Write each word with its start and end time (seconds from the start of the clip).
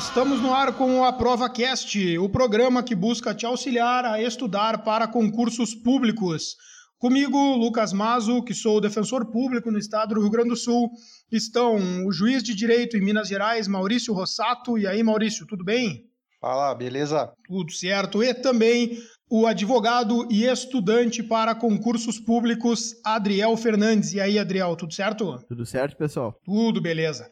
Estamos 0.00 0.40
no 0.40 0.54
ar 0.54 0.72
com 0.72 0.98
o 0.98 1.04
Aprova 1.04 1.48
Cast, 1.50 2.16
o 2.16 2.26
programa 2.26 2.82
que 2.82 2.94
busca 2.94 3.34
te 3.34 3.44
auxiliar 3.44 4.06
a 4.06 4.20
estudar 4.20 4.82
para 4.82 5.06
concursos 5.06 5.74
públicos. 5.74 6.56
Comigo, 6.98 7.36
Lucas 7.56 7.92
Mazo, 7.92 8.42
que 8.42 8.54
sou 8.54 8.80
defensor 8.80 9.30
público 9.30 9.70
no 9.70 9.78
estado 9.78 10.14
do 10.14 10.22
Rio 10.22 10.30
Grande 10.30 10.48
do 10.48 10.56
Sul. 10.56 10.88
Estão 11.30 12.06
o 12.06 12.12
juiz 12.12 12.42
de 12.42 12.54
direito 12.54 12.96
em 12.96 13.02
Minas 13.02 13.28
Gerais, 13.28 13.68
Maurício 13.68 14.14
Rossato. 14.14 14.78
E 14.78 14.86
aí, 14.86 15.02
Maurício, 15.02 15.46
tudo 15.46 15.62
bem? 15.62 16.06
Fala, 16.40 16.74
beleza? 16.74 17.30
Tudo 17.46 17.70
certo. 17.70 18.24
E 18.24 18.32
também 18.32 18.96
o 19.30 19.46
advogado 19.46 20.26
e 20.30 20.46
estudante 20.46 21.22
para 21.22 21.54
concursos 21.54 22.18
públicos, 22.18 22.94
Adriel 23.04 23.54
Fernandes. 23.54 24.14
E 24.14 24.20
aí, 24.20 24.38
Adriel, 24.38 24.74
tudo 24.76 24.94
certo? 24.94 25.44
Tudo 25.46 25.66
certo, 25.66 25.94
pessoal? 25.98 26.34
Tudo 26.42 26.80
beleza 26.80 27.30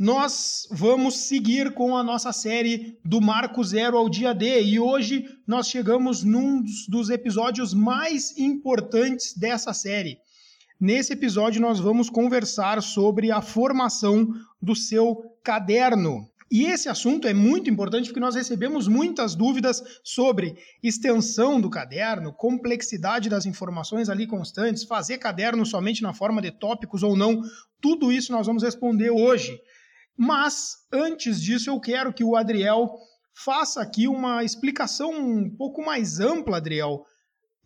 nós 0.00 0.66
vamos 0.70 1.28
seguir 1.28 1.74
com 1.74 1.94
a 1.94 2.02
nossa 2.02 2.32
série 2.32 2.98
do 3.04 3.20
Marco 3.20 3.62
Zero 3.62 3.98
ao 3.98 4.08
Dia 4.08 4.32
D 4.32 4.62
e 4.62 4.80
hoje 4.80 5.26
nós 5.46 5.68
chegamos 5.68 6.24
num 6.24 6.64
dos 6.88 7.10
episódios 7.10 7.74
mais 7.74 8.34
importantes 8.38 9.36
dessa 9.36 9.74
série. 9.74 10.16
Nesse 10.80 11.12
episódio 11.12 11.60
nós 11.60 11.78
vamos 11.78 12.08
conversar 12.08 12.82
sobre 12.82 13.30
a 13.30 13.42
formação 13.42 14.26
do 14.62 14.74
seu 14.74 15.36
caderno. 15.44 16.26
E 16.50 16.64
esse 16.64 16.88
assunto 16.88 17.28
é 17.28 17.34
muito 17.34 17.68
importante 17.68 18.06
porque 18.06 18.18
nós 18.18 18.34
recebemos 18.34 18.88
muitas 18.88 19.34
dúvidas 19.34 19.82
sobre 20.02 20.56
extensão 20.82 21.60
do 21.60 21.68
caderno, 21.68 22.32
complexidade 22.32 23.28
das 23.28 23.44
informações 23.44 24.08
ali 24.08 24.26
constantes, 24.26 24.82
fazer 24.82 25.18
caderno 25.18 25.66
somente 25.66 26.02
na 26.02 26.14
forma 26.14 26.40
de 26.40 26.50
tópicos 26.50 27.02
ou 27.02 27.14
não. 27.14 27.42
Tudo 27.82 28.10
isso 28.10 28.32
nós 28.32 28.46
vamos 28.46 28.62
responder 28.62 29.10
hoje. 29.10 29.60
Mas, 30.16 30.76
antes 30.92 31.40
disso, 31.40 31.70
eu 31.70 31.80
quero 31.80 32.12
que 32.12 32.24
o 32.24 32.36
Adriel 32.36 32.94
faça 33.34 33.80
aqui 33.80 34.06
uma 34.06 34.44
explicação 34.44 35.10
um 35.12 35.48
pouco 35.48 35.84
mais 35.84 36.20
ampla, 36.20 36.58
Adriel, 36.58 37.04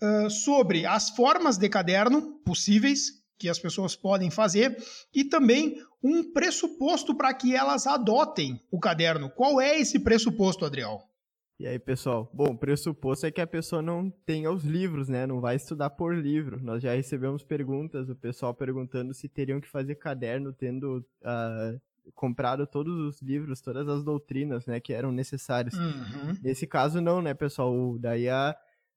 uh, 0.02 0.30
sobre 0.30 0.86
as 0.86 1.10
formas 1.10 1.56
de 1.56 1.68
caderno 1.68 2.38
possíveis 2.44 3.24
que 3.38 3.48
as 3.48 3.58
pessoas 3.58 3.96
podem 3.96 4.30
fazer 4.30 4.76
e 5.12 5.24
também 5.24 5.76
um 6.02 6.32
pressuposto 6.32 7.14
para 7.14 7.34
que 7.34 7.54
elas 7.54 7.86
adotem 7.86 8.60
o 8.70 8.78
caderno. 8.78 9.30
Qual 9.30 9.60
é 9.60 9.78
esse 9.78 9.98
pressuposto, 9.98 10.64
Adriel? 10.64 11.00
E 11.58 11.66
aí, 11.66 11.78
pessoal? 11.78 12.30
Bom, 12.34 12.50
o 12.50 12.58
pressuposto 12.58 13.26
é 13.26 13.30
que 13.30 13.40
a 13.40 13.46
pessoa 13.46 13.80
não 13.80 14.10
tenha 14.26 14.50
os 14.50 14.64
livros, 14.64 15.08
né? 15.08 15.26
Não 15.26 15.40
vai 15.40 15.54
estudar 15.54 15.90
por 15.90 16.14
livro. 16.14 16.60
Nós 16.62 16.82
já 16.82 16.94
recebemos 16.94 17.44
perguntas, 17.44 18.08
o 18.08 18.16
pessoal 18.16 18.52
perguntando 18.52 19.14
se 19.14 19.28
teriam 19.28 19.60
que 19.60 19.68
fazer 19.68 19.94
caderno 19.94 20.52
tendo 20.52 20.98
uh, 21.22 21.80
comprado 22.14 22.66
todos 22.66 22.94
os 22.98 23.22
livros, 23.22 23.60
todas 23.60 23.88
as 23.88 24.04
doutrinas, 24.04 24.66
né, 24.66 24.80
que 24.80 24.92
eram 24.92 25.12
necessárias. 25.12 25.74
Uhum. 25.74 26.36
Nesse 26.42 26.66
caso 26.66 27.00
não, 27.00 27.22
né, 27.22 27.34
pessoal? 27.34 27.96
Daí 27.98 28.28
a, 28.28 28.56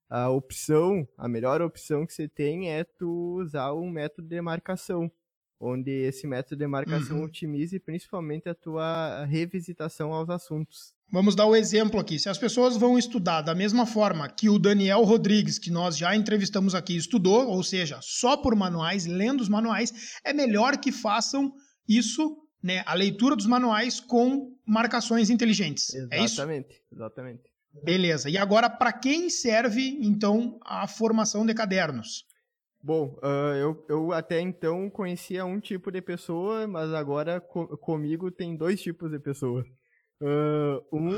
a 0.10 0.30
opção, 0.30 1.08
a 1.18 1.28
melhor 1.28 1.62
opção 1.62 2.06
que 2.06 2.14
você 2.14 2.28
tem 2.28 2.72
é 2.72 2.84
tu 2.84 3.40
usar 3.42 3.74
um 3.74 3.90
método 3.90 4.28
de 4.28 4.42
marcação, 4.42 5.12
onde 5.60 5.92
esse 5.92 6.28
método 6.28 6.58
de 6.58 6.68
marcação 6.68 7.18
uhum. 7.18 7.24
otimize 7.24 7.80
principalmente 7.80 8.50
a 8.50 8.56
tua 8.56 9.26
revisitação 9.26 10.14
aos 10.14 10.30
assuntos. 10.30 10.96
Vamos 11.10 11.36
dar 11.36 11.46
o 11.46 11.52
um 11.52 11.56
exemplo 11.56 12.02
aqui. 12.02 12.20
Se 12.20 12.28
as 12.28 12.38
pessoas 12.38 12.76
vão 12.76 12.98
estudar 12.98 13.42
da 13.42 13.56
mesma 13.56 13.86
forma 13.86 14.28
que 14.28 14.50
o 14.50 14.60
Daniel 14.60 15.04
Rodrigues, 15.04 15.58
que 15.58 15.72
nós 15.72 15.98
já 15.98 16.14
entrevistamos 16.14 16.76
aqui, 16.76 16.98
estudou, 16.98 17.48
ou 17.48 17.64
seja, 17.64 18.00
só 18.02 18.36
por 18.36 18.54
manuais, 18.54 19.06
lendo 19.06 19.40
os 19.40 19.48
manuais, 19.48 20.20
é 20.22 20.34
melhor 20.34 20.78
que 20.78 20.92
façam 20.92 21.54
isso 21.88 22.36
né, 22.62 22.84
a 22.86 22.94
leitura 22.94 23.36
dos 23.36 23.46
manuais 23.46 24.00
com 24.00 24.56
marcações 24.66 25.30
inteligentes. 25.30 25.94
Exatamente, 25.94 26.14
é 26.14 26.26
isso? 26.26 26.36
Exatamente, 26.36 26.84
exatamente. 26.92 27.58
Beleza. 27.84 28.30
E 28.30 28.38
agora, 28.38 28.70
para 28.70 28.92
quem 28.92 29.30
serve, 29.30 29.98
então, 30.02 30.60
a 30.64 30.88
formação 30.88 31.46
de 31.46 31.54
cadernos? 31.54 32.26
Bom, 32.82 33.18
uh, 33.22 33.56
eu, 33.56 33.86
eu 33.90 34.12
até 34.12 34.40
então 34.40 34.90
conhecia 34.90 35.46
um 35.46 35.60
tipo 35.60 35.92
de 35.92 36.02
pessoa, 36.02 36.68
mas 36.68 36.94
agora 36.94 37.42
co 37.42 37.78
comigo 37.78 38.32
tem 38.32 38.56
dois 38.56 38.82
tipos 38.82 39.12
de 39.12 39.20
pessoa. 39.20 39.66
Uh, 40.22 40.82
um, 40.92 41.10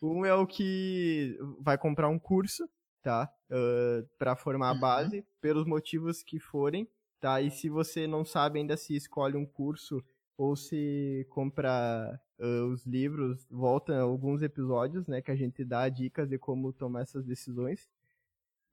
um 0.20 0.24
é 0.24 0.34
o 0.34 0.46
que 0.46 1.38
vai 1.60 1.76
comprar 1.76 2.08
um 2.08 2.18
curso, 2.18 2.68
tá? 3.02 3.30
Uh, 3.50 4.08
para 4.18 4.34
formar 4.36 4.70
a 4.70 4.72
uhum. 4.72 4.80
base, 4.80 5.18
uhum. 5.18 5.24
pelos 5.40 5.66
motivos 5.66 6.22
que 6.22 6.40
forem, 6.40 6.88
tá? 7.20 7.40
E 7.40 7.50
se 7.50 7.68
você 7.68 8.06
não 8.06 8.24
sabe 8.24 8.58
ainda 8.58 8.76
se 8.76 8.96
escolhe 8.96 9.36
um 9.36 9.46
curso 9.46 10.02
ou 10.36 10.56
se 10.56 11.26
comprar 11.30 12.20
uh, 12.38 12.66
os 12.72 12.84
livros, 12.84 13.46
volta 13.50 13.98
alguns 14.00 14.42
episódios, 14.42 15.06
né, 15.06 15.22
que 15.22 15.30
a 15.30 15.36
gente 15.36 15.64
dá 15.64 15.88
dicas 15.88 16.28
de 16.28 16.38
como 16.38 16.72
tomar 16.72 17.02
essas 17.02 17.24
decisões. 17.24 17.88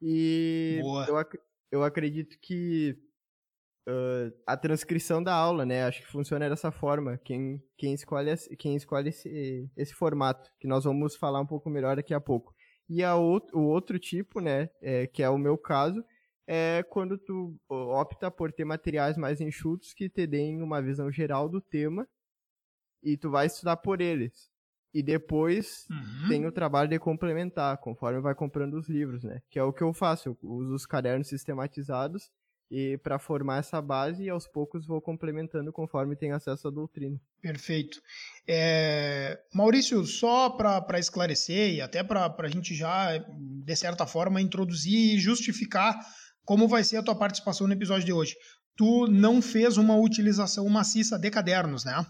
E 0.02 0.80
eu, 1.08 1.18
ac 1.18 1.40
eu 1.72 1.84
acredito 1.84 2.38
que 2.40 2.98
uh, 3.88 4.34
a 4.48 4.58
transcrição 4.58 5.22
da 5.22 5.34
aula, 5.34 5.66
né, 5.66 5.84
acho 5.84 6.02
que 6.02 6.08
funciona 6.08 6.50
dessa 6.50 6.72
forma. 6.72 7.18
Quem, 7.20 7.64
quem 7.78 7.94
escolhe, 7.94 8.36
quem 8.58 8.76
escolhe 8.76 9.10
esse, 9.10 9.70
esse 9.78 9.94
formato, 9.94 10.52
que 10.60 10.68
nós 10.68 10.84
vamos 10.84 11.16
falar 11.16 11.40
um 11.40 11.46
pouco 11.46 11.70
melhor 11.70 11.96
daqui 11.96 12.14
a 12.14 12.20
pouco. 12.22 12.54
E 12.90 13.04
a 13.04 13.16
o 13.16 13.40
outro 13.54 13.98
tipo, 14.00 14.42
né, 14.42 14.70
é, 14.82 15.08
que 15.08 15.24
é 15.24 15.30
o 15.30 15.38
meu 15.38 15.58
caso, 15.58 16.04
é 16.48 16.84
quando 16.84 17.18
tu 17.18 17.56
opta 17.70 18.30
por 18.30 18.52
ter 18.52 18.66
materiais 18.66 19.18
mais 19.18 19.40
enxutos 19.40 19.94
que 19.94 20.10
te 20.10 20.26
deem 20.28 20.62
uma 20.62 20.82
visão 20.82 21.12
geral 21.12 21.48
do 21.48 21.62
tema 21.62 22.08
e 23.04 23.18
tu 23.18 23.30
vai 23.30 23.48
estudar 23.48 23.78
por 23.78 24.02
eles. 24.02 24.50
E 24.94 25.02
depois 25.02 25.88
uhum. 25.90 26.28
tem 26.28 26.46
o 26.46 26.52
trabalho 26.52 26.90
de 26.90 27.00
complementar, 27.00 27.78
conforme 27.78 28.20
vai 28.20 28.36
comprando 28.36 28.74
os 28.74 28.90
livros, 28.90 29.24
né? 29.24 29.42
Que 29.50 29.58
é 29.58 29.64
o 29.64 29.72
que 29.72 29.82
eu 29.82 29.94
faço, 29.94 30.30
eu 30.30 30.38
uso 30.42 30.74
os 30.74 30.86
cadernos 30.86 31.30
sistematizados 31.30 32.30
e 32.70 32.98
para 32.98 33.20
formar 33.20 33.60
essa 33.60 33.82
base 33.82 34.24
e 34.24 34.30
aos 34.30 34.48
poucos 34.48 34.88
vou 34.88 35.02
complementando 35.02 35.74
conforme 35.74 36.16
tem 36.16 36.32
acesso 36.32 36.70
à 36.70 36.72
doutrina. 36.72 37.20
Perfeito. 37.42 38.02
É, 38.48 39.42
Maurício, 39.54 40.06
só 40.06 40.50
para 40.50 40.98
esclarecer 40.98 41.74
e 41.74 41.82
até 41.82 42.02
para 42.02 42.34
a 42.38 42.48
gente 42.48 42.74
já, 42.74 43.18
de 43.18 43.76
certa 43.76 44.06
forma, 44.06 44.42
introduzir 44.42 45.16
e 45.16 45.20
justificar 45.20 46.00
como 46.52 46.68
vai 46.68 46.84
ser 46.84 46.98
a 46.98 47.02
tua 47.02 47.16
participação 47.16 47.66
no 47.66 47.72
episódio 47.72 48.04
de 48.04 48.12
hoje. 48.12 48.36
Tu 48.76 49.08
não 49.08 49.42
fez 49.42 49.78
uma 49.78 49.96
utilização 49.96 50.68
maciça 50.68 51.18
de 51.18 51.32
cadernos, 51.32 51.86
né? 51.86 52.06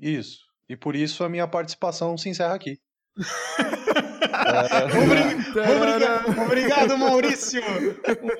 Isso. 0.00 0.38
E 0.66 0.74
por 0.74 0.96
isso 0.96 1.22
a 1.22 1.28
minha 1.28 1.46
participação 1.46 2.16
se 2.16 2.30
encerra 2.30 2.54
aqui. 2.54 2.78
obrigado, 5.76 6.40
obrigado, 6.46 6.96
Maurício. 6.96 7.60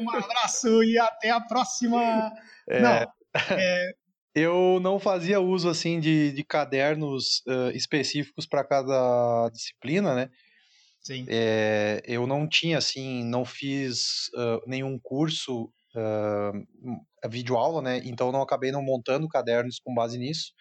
Um 0.00 0.10
abraço 0.16 0.82
e 0.82 0.98
até 0.98 1.28
a 1.28 1.42
próxima. 1.42 2.32
É, 2.66 2.80
não, 2.80 2.90
é... 2.90 3.06
Eu 4.34 4.80
não 4.80 4.98
fazia 4.98 5.40
uso 5.40 5.68
assim 5.68 6.00
de, 6.00 6.32
de 6.32 6.42
cadernos 6.42 7.42
uh, 7.46 7.70
específicos 7.74 8.46
para 8.46 8.64
cada 8.64 9.50
disciplina, 9.50 10.14
né? 10.14 10.30
Sim. 11.06 11.26
É, 11.28 12.02
eu 12.06 12.26
não 12.26 12.48
tinha, 12.48 12.78
assim, 12.78 13.22
não 13.24 13.44
fiz 13.44 14.28
uh, 14.34 14.66
nenhum 14.66 14.98
curso, 14.98 15.70
uh, 15.94 17.28
vídeo 17.28 17.56
aula, 17.56 17.82
né? 17.82 18.00
Então 18.04 18.32
não 18.32 18.40
acabei 18.40 18.72
não 18.72 18.82
montando 18.82 19.28
cadernos 19.28 19.78
com 19.78 19.94
base 19.94 20.18
nisso. 20.18 20.52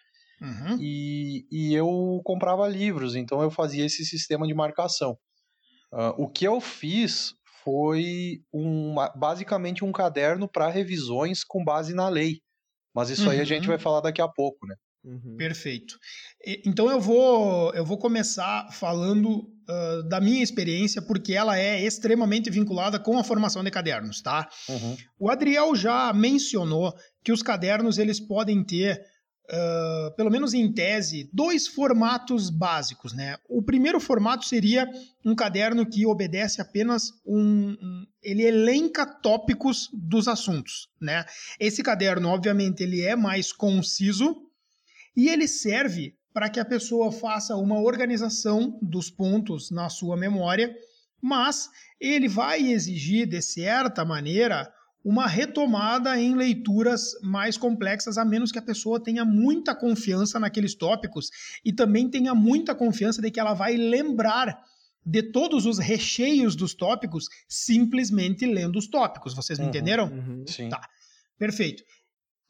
Uhum. 0.41 0.77
E, 0.81 1.45
e 1.49 1.73
eu 1.73 2.19
comprava 2.25 2.67
livros, 2.67 3.15
então 3.15 3.41
eu 3.41 3.49
fazia 3.49 3.85
esse 3.85 4.05
sistema 4.05 4.45
de 4.45 4.53
marcação. 4.53 5.17
Uh, 5.93 6.23
o 6.23 6.27
que 6.27 6.45
eu 6.45 6.59
fiz 6.59 7.34
foi 7.63 8.41
uma, 8.51 9.09
basicamente 9.16 9.85
um 9.85 9.91
caderno 9.93 10.49
para 10.49 10.69
revisões 10.69 11.46
com 11.46 11.63
base 11.63 11.93
na 11.93 12.09
lei. 12.09 12.41
Mas 12.93 13.09
isso 13.09 13.23
uhum. 13.23 13.29
aí 13.29 13.39
a 13.39 13.46
gente 13.46 13.63
uhum. 13.63 13.69
vai 13.69 13.79
falar 13.79 14.01
daqui 14.01 14.22
a 14.22 14.28
pouco, 14.28 14.67
né? 14.67 14.75
Uhum. 15.05 15.35
Perfeito. 15.37 15.97
Então 16.66 16.89
eu 16.89 16.99
vou, 16.99 17.73
eu 17.73 17.85
vou 17.85 17.97
começar 17.97 18.69
falando 18.72 19.53
uh, 19.69 20.07
da 20.07 20.19
minha 20.19 20.43
experiência, 20.43 21.01
porque 21.01 21.33
ela 21.33 21.57
é 21.57 21.83
extremamente 21.83 22.49
vinculada 22.49 22.99
com 22.99 23.17
a 23.17 23.23
formação 23.23 23.63
de 23.63 23.71
cadernos, 23.71 24.21
tá? 24.21 24.47
Uhum. 24.69 24.97
O 25.19 25.29
Adriel 25.29 25.75
já 25.75 26.11
mencionou 26.13 26.93
que 27.23 27.31
os 27.31 27.41
cadernos 27.41 27.97
eles 27.97 28.19
podem 28.19 28.63
ter, 28.63 29.01
uh, 29.49 30.15
pelo 30.15 30.29
menos 30.29 30.53
em 30.53 30.71
tese, 30.71 31.29
dois 31.33 31.67
formatos 31.67 32.49
básicos, 32.49 33.13
né? 33.13 33.37
O 33.49 33.63
primeiro 33.63 33.99
formato 33.99 34.45
seria 34.45 34.87
um 35.25 35.35
caderno 35.35 35.85
que 35.85 36.05
obedece 36.05 36.61
apenas 36.61 37.03
um, 37.25 37.71
um 37.71 38.05
ele 38.21 38.43
elenca 38.43 39.05
tópicos 39.05 39.89
dos 39.93 40.27
assuntos, 40.27 40.87
né? 41.01 41.25
Esse 41.59 41.83
caderno, 41.83 42.29
obviamente, 42.29 42.81
ele 42.81 43.01
é 43.01 43.15
mais 43.15 43.51
conciso, 43.51 44.35
e 45.15 45.29
ele 45.29 45.47
serve 45.47 46.15
para 46.34 46.50
que 46.50 46.59
a 46.59 46.66
pessoa 46.66 47.12
faça 47.12 47.56
uma 47.56 47.80
organização 47.80 48.78
dos 48.82 49.09
pontos 49.09 49.70
na 49.70 49.90
sua 49.90 50.18
memória, 50.18 50.76
mas 51.22 51.70
ele 52.00 52.28
vai 52.28 52.62
exigir, 52.62 53.28
de 53.28 53.41
certa 53.41 54.03
maneira, 54.03 54.74
uma 55.03 55.28
retomada 55.28 56.20
em 56.20 56.34
leituras 56.34 57.12
mais 57.22 57.58
complexas, 57.58 58.18
a 58.18 58.26
menos 58.26 58.52
que 58.52 58.59
a 58.59 58.64
pessoa 58.64 59.03
tenha 59.03 59.26
muita 59.26 59.76
confiança 59.76 60.40
naqueles 60.40 60.74
tópicos 60.74 61.30
e 61.64 61.74
também 61.74 62.09
tenha 62.09 62.34
muita 62.34 62.74
confiança 62.74 63.22
de 63.22 63.30
que 63.30 63.40
ela 63.40 63.53
vai 63.53 63.76
lembrar 63.76 64.58
de 65.06 65.22
todos 65.22 65.66
os 65.66 65.78
recheios 65.78 66.56
dos 66.56 66.74
tópicos 66.74 67.26
simplesmente 67.47 68.46
lendo 68.46 68.78
os 68.80 68.88
tópicos. 68.88 69.34
Vocês 69.34 69.59
me 69.59 69.66
uhum, 69.66 69.70
entenderam? 69.70 70.06
Uhum, 70.06 70.46
sim. 70.47 70.70
Tá. 70.70 70.88
Perfeito. 71.38 71.84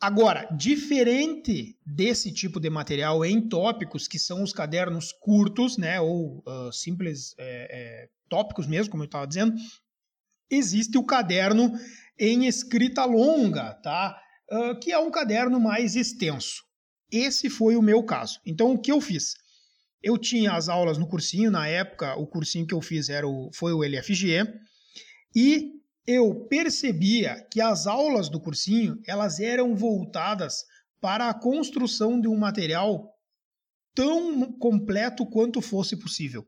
Agora, 0.03 0.45
diferente 0.51 1.77
desse 1.85 2.29
tipo 2.29 2.59
de 2.59 2.69
material 2.69 3.23
em 3.23 3.39
tópicos, 3.47 4.05
que 4.05 4.19
são 4.19 4.43
os 4.43 4.51
cadernos 4.51 5.13
curtos, 5.13 5.77
né, 5.77 6.01
ou 6.01 6.43
uh, 6.45 6.73
simples 6.73 7.33
é, 7.37 7.69
é, 7.71 8.09
tópicos 8.27 8.67
mesmo, 8.67 8.91
como 8.91 9.03
eu 9.03 9.05
estava 9.05 9.25
dizendo, 9.25 9.55
existe 10.51 10.97
o 10.97 11.05
caderno 11.05 11.71
em 12.19 12.47
escrita 12.47 13.05
longa, 13.05 13.75
tá? 13.75 14.21
Uh, 14.51 14.77
que 14.77 14.91
é 14.91 14.99
um 14.99 15.09
caderno 15.09 15.57
mais 15.57 15.95
extenso. 15.95 16.65
Esse 17.09 17.49
foi 17.49 17.77
o 17.77 17.81
meu 17.81 18.03
caso. 18.03 18.41
Então, 18.45 18.73
o 18.73 18.77
que 18.77 18.91
eu 18.91 18.99
fiz? 18.99 19.35
Eu 20.01 20.17
tinha 20.17 20.51
as 20.51 20.67
aulas 20.67 20.97
no 20.97 21.07
cursinho, 21.07 21.49
na 21.49 21.65
época, 21.65 22.13
o 22.19 22.27
cursinho 22.27 22.67
que 22.67 22.73
eu 22.73 22.81
fiz 22.81 23.07
era 23.07 23.25
o, 23.25 23.49
foi 23.53 23.71
o 23.71 23.81
LFG, 23.85 24.53
e 25.33 25.81
eu 26.05 26.45
percebia 26.49 27.45
que 27.51 27.61
as 27.61 27.87
aulas 27.87 28.29
do 28.29 28.39
cursinho 28.39 28.99
elas 29.07 29.39
eram 29.39 29.75
voltadas 29.75 30.65
para 30.99 31.29
a 31.29 31.33
construção 31.33 32.19
de 32.19 32.27
um 32.27 32.37
material 32.37 33.13
tão 33.93 34.51
completo 34.53 35.25
quanto 35.25 35.61
fosse 35.61 35.97
possível. 35.97 36.45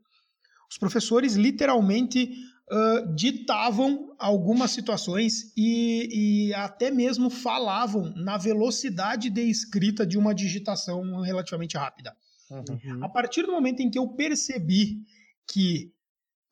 Os 0.70 0.78
professores 0.78 1.34
literalmente 1.34 2.32
uh, 2.70 3.14
ditavam 3.14 4.14
algumas 4.18 4.72
situações 4.72 5.52
e, 5.56 6.48
e, 6.48 6.54
até 6.54 6.90
mesmo 6.90 7.30
falavam 7.30 8.12
na 8.16 8.36
velocidade 8.36 9.30
de 9.30 9.42
escrita 9.42 10.06
de 10.06 10.18
uma 10.18 10.34
digitação 10.34 11.20
relativamente 11.20 11.76
rápida. 11.76 12.16
Uhum. 12.50 13.04
A 13.04 13.08
partir 13.08 13.42
do 13.42 13.52
momento 13.52 13.80
em 13.80 13.90
que 13.90 13.98
eu 13.98 14.08
percebi 14.08 14.98
que 15.46 15.92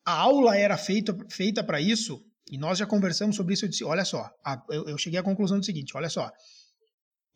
a 0.05 0.13
aula 0.13 0.55
era 0.55 0.77
feita, 0.77 1.17
feita 1.29 1.63
para 1.63 1.81
isso, 1.81 2.23
e 2.49 2.57
nós 2.57 2.77
já 2.77 2.85
conversamos 2.85 3.35
sobre 3.35 3.53
isso, 3.53 3.65
eu 3.65 3.69
disse: 3.69 3.83
olha 3.83 4.05
só, 4.05 4.29
a, 4.45 4.61
eu, 4.69 4.87
eu, 4.87 4.97
cheguei 4.97 5.19
à 5.19 5.23
conclusão 5.23 5.59
do 5.59 5.65
seguinte: 5.65 5.95
olha 5.95 6.09
só, 6.09 6.29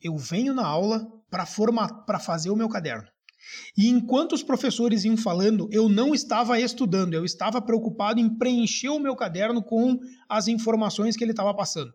eu 0.01 0.15
venho 0.17 0.53
na 0.53 0.65
aula 0.65 1.05
para 1.29 2.19
fazer 2.19 2.49
o 2.49 2.55
meu 2.55 2.69
caderno. 2.69 3.07
E 3.75 3.87
enquanto 3.87 4.33
os 4.33 4.43
professores 4.43 5.05
iam 5.05 5.17
falando, 5.17 5.67
eu 5.71 5.89
não 5.89 6.13
estava 6.13 6.59
estudando, 6.59 7.13
eu 7.13 7.25
estava 7.25 7.61
preocupado 7.61 8.19
em 8.19 8.37
preencher 8.37 8.89
o 8.89 8.99
meu 8.99 9.15
caderno 9.15 9.63
com 9.63 9.97
as 10.27 10.47
informações 10.47 11.15
que 11.15 11.23
ele 11.23 11.31
estava 11.31 11.53
passando. 11.55 11.91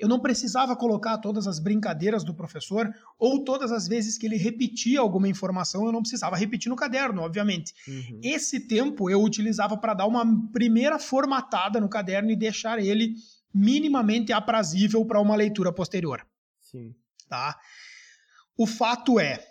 Eu 0.00 0.08
não 0.08 0.18
precisava 0.18 0.74
colocar 0.74 1.18
todas 1.18 1.46
as 1.46 1.58
brincadeiras 1.58 2.24
do 2.24 2.34
professor 2.34 2.92
ou 3.18 3.44
todas 3.44 3.70
as 3.70 3.86
vezes 3.86 4.16
que 4.16 4.26
ele 4.26 4.36
repetia 4.36 4.98
alguma 4.98 5.28
informação, 5.28 5.84
eu 5.84 5.92
não 5.92 6.00
precisava 6.00 6.36
repetir 6.36 6.70
no 6.70 6.76
caderno, 6.76 7.20
obviamente. 7.20 7.74
Uhum. 7.86 8.20
Esse 8.22 8.60
tempo 8.60 9.10
eu 9.10 9.22
utilizava 9.22 9.76
para 9.76 9.92
dar 9.92 10.06
uma 10.06 10.24
primeira 10.50 10.98
formatada 10.98 11.78
no 11.78 11.88
caderno 11.88 12.30
e 12.30 12.36
deixar 12.36 12.78
ele 12.78 13.14
minimamente 13.52 14.32
aprazível 14.32 15.04
para 15.04 15.20
uma 15.20 15.36
leitura 15.36 15.72
posterior. 15.72 16.26
Sim. 16.60 16.94
Tá? 17.28 17.58
O 18.56 18.66
fato 18.66 19.20
é, 19.20 19.44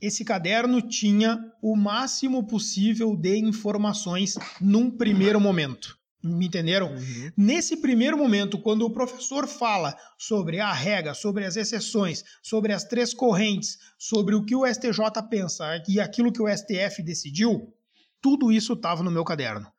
esse 0.00 0.24
caderno 0.24 0.80
tinha 0.80 1.38
o 1.62 1.74
máximo 1.74 2.46
possível 2.46 3.16
de 3.16 3.36
informações 3.38 4.36
num 4.60 4.90
primeiro 4.90 5.40
momento. 5.40 5.97
Me 6.22 6.46
entenderam? 6.46 6.92
Uhum. 6.92 7.30
Nesse 7.36 7.76
primeiro 7.76 8.18
momento, 8.18 8.58
quando 8.58 8.82
o 8.82 8.90
professor 8.90 9.46
fala 9.46 9.96
sobre 10.18 10.58
a 10.58 10.72
regra, 10.72 11.14
sobre 11.14 11.44
as 11.44 11.56
exceções, 11.56 12.24
sobre 12.42 12.72
as 12.72 12.84
três 12.84 13.14
correntes, 13.14 13.78
sobre 13.96 14.34
o 14.34 14.44
que 14.44 14.54
o 14.54 14.66
STJ 14.66 15.22
pensa 15.30 15.82
e 15.88 16.00
aquilo 16.00 16.32
que 16.32 16.42
o 16.42 16.48
STF 16.48 17.02
decidiu, 17.02 17.72
tudo 18.20 18.50
isso 18.50 18.72
estava 18.72 19.02
no 19.02 19.10
meu 19.10 19.24
caderno. 19.24 19.70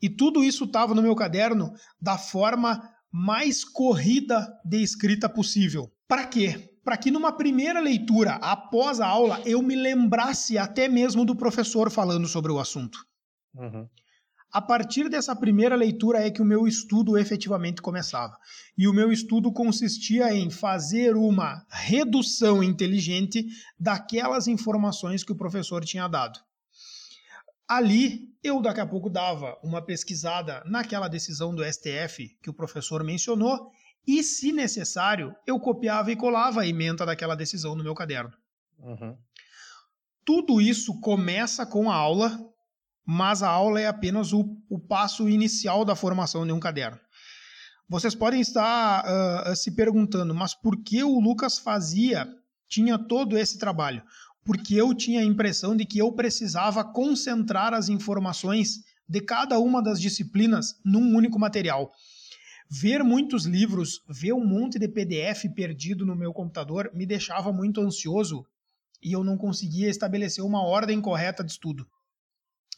E 0.00 0.10
tudo 0.10 0.44
isso 0.44 0.64
estava 0.64 0.94
no 0.94 1.02
meu 1.02 1.14
caderno 1.14 1.72
da 2.00 2.18
forma 2.18 2.90
mais 3.10 3.64
corrida 3.64 4.46
de 4.64 4.82
escrita 4.82 5.28
possível. 5.28 5.90
Para 6.06 6.26
quê? 6.26 6.76
para 6.86 6.96
que 6.96 7.10
numa 7.10 7.32
primeira 7.32 7.80
leitura, 7.80 8.34
após 8.34 9.00
a 9.00 9.08
aula, 9.08 9.42
eu 9.44 9.60
me 9.60 9.74
lembrasse 9.74 10.56
até 10.56 10.86
mesmo 10.86 11.24
do 11.24 11.34
professor 11.34 11.90
falando 11.90 12.28
sobre 12.28 12.52
o 12.52 12.60
assunto. 12.60 13.04
Uhum. 13.56 13.88
A 14.52 14.62
partir 14.62 15.08
dessa 15.08 15.34
primeira 15.34 15.74
leitura 15.74 16.24
é 16.24 16.30
que 16.30 16.40
o 16.40 16.44
meu 16.44 16.66
estudo 16.66 17.18
efetivamente 17.18 17.82
começava. 17.82 18.38
E 18.78 18.88
o 18.88 18.92
meu 18.92 19.12
estudo 19.12 19.52
consistia 19.52 20.32
em 20.32 20.50
fazer 20.50 21.16
uma 21.16 21.66
redução 21.68 22.62
inteligente 22.62 23.44
daquelas 23.78 24.46
informações 24.46 25.22
que 25.22 25.32
o 25.32 25.36
professor 25.36 25.84
tinha 25.84 26.08
dado. 26.08 26.38
Ali, 27.68 28.28
eu 28.42 28.62
daqui 28.62 28.80
a 28.80 28.86
pouco 28.86 29.10
dava 29.10 29.58
uma 29.62 29.82
pesquisada 29.82 30.62
naquela 30.64 31.08
decisão 31.08 31.52
do 31.52 31.64
STF 31.64 32.28
que 32.40 32.48
o 32.48 32.54
professor 32.54 33.02
mencionou 33.02 33.72
e, 34.06 34.22
se 34.22 34.52
necessário, 34.52 35.34
eu 35.44 35.58
copiava 35.58 36.12
e 36.12 36.16
colava 36.16 36.60
a 36.60 36.66
emenda 36.66 37.04
daquela 37.04 37.34
decisão 37.34 37.74
no 37.74 37.82
meu 37.82 37.94
caderno. 37.94 38.32
Uhum. 38.78 39.16
Tudo 40.24 40.60
isso 40.60 41.00
começa 41.00 41.66
com 41.66 41.90
a 41.90 41.94
aula, 41.94 42.38
mas 43.06 43.40
a 43.40 43.48
aula 43.48 43.80
é 43.80 43.86
apenas 43.86 44.32
o, 44.32 44.44
o 44.68 44.80
passo 44.80 45.28
inicial 45.28 45.84
da 45.84 45.94
formação 45.94 46.44
de 46.44 46.52
um 46.52 46.58
caderno. 46.58 46.98
Vocês 47.88 48.16
podem 48.16 48.40
estar 48.40 49.04
uh, 49.04 49.54
se 49.54 49.70
perguntando, 49.70 50.34
mas 50.34 50.54
por 50.54 50.82
que 50.82 51.04
o 51.04 51.20
Lucas 51.20 51.56
fazia, 51.56 52.26
tinha 52.68 52.98
todo 52.98 53.38
esse 53.38 53.58
trabalho? 53.58 54.02
Porque 54.44 54.74
eu 54.74 54.92
tinha 54.92 55.20
a 55.20 55.24
impressão 55.24 55.76
de 55.76 55.84
que 55.84 55.98
eu 55.98 56.10
precisava 56.12 56.82
concentrar 56.82 57.72
as 57.72 57.88
informações 57.88 58.80
de 59.08 59.20
cada 59.20 59.60
uma 59.60 59.80
das 59.80 60.00
disciplinas 60.00 60.74
num 60.84 61.16
único 61.16 61.38
material. 61.38 61.92
Ver 62.68 63.04
muitos 63.04 63.46
livros, 63.46 64.02
ver 64.08 64.32
um 64.32 64.44
monte 64.44 64.80
de 64.80 64.88
PDF 64.88 65.44
perdido 65.54 66.04
no 66.04 66.16
meu 66.16 66.32
computador 66.32 66.90
me 66.92 67.06
deixava 67.06 67.52
muito 67.52 67.80
ansioso 67.80 68.44
e 69.00 69.12
eu 69.12 69.22
não 69.22 69.36
conseguia 69.36 69.88
estabelecer 69.88 70.44
uma 70.44 70.64
ordem 70.64 71.00
correta 71.00 71.44
de 71.44 71.52
estudo. 71.52 71.86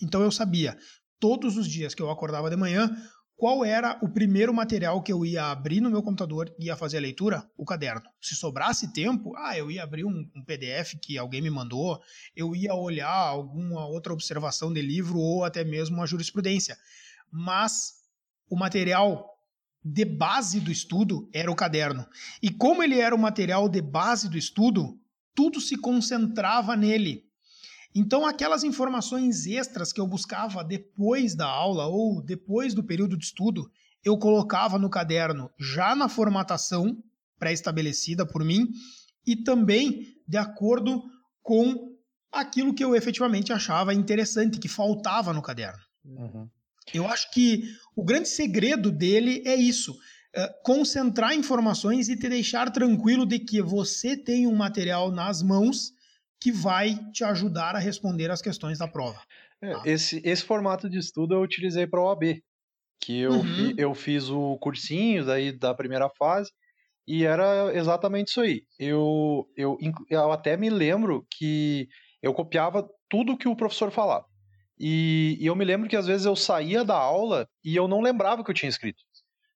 Então 0.01 0.23
eu 0.23 0.31
sabia, 0.31 0.77
todos 1.19 1.57
os 1.57 1.69
dias 1.69 1.95
que 1.95 2.03
eu 2.03 2.11
acordava 2.11 2.51
de 2.51 2.57
manhã, 2.57 2.91
qual 3.39 3.65
era 3.65 3.97
o 4.03 4.09
primeiro 4.09 4.53
material 4.53 5.01
que 5.01 5.13
eu 5.13 5.25
ia 5.25 5.45
abrir 5.45 5.81
no 5.81 5.89
meu 5.89 6.03
computador 6.03 6.53
e 6.59 6.67
ia 6.67 6.77
fazer 6.77 6.99
a 6.99 7.01
leitura? 7.01 7.49
O 7.57 7.65
caderno. 7.65 8.03
Se 8.21 8.35
sobrasse 8.35 8.93
tempo, 8.93 9.33
ah, 9.37 9.57
eu 9.57 9.71
ia 9.71 9.85
abrir 9.85 10.05
um, 10.05 10.29
um, 10.35 10.45
PDF 10.45 10.97
que 11.01 11.17
alguém 11.17 11.41
me 11.41 11.49
mandou, 11.49 12.01
eu 12.35 12.57
ia 12.57 12.75
olhar 12.75 13.09
alguma 13.09 13.87
outra 13.87 14.13
observação 14.13 14.73
de 14.73 14.83
livro 14.83 15.19
ou 15.21 15.45
até 15.45 15.63
mesmo 15.63 15.97
uma 15.97 16.07
jurisprudência. 16.07 16.77
Mas 17.31 17.93
o 18.51 18.57
material 18.57 19.25
de 19.85 20.05
base 20.05 20.59
do 20.59 20.73
estudo 20.73 21.31
era 21.33 21.49
o 21.49 21.55
caderno. 21.55 22.05
E 22.43 22.51
como 22.51 22.83
ele 22.83 22.99
era 22.99 23.15
o 23.15 23.19
material 23.19 23.69
de 23.69 23.81
base 23.81 24.29
do 24.29 24.37
estudo, 24.37 24.99
tudo 25.33 25.61
se 25.61 25.77
concentrava 25.77 26.75
nele. 26.75 27.28
Então, 27.95 28.27
aquelas 28.27 28.65
informações 28.65 29.47
extras 29.47 29.93
que 29.93 30.01
eu 30.01 30.07
buscava 30.07 30.63
depois 30.63 31.35
da 31.35 31.47
aula 31.47 31.87
ou 31.87 32.23
depois 32.23 32.75
do 32.75 32.85
período 32.85 33.17
de 33.17 33.25
estudo, 33.25 33.71
eu 34.05 34.17
colocava 34.19 34.79
no 34.79 34.91
caderno 34.91 35.51
já 35.59 35.95
na 35.97 36.09
formatação 36.09 36.97
pré-estabelecida 37.39 38.27
por 38.27 38.45
mim 38.45 38.69
e 39.27 39.37
também 39.37 40.07
de 40.27 40.37
acordo 40.37 41.03
com 41.43 41.97
aquilo 42.31 42.75
que 42.75 42.85
eu 42.85 42.95
efetivamente 42.95 43.53
achava 43.53 43.95
interessante, 43.95 44.59
que 44.59 44.69
faltava 44.69 45.33
no 45.33 45.43
caderno. 45.43 45.81
Uhum. 46.05 46.49
Eu 46.93 47.07
acho 47.07 47.31
que 47.33 47.63
o 47.97 48.05
grande 48.05 48.29
segredo 48.29 48.91
dele 48.91 49.43
é 49.47 49.57
isso. 49.57 49.97
É 50.35 50.47
concentrar 50.63 51.35
informações 51.35 52.09
e 52.09 52.17
te 52.17 52.29
deixar 52.29 52.71
tranquilo 52.71 53.27
de 53.27 53.39
que 53.39 53.63
você 53.63 54.17
tem 54.17 54.47
um 54.47 54.55
material 54.55 55.11
nas 55.11 55.43
mãos 55.43 55.93
que 56.41 56.53
vai 56.53 56.95
te 57.13 57.25
ajudar 57.25 57.75
a 57.75 57.79
responder 57.79 58.31
as 58.31 58.43
questões 58.43 58.79
da 58.79 58.89
prova. 58.89 59.21
É, 59.61 59.73
tá? 59.73 59.83
esse, 59.85 60.21
esse 60.25 60.45
formato 60.45 60.89
de 60.89 60.99
estudo 60.99 61.35
eu 61.35 61.43
utilizei 61.43 61.87
para 61.87 62.01
o 62.01 62.05
OAB, 62.05 62.41
que 63.01 63.21
eu, 63.21 63.33
uhum. 63.33 63.43
fi, 63.43 63.75
eu 63.77 63.95
fiz 63.95 64.29
o 64.29 64.57
cursinho 64.59 65.25
daí 65.25 65.53
da 65.53 65.75
primeira 65.75 66.09
fase 66.11 66.51
e 67.07 67.25
era 67.25 67.75
exatamente 67.75 68.29
isso 68.29 68.41
aí. 68.41 68.63
Eu, 68.79 69.49
eu, 69.57 69.79
eu 70.11 70.31
até 70.31 70.57
me 70.57 70.69
lembro 70.69 71.27
que 71.31 71.89
eu 72.23 72.35
copiava 72.35 72.87
tudo 73.09 73.37
que 73.37 73.49
o 73.49 73.57
professor 73.57 73.91
falava. 73.91 74.27
E, 74.79 75.37
e, 75.41 75.47
eu 75.47 75.57
me 75.57 75.65
lembro 75.65 75.89
que 75.89 75.97
às 75.97 76.07
vezes 76.07 76.27
eu 76.27 76.37
saía 76.37 76.85
da 76.85 76.97
aula 76.97 77.49
e 77.65 77.75
eu 77.75 77.89
não 77.89 78.01
lembrava 78.01 78.45
que 78.45 78.51
eu 78.51 78.55
tinha 78.55 78.69
escrito. 78.69 79.03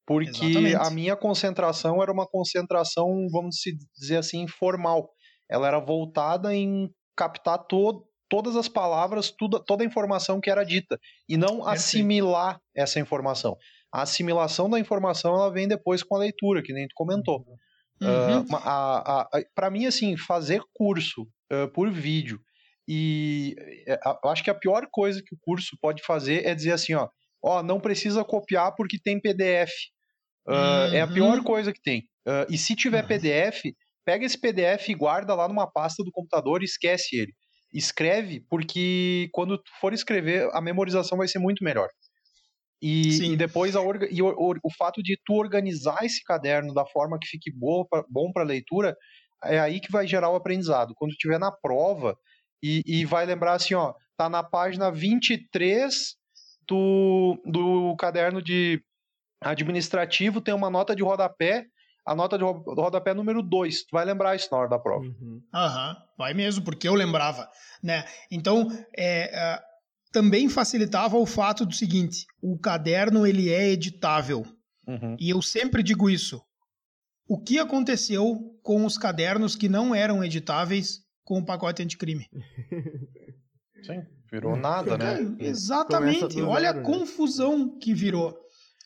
Porque 0.07 0.31
Exatamente. 0.31 0.75
a 0.77 0.91
minha 0.91 1.15
concentração 1.15 2.03
era 2.03 2.11
uma 2.11 2.27
concentração, 2.27 3.29
vamos 3.31 3.57
dizer 3.95 4.17
assim, 4.17 4.49
formal. 4.49 5.09
Ela 5.53 5.69
era 5.69 5.79
voltada 5.79 6.55
em 6.55 6.91
captar 7.17 7.59
to 7.59 8.07
todas 8.29 8.57
as 8.57 8.67
palavras, 8.67 9.31
tudo, 9.31 9.63
toda 9.63 9.85
a 9.85 9.87
informação 9.87 10.41
que 10.41 10.51
era 10.51 10.65
dita. 10.65 10.99
E 11.29 11.37
não 11.37 11.67
assimilar 11.67 12.59
essa 12.75 12.99
informação. 12.99 13.57
A 13.93 14.03
assimilação 14.03 14.71
da 14.71 14.81
informação 14.81 15.35
ela 15.35 15.53
vem 15.53 15.69
depois 15.69 16.03
com 16.03 16.17
a 16.17 16.21
leitura, 16.21 16.63
que 16.63 16.73
nem 16.73 16.89
tu 16.89 16.95
comentou. 16.95 17.45
Uhum. 18.01 18.41
Uh, 18.41 19.45
para 19.55 19.71
mim, 19.71 19.85
assim, 19.85 20.17
fazer 20.17 20.63
curso 20.75 21.23
uh, 21.53 21.69
por 21.73 21.91
vídeo 21.91 22.41
e 22.89 23.55
eu 24.23 24.31
acho 24.31 24.43
que 24.43 24.51
a 24.51 24.55
pior 24.55 24.87
coisa 24.91 25.23
que 25.25 25.35
o 25.35 25.39
curso 25.41 25.77
pode 25.81 26.03
fazer 26.03 26.45
é 26.45 26.55
dizer 26.55 26.73
assim, 26.73 26.95
ó, 26.95 27.09
ó, 27.43 27.63
não 27.63 27.81
precisa 27.81 28.25
copiar 28.25 28.75
porque 28.75 28.99
tem 28.99 29.21
PDF. 29.21 29.71
Uh, 30.47 30.53
uhum. 30.53 30.95
É 30.95 31.01
a 31.01 31.07
pior 31.07 31.39
uhum. 31.39 31.45
coisa 31.45 31.73
que 31.73 31.81
tem. 31.81 32.01
Uh, 32.27 32.47
e 32.51 32.59
se 32.59 32.75
tiver 32.75 33.03
uhum. 33.03 33.09
PDF, 33.09 33.63
pega 34.05 34.25
esse 34.25 34.39
PDF 34.39 34.89
e 34.89 34.95
guarda 34.95 35.35
lá 35.35 35.49
numa 35.49 35.71
pasta 35.71 36.03
do 36.03 36.11
computador 36.11 36.63
e 36.63 36.65
esquece 36.65 37.17
ele. 37.17 37.33
Escreve, 37.73 38.45
porque 38.49 39.29
quando 39.33 39.57
tu 39.57 39.71
for 39.81 39.93
escrever, 39.93 40.49
a 40.53 40.61
memorização 40.61 41.19
vai 41.19 41.29
ser 41.29 41.39
muito 41.39 41.65
melhor. 41.65 41.89
E, 42.83 43.33
e 43.33 43.37
depois 43.37 43.77
a 43.77 43.81
orga, 43.81 44.09
e 44.11 44.21
o, 44.21 44.27
o, 44.27 44.55
o, 44.65 44.75
fato 44.77 45.01
de 45.03 45.17
tu 45.25 45.35
organizar 45.35 46.05
esse 46.05 46.23
caderno 46.25 46.75
da 46.75 46.85
forma 46.85 47.17
que 47.19 47.29
fique 47.29 47.51
boa 47.57 47.87
pra, 47.89 48.05
bom 48.11 48.33
para 48.33 48.43
leitura, 48.43 48.97
é 49.45 49.61
aí 49.61 49.81
que 49.81 49.91
vai 49.91 50.07
gerar 50.07 50.31
o 50.31 50.35
aprendizado. 50.35 50.93
Quando 50.97 51.13
tiver 51.13 51.39
na 51.39 51.53
prova 51.53 52.17
e, 52.61 52.83
e 52.85 53.05
vai 53.05 53.25
lembrar 53.25 53.55
assim, 53.55 53.75
ó, 53.75 53.95
tá 54.17 54.29
na 54.29 54.43
página 54.43 54.91
23 54.91 55.95
do, 56.69 57.41
do 57.45 57.95
caderno 57.97 58.43
de 58.43 58.83
administrativo, 59.41 60.41
tem 60.41 60.53
uma 60.53 60.71
nota 60.71 60.95
de 60.95 61.03
rodapé 61.05 61.65
a 62.05 62.15
nota 62.15 62.37
de 62.37 62.45
rodapé 62.45 63.15
número 63.15 63.43
2. 63.43 63.85
Tu 63.85 63.89
vai 63.93 64.05
lembrar 64.05 64.35
isso 64.35 64.49
na 64.51 64.59
hora 64.59 64.69
da 64.69 64.79
prova. 64.79 65.05
Uhum. 65.05 65.41
Aham, 65.55 65.91
uhum. 65.91 65.97
vai 66.19 66.35
mesmo, 66.35 66.65
porque 66.65 66.89
eu 66.89 66.95
lembrava. 66.95 67.49
Né? 67.83 68.05
Então, 68.31 68.69
é, 68.97 69.31
é, 69.33 69.61
também 70.13 70.49
facilitava 70.49 71.17
o 71.17 71.27
fato 71.27 71.65
do 71.65 71.75
seguinte: 71.75 72.27
o 72.41 72.59
caderno 72.59 73.27
ele 73.27 73.51
é 73.51 73.71
editável. 73.71 74.45
Uhum. 74.87 75.17
E 75.19 75.31
eu 75.31 75.41
sempre 75.41 75.83
digo 75.83 76.11
isso. 76.11 76.43
O 77.29 77.41
que 77.41 77.59
aconteceu 77.59 78.59
com 78.63 78.85
os 78.85 78.99
cadernos 78.99 79.55
que 79.55 79.69
não 79.69 79.95
eram 79.95 80.25
editáveis 80.25 80.99
com 81.25 81.39
o 81.39 81.45
pacote 81.45 81.83
anticrime? 81.83 82.27
Sim, 83.83 84.03
virou 84.31 84.57
nada, 84.57 84.99
né? 84.99 85.19
Exatamente. 85.39 86.41
Olha 86.43 86.71
a 86.71 86.83
confusão 86.83 87.79
que 87.79 87.95
virou 87.95 88.42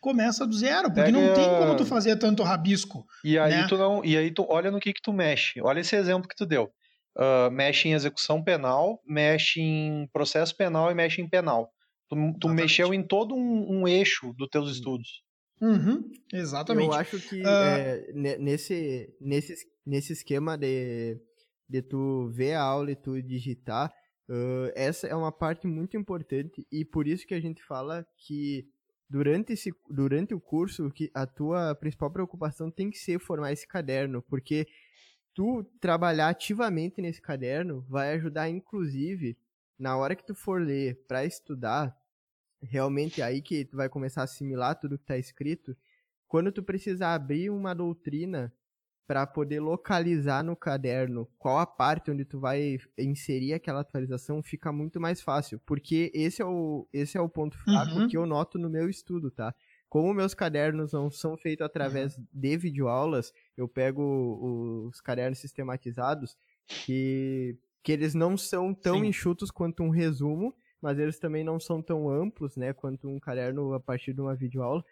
começa 0.07 0.47
do 0.47 0.57
zero, 0.57 0.85
porque 0.85 1.03
Pega... 1.03 1.11
não 1.11 1.35
tem 1.35 1.45
como 1.45 1.77
tu 1.77 1.85
fazer 1.85 2.17
tanto 2.17 2.45
rabisco. 2.45 3.05
E 3.25 3.37
aí 3.37 3.51
né? 3.51 3.67
tu 3.69 3.77
não, 3.77 4.05
e 4.05 4.17
aí 4.17 4.31
tu 4.31 4.47
olha 4.49 4.71
no 4.71 4.79
que 4.79 4.93
que 4.93 5.03
tu 5.03 5.13
mexe. 5.13 5.61
Olha 5.61 5.81
esse 5.81 5.97
exemplo 5.97 6.29
que 6.29 6.37
tu 6.37 6.47
deu. 6.47 6.71
Uh, 7.19 7.51
mexe 7.51 7.89
em 7.89 7.93
execução 7.93 8.41
penal, 8.41 9.03
mexe 9.05 9.61
em 9.61 10.07
processo 10.13 10.57
penal 10.57 10.93
e 10.93 10.95
mexe 10.95 11.21
em 11.21 11.29
penal. 11.29 11.69
Tu, 12.09 12.15
tu 12.41 12.49
mexeu 12.51 12.95
em 12.95 13.03
todo 13.03 13.35
um, 13.35 13.81
um, 13.81 13.89
eixo 13.89 14.33
dos 14.35 14.49
teus 14.49 14.71
estudos. 14.71 15.25
Uhum, 15.61 16.09
exatamente. 16.33 16.87
Eu 16.87 16.95
acho 16.95 17.19
que 17.19 17.43
uh... 17.43 17.49
é, 17.49 18.13
nesse, 18.39 19.13
nesse, 19.21 19.57
nesse 19.85 20.13
esquema 20.13 20.57
de, 20.57 21.19
de 21.69 21.83
tu 21.83 22.31
ver 22.33 22.55
a 22.55 22.63
aula 22.63 22.93
e 22.93 22.97
tu 22.97 23.21
digitar, 23.21 23.91
uh, 24.31 24.71
essa 24.77 25.09
é 25.09 25.17
uma 25.17 25.33
parte 25.33 25.67
muito 25.67 25.97
importante 25.97 26.65
e 26.71 26.85
por 26.85 27.09
isso 27.09 27.27
que 27.27 27.35
a 27.35 27.41
gente 27.41 27.61
fala 27.65 28.07
que 28.25 28.69
durante, 29.09 29.53
esse, 29.53 29.73
durante 29.89 30.35
o 30.35 30.41
curso, 30.41 30.91
que 30.91 31.11
a 31.15 31.27
tua 31.27 31.75
principal 31.75 32.11
preocupação 32.11 32.71
tem 32.71 32.91
que 32.91 32.99
ser 32.99 33.19
formar 33.19 33.53
esse 33.53 33.67
caderno, 33.67 34.23
porque 34.23 34.67
tu 35.35 35.65
trabalhar 35.81 36.29
ativamente 36.29 37.01
nesse 37.01 37.21
caderno 37.21 37.85
vai 37.89 38.15
ajudar, 38.15 38.49
inclusive, 38.49 39.37
na 39.79 39.97
hora 39.97 40.17
que 40.17 40.25
tu 40.25 40.35
for 40.35 40.61
ler 40.61 41.05
para 41.07 41.25
estudar, 41.25 41.97
realmente 42.63 43.21
é 43.21 43.25
aí 43.25 43.43
que 43.43 43.65
tu 43.65 43.77
vai 43.77 43.89
começar 43.89 44.23
a 44.23 44.25
assimilar 44.25 44.79
tudo 44.79 44.99
que 44.99 45.05
está 45.05 45.19
escrito, 45.19 45.77
quando 46.27 46.51
tu 46.51 46.63
precisar 46.63 47.15
abrir 47.15 47.51
uma 47.51 47.75
doutrina 47.75 48.53
para 49.07 49.25
poder 49.27 49.61
localizar 49.61 50.43
no 50.43 50.57
caderno 50.57 51.29
qual 51.39 51.59
a 51.59 51.67
parte 51.67 52.11
onde 52.11 52.25
tu 52.25 52.41
vai 52.41 52.79
inserir 52.99 53.53
aquela 53.53 53.81
atualização 53.81 54.43
fica 54.43 54.73
muito 54.73 55.01
mais 55.01 55.21
fácil, 55.21 55.61
porque 55.65 56.11
esse 56.13 56.43
é 56.43 56.45
o, 56.45 56.89
esse 56.93 57.17
é 57.17 57.21
o 57.21 57.29
ponto 57.29 57.57
fraco 57.63 57.93
uhum. 57.93 58.09
que 58.09 58.17
eu 58.17 58.27
noto 58.27 58.59
no 58.59 58.69
meu 58.69 58.91
estudo, 58.91 59.31
tá? 59.31 59.55
Como 59.89 60.13
meus 60.13 60.35
cadernos 60.35 60.93
não 60.93 61.09
são 61.09 61.37
feitos 61.37 61.65
através 61.65 62.19
uhum. 62.19 62.27
de 62.33 62.57
videoaulas, 62.57 63.33
eu 63.57 63.69
pego 63.69 64.89
os 64.89 65.01
cadernos 65.01 65.39
sistematizados 65.39 66.37
que, 66.67 67.57
que 67.85 67.93
eles 67.93 68.13
não 68.13 68.37
são 68.37 68.75
tão 68.75 69.01
Sim. 69.01 69.07
enxutos 69.07 69.53
quanto 69.53 69.85
um 69.85 69.91
resumo, 69.91 70.53
mas 70.83 70.99
eles 70.99 71.21
também 71.21 71.45
não 71.45 71.61
são 71.61 71.81
tão 71.81 72.11
amplos, 72.11 72.57
né, 72.57 72.73
quanto 72.73 73.09
um 73.09 73.21
caderno 73.21 73.73
a 73.73 73.81
partir 73.81 74.13
de 74.13 74.21
uma 74.21 74.35
videoaula. 74.35 74.85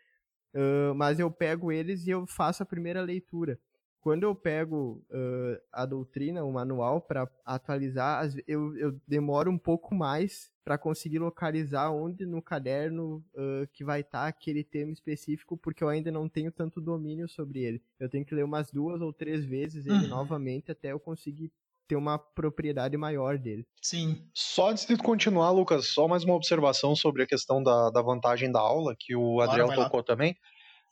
Uh, 0.55 0.95
mas 0.95 1.19
eu 1.19 1.29
pego 1.33 1.73
eles 1.73 2.07
e 2.07 2.11
eu 2.11 2.25
faço 2.29 2.63
a 2.63 2.67
primeira 2.67 3.03
leitura 3.03 3.59
quando 4.05 4.25
eu 4.25 4.35
pego 4.35 5.03
uh, 5.11 5.59
a 5.73 5.87
doutrina, 5.87 6.45
o 6.45 6.53
manual, 6.53 7.01
para 7.01 7.27
atualizar, 7.43 8.31
eu, 8.47 8.77
eu, 8.77 9.01
demoro 9.09 9.51
um 9.51 9.57
pouco 9.57 9.95
mais 9.95 10.53
para 10.63 10.77
conseguir 10.77 11.19
localizar 11.21 11.91
onde 11.91 12.27
no 12.27 12.43
caderno 12.43 13.25
uh, 13.35 13.67
que 13.73 13.83
vai 13.83 14.03
estar 14.03 14.25
tá 14.25 14.27
aquele 14.27 14.63
tema 14.63 14.93
específico, 14.93 15.57
porque 15.57 15.83
eu 15.83 15.89
ainda 15.89 16.13
não 16.13 16.29
tenho 16.29 16.53
tanto 16.53 16.83
domínio 16.83 17.27
sobre 17.27 17.61
ele. 17.61 17.83
Eu 17.99 18.11
tenho 18.11 18.27
que 18.27 18.35
ler 18.35 18.45
umas 18.45 18.71
duas 18.71 19.01
ou 19.01 19.11
três 19.11 19.43
vezes 19.43 19.87
ele 19.87 20.05
uhum. 20.05 20.09
novamente 20.09 20.71
até 20.71 20.93
eu 20.93 21.01
conseguir 21.01 21.51
ter 21.89 21.97
uma 21.97 22.19
propriedade 22.19 22.99
maior 22.99 23.39
dele. 23.39 23.67
Sim. 23.81 24.29
Só 24.35 24.69
antes 24.69 24.85
de 24.85 24.99
continuar, 24.99 25.51
Lucas, 25.51 25.87
só 25.87 26.07
mais 26.07 26.25
uma 26.25 26.35
observação 26.35 26.95
sobre 26.95 27.23
a 27.23 27.27
questão 27.27 27.63
da, 27.63 27.89
da 27.89 28.03
vantagem 28.03 28.53
da 28.53 28.61
aula, 28.61 28.95
que 28.99 29.17
o 29.17 29.41
Adriel 29.41 29.69
claro, 29.69 29.85
tocou 29.85 30.03
também. 30.03 30.37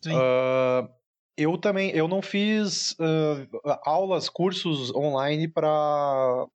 Sim. 0.03 0.15
Uh, 0.15 1.02
eu 1.37 1.57
também, 1.57 1.91
eu 1.91 2.07
não 2.07 2.21
fiz 2.21 2.93
uh, 2.93 3.79
aulas, 3.85 4.29
cursos 4.29 4.95
online 4.95 5.49
para 5.49 6.47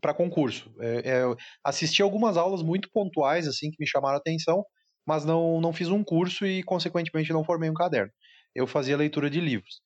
para 0.00 0.14
concurso. 0.14 0.72
É, 0.80 1.10
é, 1.10 1.36
assisti 1.62 2.02
algumas 2.02 2.36
aulas 2.36 2.62
muito 2.62 2.88
pontuais 2.90 3.46
assim 3.46 3.70
que 3.70 3.76
me 3.78 3.86
chamaram 3.86 4.14
a 4.14 4.18
atenção, 4.18 4.64
mas 5.06 5.24
não 5.24 5.60
não 5.60 5.72
fiz 5.72 5.88
um 5.88 6.04
curso 6.04 6.46
e 6.46 6.62
consequentemente 6.62 7.32
não 7.32 7.44
formei 7.44 7.68
um 7.68 7.74
caderno. 7.74 8.12
Eu 8.54 8.66
fazia 8.66 8.96
leitura 8.96 9.28
de 9.28 9.40
livros. 9.40 9.82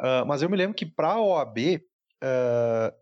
Uh, 0.00 0.24
mas 0.26 0.42
eu 0.42 0.50
me 0.50 0.56
lembro 0.56 0.76
que 0.76 0.86
para 0.86 1.12
a 1.12 1.20
OAB 1.20 1.58
uh, 1.58 2.92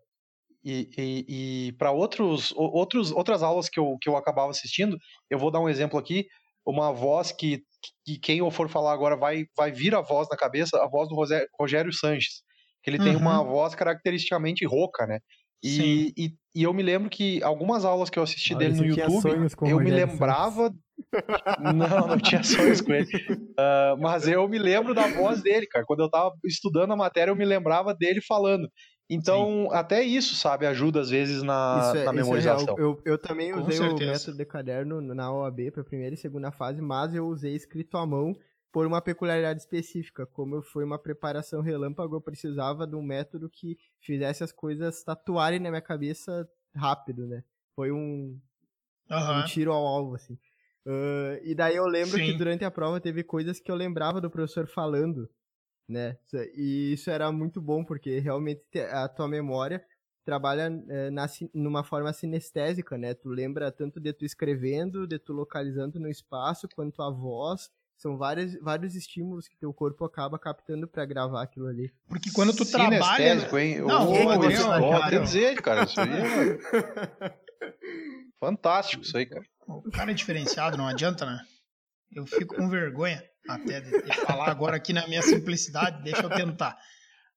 e, 0.63 0.89
e, 0.97 1.67
e 1.67 1.71
para 1.73 1.91
outros, 1.91 2.53
outros 2.55 3.11
outras 3.11 3.43
aulas 3.43 3.69
que 3.69 3.79
eu, 3.79 3.97
que 4.01 4.09
eu 4.09 4.17
acabava 4.17 4.49
assistindo, 4.49 4.97
eu 5.29 5.37
vou 5.37 5.51
dar 5.51 5.59
um 5.59 5.69
exemplo 5.69 5.99
aqui 5.99 6.27
uma 6.67 6.91
voz 6.91 7.31
que, 7.31 7.61
que 8.05 8.19
quem 8.19 8.51
for 8.51 8.69
falar 8.69 8.91
agora 8.91 9.15
vai, 9.15 9.45
vai 9.55 9.71
vir 9.71 9.95
a 9.95 10.01
voz 10.01 10.27
na 10.29 10.35
cabeça, 10.35 10.77
a 10.83 10.87
voz 10.87 11.07
do 11.07 11.15
Rogério 11.59 11.93
Sanches, 11.93 12.43
que 12.83 12.89
ele 12.89 12.97
uhum. 12.99 13.05
tem 13.05 13.15
uma 13.15 13.41
uhum. 13.41 13.47
voz 13.47 13.73
caracteristicamente 13.73 14.65
rouca, 14.65 15.07
né? 15.07 15.19
E, 15.63 16.13
e, 16.15 16.33
e, 16.53 16.63
eu 16.63 16.73
me 16.73 16.83
lembro 16.83 17.09
que 17.09 17.41
algumas 17.41 17.83
aulas 17.83 18.11
que 18.11 18.19
eu 18.19 18.23
assisti 18.23 18.53
ah, 18.53 18.57
dele 18.57 18.75
no 18.75 18.85
YouTube, 18.85 19.47
eu 19.67 19.79
me 19.79 19.89
lembrava. 19.89 20.71
não, 21.73 22.07
não 22.07 22.17
tinha 22.19 22.43
sonhos 22.43 22.79
com 22.79 22.93
ele. 22.93 23.07
Uh, 23.31 23.97
mas 23.99 24.27
eu 24.27 24.47
me 24.47 24.59
lembro 24.59 24.93
da 24.93 25.07
voz 25.07 25.41
dele, 25.41 25.65
cara. 25.65 25.83
Quando 25.85 26.01
eu 26.01 26.09
tava 26.11 26.31
estudando 26.45 26.93
a 26.93 26.95
matéria, 26.95 27.31
eu 27.31 27.35
me 27.35 27.45
lembrava 27.45 27.93
dele 27.95 28.21
falando. 28.21 28.69
Então, 29.09 29.67
Sim. 29.69 29.75
até 29.75 30.03
isso, 30.03 30.35
sabe, 30.35 30.65
ajuda 30.65 30.99
às 30.99 31.09
vezes 31.09 31.41
na, 31.41 31.93
é, 31.95 32.03
na 32.03 32.11
é 32.11 32.13
memorização. 32.13 32.75
É 32.77 32.81
eu, 32.81 33.01
eu 33.05 33.17
também 33.17 33.53
Com 33.53 33.61
usei 33.61 33.77
certeza. 33.77 34.03
o 34.03 34.13
método 34.13 34.37
de 34.37 34.45
caderno 34.45 35.01
na 35.01 35.31
OAB 35.31 35.71
para 35.71 35.83
primeira 35.83 36.13
e 36.13 36.17
segunda 36.17 36.51
fase, 36.51 36.81
mas 36.81 37.13
eu 37.15 37.25
usei 37.25 37.55
escrito 37.55 37.97
à 37.97 38.05
mão 38.05 38.35
por 38.71 38.85
uma 38.85 39.01
peculiaridade 39.01 39.61
específica. 39.61 40.25
Como 40.25 40.61
foi 40.61 40.83
uma 40.83 40.99
preparação 40.99 41.61
relâmpago, 41.61 42.15
eu 42.15 42.21
precisava 42.21 42.85
de 42.85 42.95
um 42.95 43.01
método 43.01 43.49
que 43.49 43.77
fizesse 44.01 44.43
as 44.43 44.51
coisas 44.51 45.01
tatuarem 45.03 45.59
na 45.59 45.69
minha 45.69 45.81
cabeça 45.81 46.47
rápido, 46.75 47.25
né? 47.25 47.43
Foi 47.75 47.91
um, 47.91 48.37
uhum. 49.09 49.39
um 49.39 49.45
tiro 49.45 49.71
ao 49.71 49.87
alvo, 49.87 50.15
assim. 50.15 50.33
Uh, 50.85 51.39
e 51.43 51.55
daí 51.55 51.75
eu 51.75 51.85
lembro 51.85 52.17
Sim. 52.17 52.25
que 52.25 52.33
durante 52.33 52.65
a 52.65 52.71
prova 52.71 52.99
teve 52.99 53.23
coisas 53.23 53.59
que 53.59 53.71
eu 53.71 53.75
lembrava 53.75 54.19
do 54.19 54.29
professor 54.29 54.67
falando 54.67 55.29
né? 55.87 56.17
E 56.55 56.93
isso 56.93 57.09
era 57.09 57.31
muito 57.31 57.61
bom, 57.61 57.83
porque 57.83 58.19
realmente 58.19 58.61
a 58.91 59.07
tua 59.07 59.27
memória 59.27 59.83
trabalha 60.25 60.69
é, 60.89 61.09
na, 61.09 61.25
numa 61.53 61.83
forma 61.85 62.11
sinestésica, 62.11 62.97
né? 62.97 63.13
Tu 63.13 63.29
lembra 63.29 63.71
tanto 63.71 63.99
de 63.99 64.11
tu 64.11 64.25
escrevendo, 64.25 65.07
de 65.07 65.17
tu 65.17 65.31
localizando 65.31 65.99
no 65.99 66.09
espaço, 66.09 66.67
quanto 66.75 67.01
a 67.01 67.09
voz. 67.09 67.69
São 67.97 68.15
vários, 68.17 68.59
vários 68.61 68.93
estímulos 68.93 69.47
que 69.47 69.57
teu 69.57 69.73
corpo 69.73 70.05
acaba 70.05 70.37
captando 70.37 70.87
para 70.87 71.05
gravar 71.05 71.41
aquilo 71.41 71.67
ali. 71.67 71.91
Porque 72.07 72.29
quando 72.31 72.53
tu 72.53 72.63
trabalha... 72.69 73.57
hein? 73.57 73.79
Não, 73.79 74.07
oh, 74.07 74.13
oh, 74.13 74.97
oh, 74.97 75.19
dizer, 75.21 75.59
cara, 75.61 75.83
isso 75.83 75.99
aí 75.99 76.09
é... 76.09 77.37
Fantástico 78.39 79.03
isso 79.03 79.17
aí, 79.17 79.25
cara. 79.25 79.43
O 79.65 79.89
cara 79.89 80.11
é 80.11 80.13
diferenciado, 80.13 80.77
não 80.77 80.87
adianta, 80.87 81.25
né? 81.25 81.39
Eu 82.13 82.25
fico 82.25 82.55
com 82.55 82.69
vergonha 82.69 83.23
até 83.47 83.81
de, 83.81 84.15
falar 84.25 84.49
agora 84.49 84.77
aqui 84.77 84.93
na 84.93 85.07
minha 85.07 85.21
simplicidade, 85.21 86.03
deixa 86.03 86.21
eu 86.21 86.29
tentar. 86.29 86.77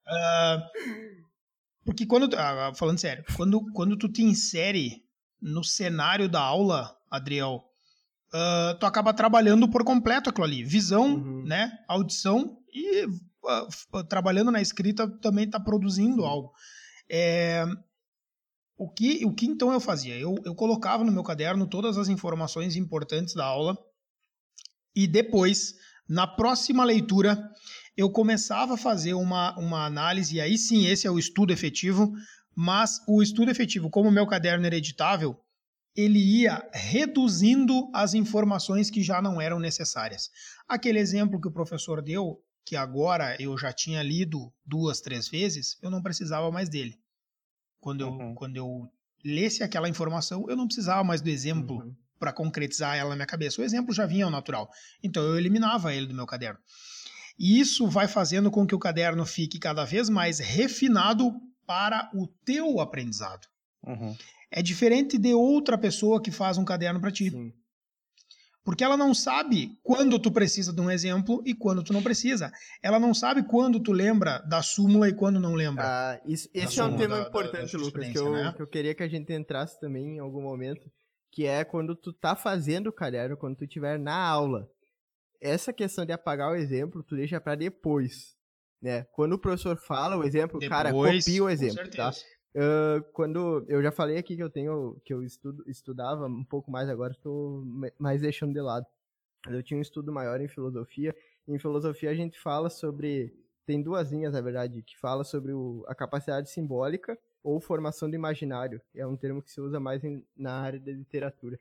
Uh, 0.06 0.60
porque 1.84 2.06
quando, 2.06 2.24
uh, 2.24 2.74
falando 2.74 2.98
sério, 2.98 3.24
quando, 3.36 3.60
quando 3.72 3.96
tu 3.96 4.08
te 4.08 4.22
insere 4.22 5.02
no 5.40 5.64
cenário 5.64 6.28
da 6.28 6.40
aula, 6.40 6.94
Adriel, 7.10 7.64
uh, 8.34 8.78
tu 8.78 8.86
acaba 8.86 9.12
trabalhando 9.12 9.68
por 9.68 9.84
completo 9.84 10.30
aquilo 10.30 10.46
ali. 10.46 10.64
Visão, 10.64 11.14
uhum. 11.14 11.44
né? 11.44 11.72
Audição 11.88 12.58
e 12.72 13.06
uh, 13.06 14.04
trabalhando 14.08 14.50
na 14.50 14.60
escrita 14.60 15.08
também 15.20 15.44
está 15.44 15.58
produzindo 15.58 16.24
algo. 16.24 16.52
É, 17.10 17.64
o, 18.76 18.88
que, 18.88 19.24
o 19.24 19.34
que 19.34 19.46
então 19.46 19.72
eu 19.72 19.80
fazia? 19.80 20.16
Eu, 20.16 20.36
eu 20.44 20.54
colocava 20.54 21.04
no 21.04 21.12
meu 21.12 21.22
caderno 21.22 21.66
todas 21.66 21.98
as 21.98 22.08
informações 22.08 22.76
importantes 22.76 23.34
da 23.34 23.44
aula 23.44 23.76
e 24.94 25.06
depois, 25.06 25.74
na 26.10 26.26
próxima 26.26 26.82
leitura, 26.82 27.40
eu 27.96 28.10
começava 28.10 28.74
a 28.74 28.76
fazer 28.76 29.14
uma, 29.14 29.56
uma 29.56 29.86
análise, 29.86 30.34
e 30.34 30.40
aí 30.40 30.58
sim, 30.58 30.86
esse 30.86 31.06
é 31.06 31.10
o 31.10 31.20
estudo 31.20 31.52
efetivo, 31.52 32.12
mas 32.52 33.00
o 33.06 33.22
estudo 33.22 33.48
efetivo, 33.48 33.88
como 33.88 34.08
o 34.08 34.12
meu 34.12 34.26
caderno 34.26 34.66
era 34.66 34.74
editável, 34.76 35.40
ele 35.94 36.18
ia 36.18 36.68
reduzindo 36.72 37.88
as 37.94 38.12
informações 38.12 38.90
que 38.90 39.04
já 39.04 39.22
não 39.22 39.40
eram 39.40 39.60
necessárias. 39.60 40.30
Aquele 40.68 40.98
exemplo 40.98 41.40
que 41.40 41.46
o 41.46 41.52
professor 41.52 42.02
deu, 42.02 42.42
que 42.64 42.74
agora 42.74 43.36
eu 43.40 43.56
já 43.56 43.72
tinha 43.72 44.02
lido 44.02 44.52
duas, 44.66 45.00
três 45.00 45.28
vezes, 45.28 45.78
eu 45.80 45.92
não 45.92 46.02
precisava 46.02 46.50
mais 46.50 46.68
dele. 46.68 46.98
Quando 47.78 48.00
eu, 48.00 48.08
uhum. 48.08 48.34
quando 48.34 48.56
eu 48.56 48.90
lesse 49.24 49.62
aquela 49.62 49.88
informação, 49.88 50.44
eu 50.48 50.56
não 50.56 50.66
precisava 50.66 51.04
mais 51.04 51.22
do 51.22 51.28
exemplo 51.28 51.76
uhum. 51.76 51.94
Para 52.20 52.32
concretizar 52.32 52.96
ela 52.96 53.10
na 53.10 53.16
minha 53.16 53.26
cabeça. 53.26 53.60
O 53.60 53.64
exemplo 53.64 53.92
já 53.92 54.06
vinha 54.06 54.26
ao 54.26 54.30
natural. 54.30 54.70
Então 55.02 55.24
eu 55.24 55.36
eliminava 55.36 55.92
ele 55.92 56.06
do 56.06 56.14
meu 56.14 56.26
caderno. 56.26 56.60
E 57.36 57.58
isso 57.58 57.88
vai 57.88 58.06
fazendo 58.06 58.50
com 58.50 58.64
que 58.64 58.74
o 58.74 58.78
caderno 58.78 59.26
fique 59.26 59.58
cada 59.58 59.84
vez 59.84 60.08
mais 60.08 60.38
refinado 60.38 61.32
para 61.66 62.08
o 62.14 62.28
teu 62.44 62.78
aprendizado. 62.78 63.48
Uhum 63.84 64.14
é 64.50 64.60
diferente 64.62 65.16
de 65.16 65.32
outra 65.32 65.78
pessoa 65.78 66.20
que 66.20 66.30
faz 66.30 66.58
um 66.58 66.64
caderno 66.64 67.00
para 67.00 67.12
ti. 67.12 67.30
Sim. 67.30 67.52
Porque 68.62 68.84
ela 68.84 68.96
não 68.96 69.14
sabe 69.14 69.78
quando 69.82 70.18
tu 70.18 70.30
precisa 70.30 70.72
de 70.72 70.80
um 70.80 70.90
exemplo 70.90 71.42
e 71.46 71.54
quando 71.54 71.82
tu 71.82 71.94
não 71.94 72.02
precisa. 72.02 72.52
Ela 72.82 73.00
não 73.00 73.14
sabe 73.14 73.42
quando 73.42 73.80
tu 73.80 73.90
lembra 73.90 74.38
da 74.40 74.60
súmula 74.60 75.08
e 75.08 75.14
quando 75.14 75.40
não 75.40 75.54
lembra. 75.54 75.82
Ah, 75.82 76.20
isso, 76.26 76.48
esse 76.52 76.78
é 76.78 76.84
um 76.84 76.94
tema 76.96 77.16
da, 77.16 77.28
importante, 77.28 77.72
da, 77.72 77.78
da 77.78 77.84
Lucas, 77.84 78.08
que 78.08 78.18
eu, 78.18 78.32
né? 78.32 78.52
que 78.54 78.60
eu 78.60 78.66
queria 78.66 78.94
que 78.94 79.02
a 79.02 79.08
gente 79.08 79.32
entrasse 79.32 79.80
também 79.80 80.16
em 80.16 80.18
algum 80.18 80.42
momento, 80.42 80.90
que 81.30 81.46
é 81.46 81.64
quando 81.64 81.94
tu 81.94 82.12
tá 82.12 82.34
fazendo 82.34 82.88
o 82.88 82.92
caderno, 82.92 83.36
quando 83.36 83.56
tu 83.56 83.64
estiver 83.64 83.98
na 83.98 84.16
aula. 84.16 84.70
Essa 85.40 85.72
questão 85.72 86.04
de 86.04 86.12
apagar 86.12 86.50
o 86.50 86.56
exemplo, 86.56 87.02
tu 87.02 87.16
deixa 87.16 87.40
para 87.40 87.54
depois. 87.54 88.36
Né? 88.82 89.04
Quando 89.12 89.34
o 89.34 89.38
professor 89.38 89.76
fala 89.76 90.16
o 90.16 90.24
exemplo, 90.24 90.58
depois, 90.58 90.68
cara, 90.68 90.92
copia 90.92 91.44
o 91.44 91.48
exemplo, 91.48 91.90
tá? 91.90 92.12
Uh, 92.54 93.02
quando 93.12 93.64
eu 93.68 93.80
já 93.80 93.92
falei 93.92 94.16
aqui 94.16 94.34
que 94.34 94.42
eu 94.42 94.50
tenho 94.50 95.00
que 95.04 95.14
eu 95.14 95.22
estudo, 95.22 95.62
estudava 95.68 96.26
um 96.26 96.42
pouco 96.42 96.68
mais 96.68 96.88
agora 96.88 97.12
estou 97.12 97.62
mais 97.96 98.20
deixando 98.22 98.52
de 98.52 98.60
lado 98.60 98.84
eu 99.48 99.62
tinha 99.62 99.78
um 99.78 99.80
estudo 99.80 100.12
maior 100.12 100.40
em 100.40 100.48
filosofia 100.48 101.14
em 101.46 101.60
filosofia 101.60 102.10
a 102.10 102.14
gente 102.14 102.40
fala 102.40 102.68
sobre 102.68 103.32
tem 103.64 103.80
duas 103.80 104.10
linhas 104.10 104.32
na 104.32 104.40
verdade 104.40 104.82
que 104.82 104.98
fala 104.98 105.22
sobre 105.22 105.52
o, 105.52 105.84
a 105.86 105.94
capacidade 105.94 106.50
simbólica 106.50 107.16
ou 107.42 107.60
formação 107.60 108.08
do 108.08 108.16
imaginário 108.16 108.80
é 108.94 109.06
um 109.06 109.16
termo 109.16 109.42
que 109.42 109.50
se 109.50 109.60
usa 109.60 109.80
mais 109.80 110.04
em, 110.04 110.26
na 110.36 110.52
área 110.52 110.78
da 110.78 110.92
literatura 110.92 111.58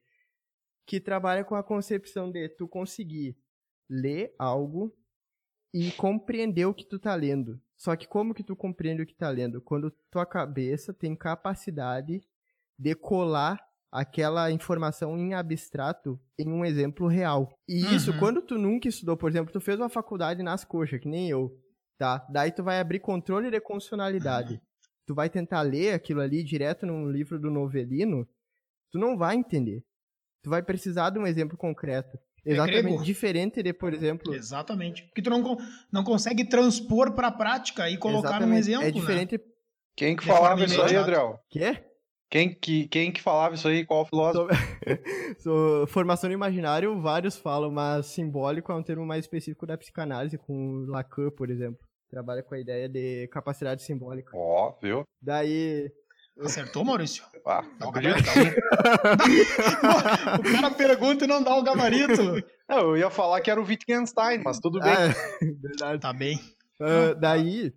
que 0.85 0.99
trabalha 0.99 1.43
com 1.43 1.55
a 1.55 1.63
concepção 1.63 2.31
de 2.31 2.49
tu 2.49 2.67
conseguir 2.67 3.37
ler 3.89 4.33
algo 4.37 4.95
e 5.73 5.91
compreender 5.91 6.65
o 6.65 6.73
que 6.73 6.85
tu 6.85 6.97
tá 6.97 7.13
lendo 7.15 7.61
só 7.79 7.95
que 7.95 8.05
como 8.05 8.33
que 8.33 8.43
tu 8.43 8.57
compreende 8.57 9.01
o 9.01 9.05
que 9.05 9.15
tá 9.15 9.29
lendo? 9.29 9.61
Quando 9.61 9.89
tua 10.11 10.25
cabeça 10.25 10.93
tem 10.93 11.15
capacidade 11.15 12.21
de 12.77 12.93
colar 12.93 13.57
aquela 13.89 14.51
informação 14.51 15.17
em 15.17 15.33
abstrato 15.33 16.19
em 16.37 16.51
um 16.51 16.65
exemplo 16.65 17.07
real. 17.07 17.57
E 17.65 17.85
uhum. 17.85 17.95
isso, 17.95 18.19
quando 18.19 18.41
tu 18.41 18.57
nunca 18.57 18.89
estudou, 18.89 19.15
por 19.15 19.29
exemplo, 19.29 19.53
tu 19.53 19.61
fez 19.61 19.79
uma 19.79 19.87
faculdade 19.87 20.43
nas 20.43 20.65
coxas, 20.65 20.99
que 20.99 21.07
nem 21.07 21.29
eu, 21.29 21.57
tá? 21.97 22.27
Daí 22.29 22.51
tu 22.51 22.61
vai 22.61 22.81
abrir 22.81 22.99
controle 22.99 23.49
de 23.49 23.61
constitucionalidade. 23.61 24.55
Uhum. 24.55 24.59
Tu 25.09 25.15
vai 25.15 25.27
tentar 25.27 25.63
ler 25.63 25.95
aquilo 25.95 26.21
ali 26.21 26.43
direto 26.43 26.85
num 26.85 27.09
livro 27.09 27.39
do 27.39 27.49
novelino, 27.49 28.27
tu 28.91 28.99
não 28.99 29.17
vai 29.17 29.35
entender. 29.35 29.83
Tu 30.43 30.51
vai 30.51 30.61
precisar 30.61 31.09
de 31.09 31.17
um 31.17 31.25
exemplo 31.25 31.57
concreto. 31.57 32.15
É 32.45 32.51
Exatamente. 32.51 33.01
É 33.01 33.03
Diferente 33.03 33.63
de, 33.63 33.73
por 33.73 33.91
exemplo. 33.91 34.31
Exatamente. 34.35 35.01
Porque 35.05 35.23
tu 35.23 35.31
não, 35.31 35.57
não 35.91 36.03
consegue 36.03 36.45
transpor 36.45 37.13
para 37.13 37.29
a 37.29 37.31
prática 37.31 37.89
e 37.89 37.97
colocar 37.97 38.37
Exatamente. 38.37 38.51
num 38.51 38.57
exemplo. 38.59 38.85
É 38.85 38.91
diferente. 38.91 39.37
Né? 39.39 39.43
Quem 39.97 40.15
que 40.15 40.25
falava 40.25 40.63
isso 40.63 40.79
aí, 40.79 40.95
Adriel? 40.95 41.39
Quê? 41.49 41.83
Quem 42.29 42.53
que, 42.53 42.87
quem 42.87 43.11
que 43.11 43.19
falava 43.19 43.55
isso 43.55 43.67
aí? 43.67 43.83
Qual 43.83 44.05
filósofo? 44.05 44.53
So, 45.39 45.41
so, 45.81 45.87
formação 45.87 46.29
no 46.29 46.35
imaginário, 46.35 47.01
vários 47.01 47.35
falam, 47.35 47.71
mas 47.71 48.05
simbólico 48.05 48.71
é 48.71 48.75
um 48.75 48.83
termo 48.83 49.07
mais 49.07 49.25
específico 49.25 49.65
da 49.65 49.75
psicanálise, 49.75 50.37
com 50.37 50.85
Lacan, 50.87 51.31
por 51.31 51.49
exemplo. 51.49 51.88
Trabalha 52.09 52.41
com 52.41 52.55
a 52.55 52.59
ideia 52.59 52.89
de 52.89 53.27
capacidade 53.27 53.83
simbólica. 53.83 54.31
Ó, 54.35 54.69
oh, 54.69 54.79
viu? 54.81 55.03
Daí, 55.21 55.91
Acertou, 56.41 56.85
Maurício? 56.85 57.23
Ah, 57.45 57.63
não 57.79 57.89
acredito 57.89 58.19
o 60.39 60.43
cara 60.53 60.71
pergunta 60.71 61.25
e 61.25 61.27
não 61.27 61.43
dá 61.43 61.55
o 61.57 61.63
gabarito. 61.63 62.21
Não, 62.67 62.79
eu 62.79 62.97
ia 62.97 63.09
falar 63.09 63.41
que 63.41 63.51
era 63.51 63.59
o 63.59 63.65
Wittgenstein, 63.65 64.41
mas 64.43 64.59
tudo 64.59 64.79
bem. 64.79 64.91
Ah, 64.91 65.13
verdade. 65.61 66.01
Tá 66.01 66.13
bem. 66.13 66.39
Uh, 66.79 67.13
daí, 67.19 67.73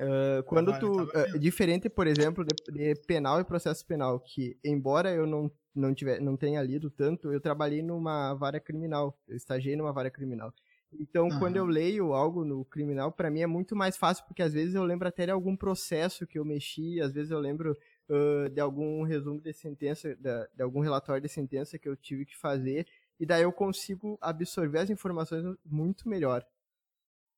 uh, 0.00 0.42
quando 0.44 0.72
tá 0.72 0.78
tu. 0.78 1.04
Uh, 1.04 1.38
diferente, 1.38 1.88
por 1.88 2.06
exemplo, 2.06 2.44
de, 2.44 2.54
de, 2.72 2.94
penal 3.06 3.40
e 3.40 3.44
processo 3.44 3.86
penal, 3.86 4.20
que 4.20 4.58
embora 4.62 5.10
eu 5.10 5.26
não, 5.26 5.50
não, 5.74 5.94
tiver, 5.94 6.20
não 6.20 6.36
tenha 6.36 6.62
lido 6.62 6.90
tanto, 6.90 7.32
eu 7.32 7.40
trabalhei 7.40 7.82
numa 7.82 8.34
vara 8.34 8.60
criminal. 8.60 9.18
Eu 9.26 9.36
estagiei 9.36 9.74
numa 9.74 9.92
vara 9.92 10.10
criminal. 10.10 10.52
Então, 11.00 11.28
uhum. 11.28 11.38
quando 11.38 11.56
eu 11.56 11.66
leio 11.66 12.12
algo 12.12 12.44
no 12.44 12.64
criminal, 12.64 13.12
para 13.12 13.30
mim 13.30 13.40
é 13.40 13.46
muito 13.46 13.74
mais 13.74 13.96
fácil, 13.96 14.24
porque 14.26 14.42
às 14.42 14.52
vezes 14.52 14.74
eu 14.74 14.84
lembro 14.84 15.08
até 15.08 15.24
de 15.24 15.32
algum 15.32 15.56
processo 15.56 16.26
que 16.26 16.38
eu 16.38 16.44
mexi, 16.44 17.00
às 17.00 17.12
vezes 17.12 17.30
eu 17.30 17.38
lembro 17.38 17.76
uh, 18.08 18.48
de 18.48 18.60
algum 18.60 19.02
resumo 19.02 19.40
de 19.40 19.52
sentença, 19.52 20.14
de, 20.16 20.48
de, 20.54 20.62
algum 20.62 20.80
relatório 20.80 21.22
de 21.22 21.28
sentença 21.28 21.78
que 21.78 21.88
eu 21.88 21.96
tive 21.96 22.24
que 22.24 22.36
fazer, 22.36 22.86
e 23.18 23.26
daí 23.26 23.42
eu 23.42 23.52
consigo 23.52 24.18
absorver 24.20 24.78
as 24.78 24.90
informações 24.90 25.44
muito 25.64 26.08
melhor. 26.08 26.44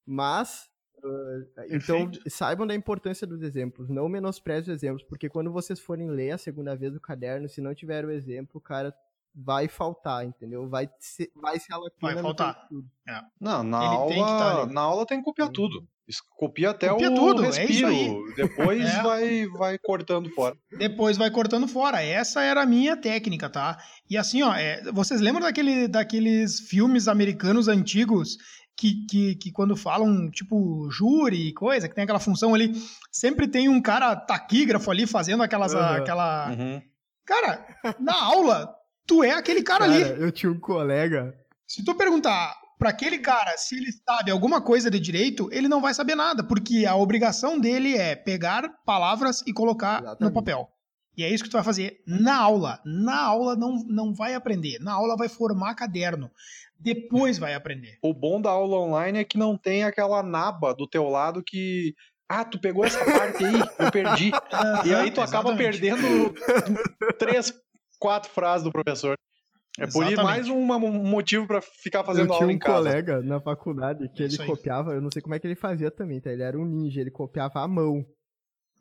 Mas, 0.05 0.69
uh, 1.03 1.63
então, 1.69 2.11
saibam 2.27 2.65
da 2.65 2.75
importância 2.75 3.27
dos 3.27 3.41
exemplos, 3.41 3.89
não 3.89 4.09
menospreze 4.09 4.71
os 4.71 4.77
exemplos, 4.77 5.03
porque 5.03 5.29
quando 5.29 5.51
vocês 5.51 5.79
forem 5.79 6.09
ler 6.09 6.31
a 6.31 6.37
segunda 6.37 6.75
vez 6.75 6.95
o 6.95 6.99
caderno, 6.99 7.47
se 7.47 7.61
não 7.61 7.73
tiver 7.73 8.05
o 8.05 8.11
exemplo, 8.11 8.59
cara, 8.59 8.93
vai 9.43 9.67
faltar, 9.67 10.25
entendeu? 10.25 10.67
Vai 10.69 10.89
se, 10.99 11.31
vai 11.35 11.59
se 11.59 11.67
Vai 12.01 12.17
faltar. 12.21 12.67
É. 13.07 13.21
Não, 13.39 13.63
na 13.63 13.77
aula, 13.77 14.65
na 14.65 14.81
aula 14.81 15.05
tem 15.05 15.19
que 15.19 15.25
copiar 15.25 15.49
tudo. 15.49 15.87
Copia 16.35 16.71
até 16.71 16.89
Copia 16.89 17.11
o 17.11 17.15
tudo, 17.15 17.43
é 17.43 17.45
respiro. 17.45 18.31
É 18.31 18.35
Depois 18.35 18.81
é. 18.83 19.01
vai, 19.03 19.47
vai 19.47 19.77
cortando 19.77 20.29
fora. 20.31 20.57
Depois 20.77 21.17
vai 21.17 21.29
cortando 21.29 21.67
fora. 21.67 22.01
Essa 22.01 22.41
era 22.41 22.63
a 22.63 22.65
minha 22.65 22.97
técnica, 22.97 23.49
tá? 23.49 23.77
E 24.09 24.17
assim, 24.17 24.41
ó, 24.41 24.53
é, 24.55 24.81
vocês 24.91 25.21
lembram 25.21 25.43
daquele, 25.43 25.87
daqueles 25.87 26.61
filmes 26.61 27.07
americanos 27.07 27.67
antigos 27.67 28.37
que, 28.75 29.05
que, 29.05 29.35
que, 29.35 29.51
quando 29.51 29.75
falam, 29.75 30.31
tipo, 30.31 30.89
júri 30.89 31.49
e 31.49 31.53
coisa, 31.53 31.87
que 31.87 31.93
tem 31.93 32.05
aquela 32.05 32.19
função 32.19 32.55
ali, 32.55 32.73
sempre 33.11 33.47
tem 33.47 33.69
um 33.69 33.81
cara 33.81 34.15
taquígrafo 34.15 34.89
ali 34.89 35.05
fazendo 35.05 35.43
aquelas. 35.43 35.73
Uhum. 35.73 35.79
aquela. 35.79 36.49
Uhum. 36.49 36.81
Cara, 37.25 37.63
na 37.99 38.23
aula, 38.23 38.73
tu 39.09 39.23
é 39.23 39.31
aquele 39.31 39.63
cara, 39.63 39.87
cara, 39.87 39.91
ali. 39.91 40.21
Eu 40.21 40.31
tinha 40.31 40.51
um 40.51 40.59
colega. 40.59 41.35
Se 41.67 41.83
tu 41.83 41.95
perguntar 41.95 42.55
para 42.77 42.91
aquele 42.91 43.17
cara 43.17 43.57
se 43.57 43.75
ele 43.75 43.91
sabe 43.91 44.29
alguma 44.29 44.61
coisa 44.61 44.89
de 44.89 44.99
direito, 44.99 45.49
ele 45.51 45.67
não 45.67 45.81
vai 45.81 45.95
saber 45.95 46.13
nada, 46.13 46.43
porque 46.43 46.85
a 46.85 46.95
obrigação 46.95 47.59
dele 47.59 47.97
é 47.97 48.15
pegar 48.15 48.69
palavras 48.85 49.43
e 49.47 49.51
colocar 49.51 50.01
Exatamente. 50.01 50.21
no 50.21 50.31
papel. 50.31 50.69
E 51.17 51.23
é 51.23 51.29
isso 51.29 51.43
que 51.43 51.49
tu 51.49 51.53
vai 51.53 51.63
fazer 51.63 52.01
na 52.07 52.37
aula. 52.37 52.79
Na 52.85 53.19
aula 53.19 53.55
não, 53.55 53.83
não 53.87 54.13
vai 54.13 54.35
aprender. 54.35 54.79
Na 54.79 54.93
aula 54.93 55.17
vai 55.17 55.27
formar 55.27 55.75
caderno. 55.75 56.31
Depois 56.79 57.37
vai 57.37 57.55
aprender. 57.55 57.97
O 58.01 58.13
bom 58.13 58.39
da 58.39 58.51
aula 58.51 58.77
online 58.77 59.19
é 59.19 59.23
que 59.25 59.37
não 59.37 59.57
tem 59.57 59.83
aquela 59.83 60.23
naba 60.23 60.73
do 60.73 60.87
teu 60.87 61.09
lado 61.09 61.43
que 61.43 61.93
ah, 62.29 62.45
tu 62.45 62.59
pegou 62.59 62.85
essa 62.85 63.03
parte 63.03 63.43
aí, 63.43 63.55
eu 63.79 63.91
perdi. 63.91 64.31
e 64.85 64.93
aí 64.93 65.09
tu 65.09 65.19
acaba 65.19 65.57
perdendo 65.57 66.33
três, 67.17 67.51
quatro 67.99 68.31
frases 68.31 68.63
do 68.63 68.71
professor. 68.71 69.15
É 69.77 69.87
por 69.87 70.05
isso 70.05 70.21
mais 70.23 70.49
um, 70.49 70.57
um 70.57 71.03
motivo 71.03 71.47
para 71.47 71.61
ficar 71.61 72.03
fazendo 72.03 72.33
aula 72.33 72.51
em 72.51 72.57
casa. 72.57 72.79
Eu 72.79 72.83
tinha 72.83 72.91
um 72.91 73.05
colega 73.05 73.21
na 73.21 73.39
faculdade 73.39 74.09
que 74.09 74.23
ele 74.23 74.37
copiava, 74.37 74.93
eu 74.93 75.01
não 75.01 75.09
sei 75.11 75.21
como 75.21 75.35
é 75.35 75.39
que 75.39 75.47
ele 75.47 75.55
fazia 75.55 75.89
também, 75.89 76.19
tá? 76.19 76.31
Ele 76.31 76.43
era 76.43 76.57
um 76.57 76.65
ninja, 76.65 76.99
ele 76.99 77.11
copiava 77.11 77.61
à 77.61 77.67
mão. 77.67 78.05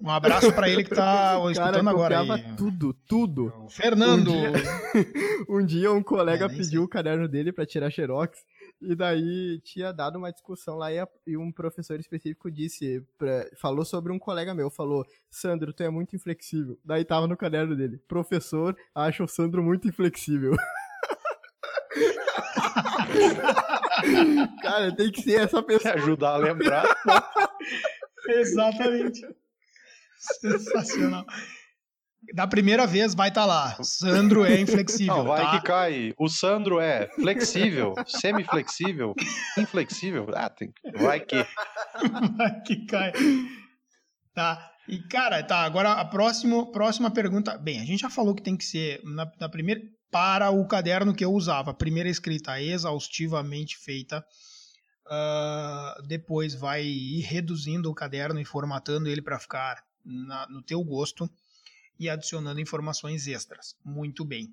Um 0.01 0.11
abraço 0.11 0.53
para 0.53 0.69
ele 0.69 0.85
que 0.85 0.95
tá 0.95 1.39
escutando 1.51 1.89
agora 1.89 2.21
aí. 2.21 2.57
tudo, 2.57 2.95
tudo. 3.07 3.53
O 3.65 3.69
Fernando. 3.69 4.31
Um 4.31 4.53
dia, 4.53 4.53
um, 5.49 5.67
dia 5.67 5.93
um 5.93 6.03
colega 6.03 6.47
é, 6.47 6.49
pediu 6.49 6.65
sei. 6.65 6.79
o 6.79 6.89
caderno 6.89 7.29
dele 7.29 7.53
para 7.53 7.67
tirar 7.67 7.91
xerox 7.91 8.39
e 8.81 8.95
daí 8.95 9.61
tinha 9.61 9.93
dado 9.93 10.19
uma 10.19 10.33
discussão 10.33 10.77
lá 10.77 10.93
e, 10.93 10.99
a, 10.99 11.09
e 11.27 11.37
um 11.37 11.51
professor 11.51 11.99
específico 11.99 12.51
disse, 12.51 13.05
pra, 13.17 13.49
falou 13.57 13.85
sobre 13.85 14.12
um 14.12 14.19
colega 14.19 14.55
meu, 14.55 14.71
falou, 14.71 15.05
Sandro, 15.31 15.73
tu 15.73 15.83
é 15.83 15.91
muito 15.91 16.14
inflexível. 16.14 16.79
Daí 16.85 17.05
tava 17.05 17.27
no 17.27 17.37
caderno 17.37 17.77
dele, 17.77 17.99
professor, 18.09 18.77
acha 18.95 19.25
o 19.25 19.29
Sandro 19.29 19.62
muito 19.62 19.88
inflexível. 19.88 20.57
Cara, 24.62 24.95
tem 24.95 25.11
que 25.11 25.23
ser 25.23 25.41
essa 25.41 25.62
pessoa. 25.62 25.95
Ajudar 25.95 26.35
a 26.35 26.37
lembrar. 26.37 26.85
Exatamente. 28.29 29.27
Sensacional. 30.19 31.25
Da 32.35 32.47
primeira 32.47 32.87
vez 32.87 33.14
vai 33.14 33.29
estar 33.29 33.43
tá 33.43 33.47
lá. 33.47 33.77
Sandro 33.83 34.45
é 34.45 34.61
inflexível. 34.61 35.17
Não, 35.17 35.25
vai 35.25 35.43
tá? 35.43 35.51
que 35.53 35.67
cai. 35.67 36.12
O 36.19 36.29
Sandro 36.29 36.81
é 36.81 37.09
flexível, 37.14 37.95
semiflexível, 38.07 39.14
inflexível. 39.57 40.27
Ah, 40.35 40.51
tem... 40.51 40.73
vai 40.99 41.21
que. 41.21 41.37
vai 42.37 42.61
que 42.62 42.87
cai. 42.87 43.12
Tá. 44.35 44.71
E, 44.88 44.99
cara, 44.99 45.43
tá. 45.43 45.59
Agora 45.64 45.93
a 45.93 46.05
próxima, 46.05 46.71
próxima 46.71 47.11
pergunta. 47.11 47.57
Bem, 47.57 47.81
a 47.81 47.85
gente 47.85 48.01
já 48.01 48.11
falou 48.11 48.35
que 48.35 48.43
tem 48.43 48.57
que 48.57 48.64
ser 48.64 49.01
na, 49.05 49.31
na 49.41 49.49
primeira. 49.49 49.81
Para 50.11 50.51
o 50.51 50.67
caderno 50.67 51.14
que 51.14 51.23
eu 51.23 51.31
usava, 51.31 51.75
primeira 51.75 52.09
escrita 52.09 52.62
exaustivamente 52.62 53.77
feita. 53.77 54.25
Uh, 55.07 56.07
depois 56.07 56.55
vai 56.55 56.83
ir 56.83 57.21
reduzindo 57.21 57.91
o 57.91 57.95
caderno 57.95 58.41
e 58.41 58.45
formatando 58.45 59.07
ele 59.07 59.21
para 59.21 59.38
ficar 59.38 59.83
na, 60.03 60.47
no 60.49 60.62
teu 60.62 60.83
gosto 60.83 61.29
e 61.99 62.09
adicionando 62.09 62.61
informações 62.61 63.27
extras. 63.27 63.77
Muito 63.85 64.25
bem. 64.25 64.49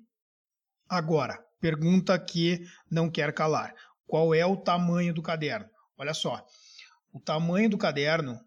Agora, 0.88 1.38
pergunta 1.60 2.18
que 2.18 2.66
não 2.90 3.10
quer 3.10 3.32
calar. 3.32 3.74
Qual 4.06 4.34
é 4.34 4.44
o 4.46 4.56
tamanho 4.56 5.12
do 5.12 5.22
caderno? 5.22 5.68
Olha 5.98 6.14
só. 6.14 6.44
O 7.12 7.20
tamanho 7.20 7.68
do 7.68 7.78
caderno 7.78 8.38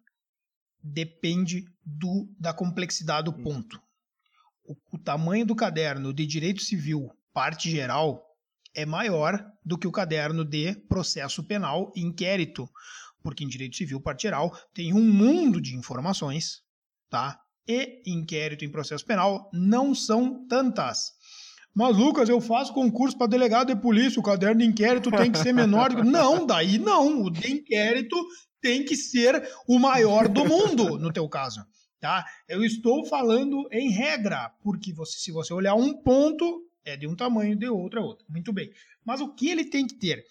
depende 0.81 1.65
do, 1.85 2.29
da 2.39 2.53
complexidade 2.53 3.25
do 3.25 3.33
ponto. 3.33 3.81
O, 4.63 4.75
o 4.93 4.97
tamanho 4.97 5.45
do 5.45 5.55
caderno 5.55 6.13
de 6.13 6.25
direito 6.25 6.61
civil, 6.61 7.11
parte 7.33 7.69
geral, 7.69 8.25
é 8.73 8.85
maior 8.85 9.43
do 9.65 9.77
que 9.77 9.87
o 9.87 9.91
caderno 9.91 10.45
de 10.45 10.75
processo 10.87 11.43
penal 11.43 11.91
inquérito, 11.95 12.69
porque 13.21 13.43
em 13.43 13.47
direito 13.47 13.75
civil, 13.75 13.99
parte 13.99 14.23
geral, 14.23 14.55
tem 14.73 14.93
um 14.93 15.03
mundo 15.03 15.59
de 15.59 15.75
informações, 15.75 16.61
tá? 17.09 17.39
E 17.67 18.01
inquérito 18.07 18.65
em 18.65 18.71
processo 18.71 19.05
penal 19.05 19.49
não 19.53 19.93
são 19.93 20.47
tantas. 20.47 21.11
Mas, 21.73 21.95
Lucas, 21.97 22.27
eu 22.27 22.41
faço 22.41 22.73
concurso 22.73 23.17
para 23.17 23.27
delegado 23.27 23.73
de 23.73 23.81
polícia, 23.81 24.19
o 24.19 24.23
caderno 24.23 24.61
de 24.61 24.65
inquérito 24.67 25.11
tem 25.11 25.31
que 25.31 25.37
ser 25.37 25.53
menor. 25.53 26.03
Não, 26.03 26.45
daí 26.45 26.77
não. 26.77 27.23
O 27.23 27.29
de 27.29 27.51
inquérito 27.51 28.15
tem 28.61 28.83
que 28.83 28.95
ser 28.95 29.47
o 29.67 29.79
maior 29.79 30.27
do 30.27 30.45
mundo, 30.45 30.97
no 30.97 31.13
teu 31.13 31.27
caso. 31.29 31.63
Tá? 31.99 32.25
Eu 32.47 32.63
estou 32.63 33.05
falando 33.05 33.67
em 33.71 33.91
regra, 33.91 34.51
porque 34.63 34.93
você, 34.93 35.19
se 35.19 35.31
você 35.31 35.53
olhar 35.53 35.75
um 35.75 35.93
ponto, 35.93 36.63
é 36.83 36.97
de 36.97 37.07
um 37.07 37.15
tamanho, 37.15 37.55
de 37.57 37.67
outro 37.67 37.99
é 37.99 38.03
outro. 38.03 38.25
Muito 38.29 38.51
bem. 38.51 38.69
Mas 39.05 39.21
o 39.21 39.33
que 39.33 39.49
ele 39.49 39.65
tem 39.65 39.85
que 39.85 39.95
ter? 39.95 40.23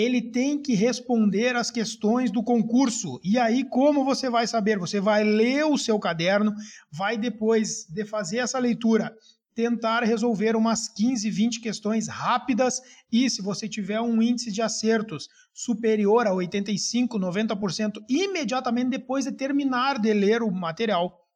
Ele 0.00 0.22
tem 0.22 0.60
que 0.60 0.74
responder 0.74 1.54
as 1.56 1.70
questões 1.70 2.30
do 2.30 2.42
concurso. 2.42 3.20
E 3.22 3.38
aí, 3.38 3.64
como 3.64 4.04
você 4.04 4.30
vai 4.30 4.46
saber? 4.46 4.78
Você 4.78 5.00
vai 5.00 5.22
ler 5.22 5.64
o 5.64 5.76
seu 5.76 5.98
caderno, 5.98 6.54
vai 6.90 7.18
depois 7.18 7.86
de 7.88 8.04
fazer 8.04 8.38
essa 8.38 8.58
leitura, 8.58 9.14
tentar 9.54 10.02
resolver 10.02 10.56
umas 10.56 10.88
15, 10.88 11.30
20 11.30 11.60
questões 11.60 12.08
rápidas 12.08 12.80
e 13.12 13.28
se 13.28 13.42
você 13.42 13.68
tiver 13.68 14.00
um 14.00 14.22
índice 14.22 14.50
de 14.50 14.62
acertos 14.62 15.28
superior 15.52 16.26
a 16.26 16.32
85, 16.32 17.18
90% 17.18 18.02
imediatamente 18.08 18.90
depois 18.90 19.24
de 19.24 19.32
terminar 19.32 19.98
de 19.98 20.14
ler 20.14 20.42
o 20.42 20.50
material, 20.50 21.26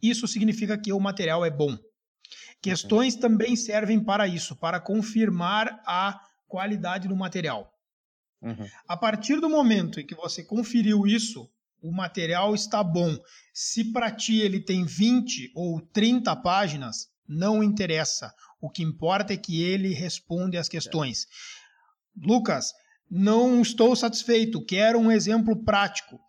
isso 0.00 0.26
significa 0.26 0.78
que 0.78 0.92
o 0.92 1.00
material 1.00 1.44
é 1.44 1.50
bom. 1.50 1.76
Questões 2.62 3.14
também 3.14 3.56
servem 3.56 4.02
para 4.02 4.26
isso, 4.26 4.56
para 4.56 4.80
confirmar 4.80 5.80
a 5.84 6.18
qualidade 6.48 7.08
do 7.08 7.16
material. 7.16 7.75
Uhum. 8.46 8.66
A 8.86 8.96
partir 8.96 9.40
do 9.40 9.50
momento 9.50 9.98
em 9.98 10.06
que 10.06 10.14
você 10.14 10.44
conferiu 10.44 11.06
isso, 11.06 11.50
o 11.82 11.92
material 11.92 12.54
está 12.54 12.82
bom. 12.82 13.16
Se 13.52 13.92
para 13.92 14.10
ti 14.10 14.40
ele 14.40 14.60
tem 14.60 14.84
20 14.84 15.52
ou 15.54 15.80
30 15.80 16.34
páginas, 16.36 17.08
não 17.28 17.62
interessa. 17.62 18.32
O 18.60 18.70
que 18.70 18.82
importa 18.82 19.32
é 19.32 19.36
que 19.36 19.62
ele 19.62 19.92
responde 19.92 20.56
às 20.56 20.68
questões. 20.68 21.24
É. 21.24 22.26
Lucas, 22.26 22.72
não 23.10 23.60
estou 23.60 23.94
satisfeito, 23.94 24.64
quero 24.64 24.98
um 24.98 25.10
exemplo 25.10 25.56
prático. 25.64 26.20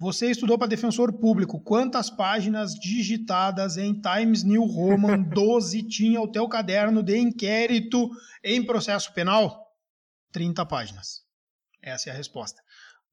Você 0.00 0.30
estudou 0.30 0.56
para 0.56 0.68
defensor 0.68 1.12
público. 1.12 1.60
Quantas 1.60 2.08
páginas 2.08 2.72
digitadas 2.74 3.76
em 3.76 4.00
Times 4.00 4.44
New 4.44 4.64
Roman 4.64 5.20
12 5.28 5.82
tinha 5.82 6.20
o 6.20 6.30
teu 6.30 6.48
caderno 6.48 7.02
de 7.02 7.18
inquérito 7.18 8.08
em 8.44 8.64
processo 8.64 9.12
penal? 9.12 9.66
30 10.30 10.64
páginas. 10.66 11.27
Essa 11.82 12.10
é 12.10 12.12
a 12.12 12.16
resposta. 12.16 12.60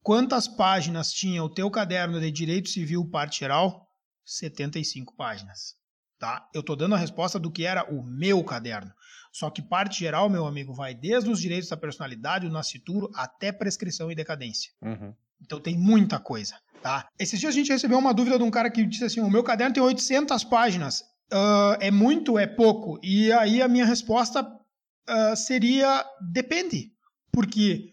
Quantas 0.02 0.46
páginas 0.46 1.12
tinha 1.12 1.42
o 1.42 1.48
teu 1.48 1.70
caderno 1.70 2.20
de 2.20 2.30
Direito 2.30 2.68
Civil 2.68 3.04
Parte 3.08 3.40
Geral? 3.40 3.86
75 4.24 5.14
páginas. 5.16 5.74
Tá? 6.18 6.48
Eu 6.54 6.60
estou 6.60 6.76
dando 6.76 6.94
a 6.94 6.98
resposta 6.98 7.38
do 7.38 7.50
que 7.50 7.64
era 7.64 7.84
o 7.92 8.02
meu 8.02 8.42
caderno. 8.42 8.92
Só 9.32 9.50
que 9.50 9.60
parte 9.60 9.98
geral, 10.00 10.30
meu 10.30 10.46
amigo, 10.46 10.72
vai 10.72 10.94
desde 10.94 11.28
os 11.28 11.40
direitos 11.40 11.68
da 11.68 11.76
personalidade, 11.76 12.46
o 12.46 12.50
nascituro, 12.50 13.10
até 13.14 13.52
prescrição 13.52 14.10
e 14.10 14.14
decadência. 14.14 14.72
Uhum. 14.80 15.12
Então 15.42 15.60
tem 15.60 15.76
muita 15.76 16.18
coisa, 16.18 16.58
tá? 16.80 17.06
Esses 17.18 17.38
dias 17.38 17.52
a 17.52 17.58
gente 17.58 17.70
recebeu 17.70 17.98
uma 17.98 18.14
dúvida 18.14 18.38
de 18.38 18.44
um 18.44 18.50
cara 18.50 18.70
que 18.70 18.86
disse 18.86 19.04
assim, 19.04 19.20
o 19.20 19.28
meu 19.28 19.44
caderno 19.44 19.74
tem 19.74 19.82
800 19.82 20.42
páginas. 20.44 21.02
Uh, 21.30 21.76
é 21.80 21.90
muito, 21.90 22.38
é 22.38 22.46
pouco? 22.46 22.98
E 23.02 23.30
aí 23.32 23.60
a 23.60 23.68
minha 23.68 23.84
resposta 23.84 24.42
uh, 24.42 25.36
seria, 25.36 26.02
depende. 26.32 26.92
Porque 27.30 27.90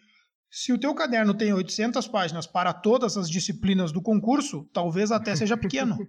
se 0.54 0.72
o 0.72 0.78
teu 0.78 0.94
caderno 0.94 1.34
tem 1.34 1.52
800 1.52 2.08
páginas 2.08 2.46
para 2.46 2.72
todas 2.72 3.18
as 3.18 3.28
disciplinas 3.28 3.92
do 3.92 4.00
concurso, 4.00 4.70
talvez 4.72 5.12
até 5.12 5.36
seja 5.36 5.58
pequeno. 5.58 5.98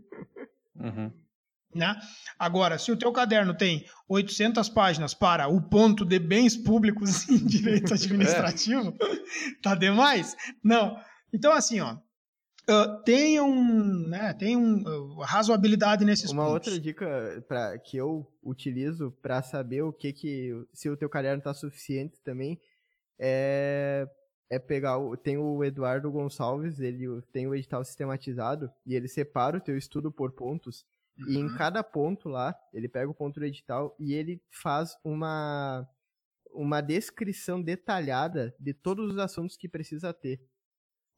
Uhum. 0.76 1.08
Né? 1.72 1.96
Agora, 2.36 2.76
se 2.78 2.90
o 2.90 2.96
teu 2.96 3.12
caderno 3.12 3.56
tem 3.56 3.86
800 4.08 4.68
páginas 4.68 5.14
para 5.14 5.46
o 5.46 5.62
ponto 5.62 6.04
de 6.04 6.18
bens 6.18 6.56
públicos 6.56 7.26
em 7.30 7.46
direito 7.46 7.94
administrativo, 7.94 8.88
é. 8.88 9.62
tá 9.62 9.76
demais? 9.76 10.34
Não. 10.64 11.00
Então, 11.32 11.52
assim, 11.52 11.78
ó, 11.78 11.94
uh, 11.94 13.02
tem 13.04 13.40
um, 13.40 14.08
né, 14.08 14.34
tem 14.34 14.56
um 14.56 14.82
uh, 14.82 15.20
razoabilidade 15.20 16.04
nesses 16.04 16.32
Uma 16.32 16.42
pontos. 16.42 16.66
outra 16.66 16.80
dica 16.80 17.44
pra, 17.46 17.78
que 17.78 17.96
eu 17.96 18.26
utilizo 18.42 19.12
para 19.22 19.42
saber 19.44 19.82
o 19.82 19.92
que 19.92 20.12
que 20.12 20.50
se 20.72 20.90
o 20.90 20.96
teu 20.96 21.08
caderno 21.08 21.38
está 21.38 21.54
suficiente 21.54 22.20
também 22.24 22.60
é 23.16 24.08
é 24.50 24.58
pegar 24.58 24.98
o, 24.98 25.16
tem 25.16 25.36
o 25.38 25.64
Eduardo 25.64 26.10
Gonçalves, 26.10 26.80
ele 26.80 27.06
tem 27.32 27.46
o 27.46 27.54
edital 27.54 27.84
sistematizado 27.84 28.70
e 28.86 28.94
ele 28.94 29.08
separa 29.08 29.56
o 29.56 29.60
teu 29.60 29.76
estudo 29.76 30.12
por 30.12 30.32
pontos 30.32 30.84
uhum. 31.18 31.28
e 31.28 31.36
em 31.38 31.44
uhum. 31.44 31.56
cada 31.56 31.82
ponto 31.82 32.28
lá, 32.28 32.54
ele 32.72 32.88
pega 32.88 33.10
o 33.10 33.14
ponto 33.14 33.40
do 33.40 33.46
edital 33.46 33.96
e 33.98 34.14
ele 34.14 34.42
faz 34.50 34.96
uma 35.04 35.88
uma 36.54 36.80
descrição 36.80 37.60
detalhada 37.60 38.54
de 38.60 38.72
todos 38.72 39.12
os 39.12 39.18
assuntos 39.18 39.56
que 39.56 39.68
precisa 39.68 40.14
ter. 40.14 40.40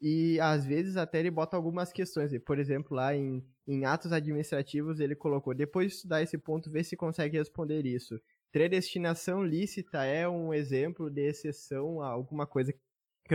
E 0.00 0.38
às 0.40 0.64
vezes 0.66 0.96
até 0.96 1.20
ele 1.20 1.30
bota 1.30 1.56
algumas 1.56 1.92
questões. 1.92 2.32
Por 2.44 2.58
exemplo, 2.58 2.96
lá 2.96 3.14
em, 3.14 3.46
em 3.66 3.84
atos 3.84 4.12
administrativos 4.12 5.00
ele 5.00 5.14
colocou, 5.14 5.54
depois 5.54 5.88
de 5.88 5.96
estudar 5.96 6.22
esse 6.22 6.36
ponto, 6.36 6.70
vê 6.70 6.82
se 6.82 6.96
consegue 6.96 7.38
responder 7.38 7.86
isso. 7.86 8.18
Predestinação 8.52 9.44
lícita 9.44 10.04
é 10.04 10.28
um 10.28 10.52
exemplo 10.52 11.10
de 11.10 11.28
exceção 11.28 12.00
a 12.00 12.08
alguma 12.08 12.46
coisa 12.46 12.72
que 12.72 12.80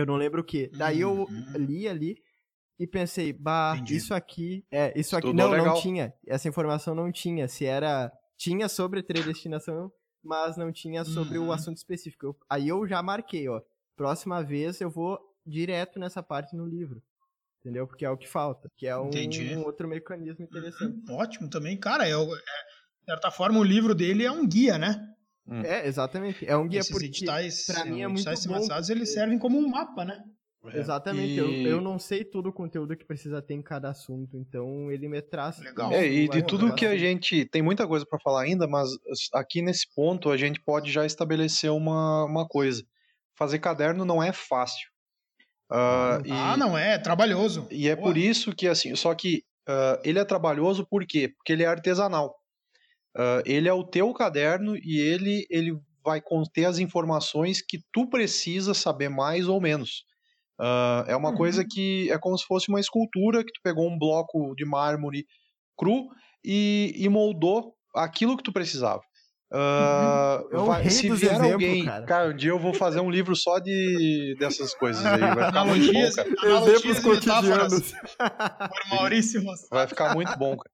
eu 0.00 0.06
não 0.06 0.16
lembro 0.16 0.40
o 0.40 0.44
que. 0.44 0.68
Daí 0.68 1.04
uhum. 1.04 1.26
eu 1.54 1.58
li 1.58 1.88
ali 1.88 2.16
e 2.78 2.86
pensei, 2.86 3.32
bah, 3.32 3.74
Entendi. 3.76 3.96
isso 3.96 4.14
aqui, 4.14 4.64
é, 4.70 4.98
isso 4.98 5.16
aqui, 5.16 5.28
Estudou 5.28 5.46
não, 5.46 5.52
legal. 5.52 5.74
não 5.74 5.80
tinha, 5.80 6.12
essa 6.26 6.48
informação 6.48 6.94
não 6.94 7.12
tinha, 7.12 7.46
se 7.46 7.64
era, 7.64 8.10
tinha 8.36 8.68
sobre 8.68 9.02
predestinação, 9.02 9.92
mas 10.22 10.56
não 10.56 10.72
tinha 10.72 11.04
sobre 11.04 11.38
uhum. 11.38 11.48
o 11.48 11.52
assunto 11.52 11.76
específico. 11.76 12.26
Eu, 12.26 12.36
aí 12.48 12.68
eu 12.68 12.86
já 12.86 13.02
marquei, 13.02 13.48
ó, 13.48 13.60
próxima 13.96 14.42
vez 14.42 14.80
eu 14.80 14.90
vou 14.90 15.18
direto 15.46 15.98
nessa 15.98 16.22
parte 16.22 16.56
no 16.56 16.66
livro. 16.66 17.02
Entendeu? 17.60 17.86
Porque 17.86 18.04
é 18.04 18.10
o 18.10 18.16
que 18.16 18.28
falta, 18.28 18.68
que 18.76 18.88
é 18.88 18.98
um, 18.98 19.08
um 19.56 19.64
outro 19.64 19.86
mecanismo 19.86 20.44
interessante. 20.44 20.98
Ótimo 21.08 21.48
também, 21.48 21.78
cara, 21.78 22.08
é, 22.08 22.10
é, 22.10 22.16
de 22.16 23.04
certa 23.04 23.30
forma 23.30 23.60
o 23.60 23.64
livro 23.64 23.94
dele 23.94 24.24
é 24.24 24.32
um 24.32 24.44
guia, 24.44 24.76
né? 24.76 25.11
Hum. 25.46 25.62
É, 25.62 25.86
exatamente. 25.86 26.46
É 26.46 26.56
um 26.56 26.68
guia 26.68 26.80
Esses 26.80 26.92
porque, 26.92 27.06
editais, 27.06 27.66
pra 27.66 27.84
mim, 27.84 28.02
é 28.02 28.08
muito 28.08 28.24
bom. 28.24 28.66
eles 28.88 29.12
servem 29.12 29.38
como 29.38 29.58
um 29.58 29.68
mapa, 29.68 30.04
né? 30.04 30.22
É. 30.66 30.78
Exatamente, 30.78 31.32
e... 31.32 31.38
eu, 31.38 31.50
eu 31.50 31.80
não 31.80 31.98
sei 31.98 32.24
todo 32.24 32.48
o 32.48 32.52
conteúdo 32.52 32.96
que 32.96 33.04
precisa 33.04 33.42
ter 33.42 33.54
em 33.54 33.62
cada 33.62 33.90
assunto, 33.90 34.36
então 34.36 34.92
ele 34.92 35.08
me 35.08 35.20
traz. 35.20 35.58
Legal. 35.58 35.90
É, 35.90 36.06
e 36.06 36.28
de 36.28 36.40
tudo 36.42 36.72
que 36.74 36.86
a 36.86 36.96
gente. 36.96 37.44
Tem 37.46 37.60
muita 37.60 37.86
coisa 37.86 38.06
para 38.06 38.20
falar 38.20 38.42
ainda, 38.42 38.68
mas 38.68 38.88
aqui 39.34 39.60
nesse 39.60 39.92
ponto 39.92 40.30
a 40.30 40.36
gente 40.36 40.60
pode 40.60 40.92
já 40.92 41.04
estabelecer 41.04 41.70
uma, 41.72 42.24
uma 42.24 42.46
coisa. 42.46 42.84
Fazer 43.36 43.58
caderno 43.58 44.04
não 44.04 44.22
é 44.22 44.32
fácil. 44.32 44.88
Uh, 45.68 46.22
ah, 46.30 46.54
e, 46.54 46.58
não 46.58 46.78
é, 46.78 46.94
é 46.94 46.98
trabalhoso. 46.98 47.66
E 47.70 47.88
é 47.88 47.96
Boa. 47.96 48.08
por 48.08 48.16
isso 48.16 48.54
que, 48.54 48.68
assim, 48.68 48.94
só 48.94 49.14
que 49.14 49.42
uh, 49.68 49.98
ele 50.04 50.18
é 50.18 50.24
trabalhoso 50.24 50.86
por 50.86 51.04
quê? 51.06 51.28
Porque 51.28 51.52
ele 51.52 51.64
é 51.64 51.66
artesanal. 51.66 52.36
Uh, 53.16 53.42
ele 53.44 53.68
é 53.68 53.72
o 53.72 53.84
teu 53.84 54.12
caderno 54.12 54.76
e 54.76 54.98
ele, 54.98 55.46
ele 55.50 55.78
vai 56.04 56.20
conter 56.20 56.64
as 56.64 56.78
informações 56.78 57.60
que 57.60 57.78
tu 57.92 58.08
precisa 58.08 58.74
saber 58.74 59.08
mais 59.08 59.48
ou 59.48 59.60
menos. 59.60 60.04
Uh, 60.60 61.04
é 61.08 61.16
uma 61.16 61.30
uhum. 61.30 61.36
coisa 61.36 61.64
que 61.68 62.10
é 62.10 62.18
como 62.18 62.36
se 62.38 62.46
fosse 62.46 62.68
uma 62.68 62.80
escultura 62.80 63.44
que 63.44 63.52
tu 63.52 63.60
pegou 63.62 63.88
um 63.88 63.98
bloco 63.98 64.54
de 64.54 64.64
mármore 64.64 65.26
cru 65.76 66.08
e, 66.44 66.94
e 66.96 67.08
moldou 67.08 67.74
aquilo 67.94 68.36
que 68.36 68.42
tu 68.42 68.52
precisava. 68.52 69.02
Uh, 69.52 70.64
vai, 70.64 70.88
se 70.88 71.10
vier 71.10 71.34
exemplo, 71.34 71.52
alguém, 71.52 71.84
cara. 71.84 72.06
cara. 72.06 72.30
um 72.30 72.36
dia 72.36 72.50
eu 72.50 72.58
vou 72.58 72.72
fazer 72.72 73.00
um 73.00 73.10
livro 73.10 73.36
só 73.36 73.58
de 73.58 74.34
dessas 74.38 74.72
coisas 74.72 75.04
aí. 75.04 75.20
Vai 75.20 75.46
ficar 75.46 75.64
muito 75.66 75.92
bom, 75.92 76.10
cara. 76.12 76.28
Exemplos 76.70 77.00
cotidianos. 77.00 77.92
Por 77.92 78.96
Maurício 78.96 79.42
Vai 79.70 79.86
ficar 79.86 80.14
muito 80.14 80.34
bom, 80.38 80.56
cara. 80.56 80.70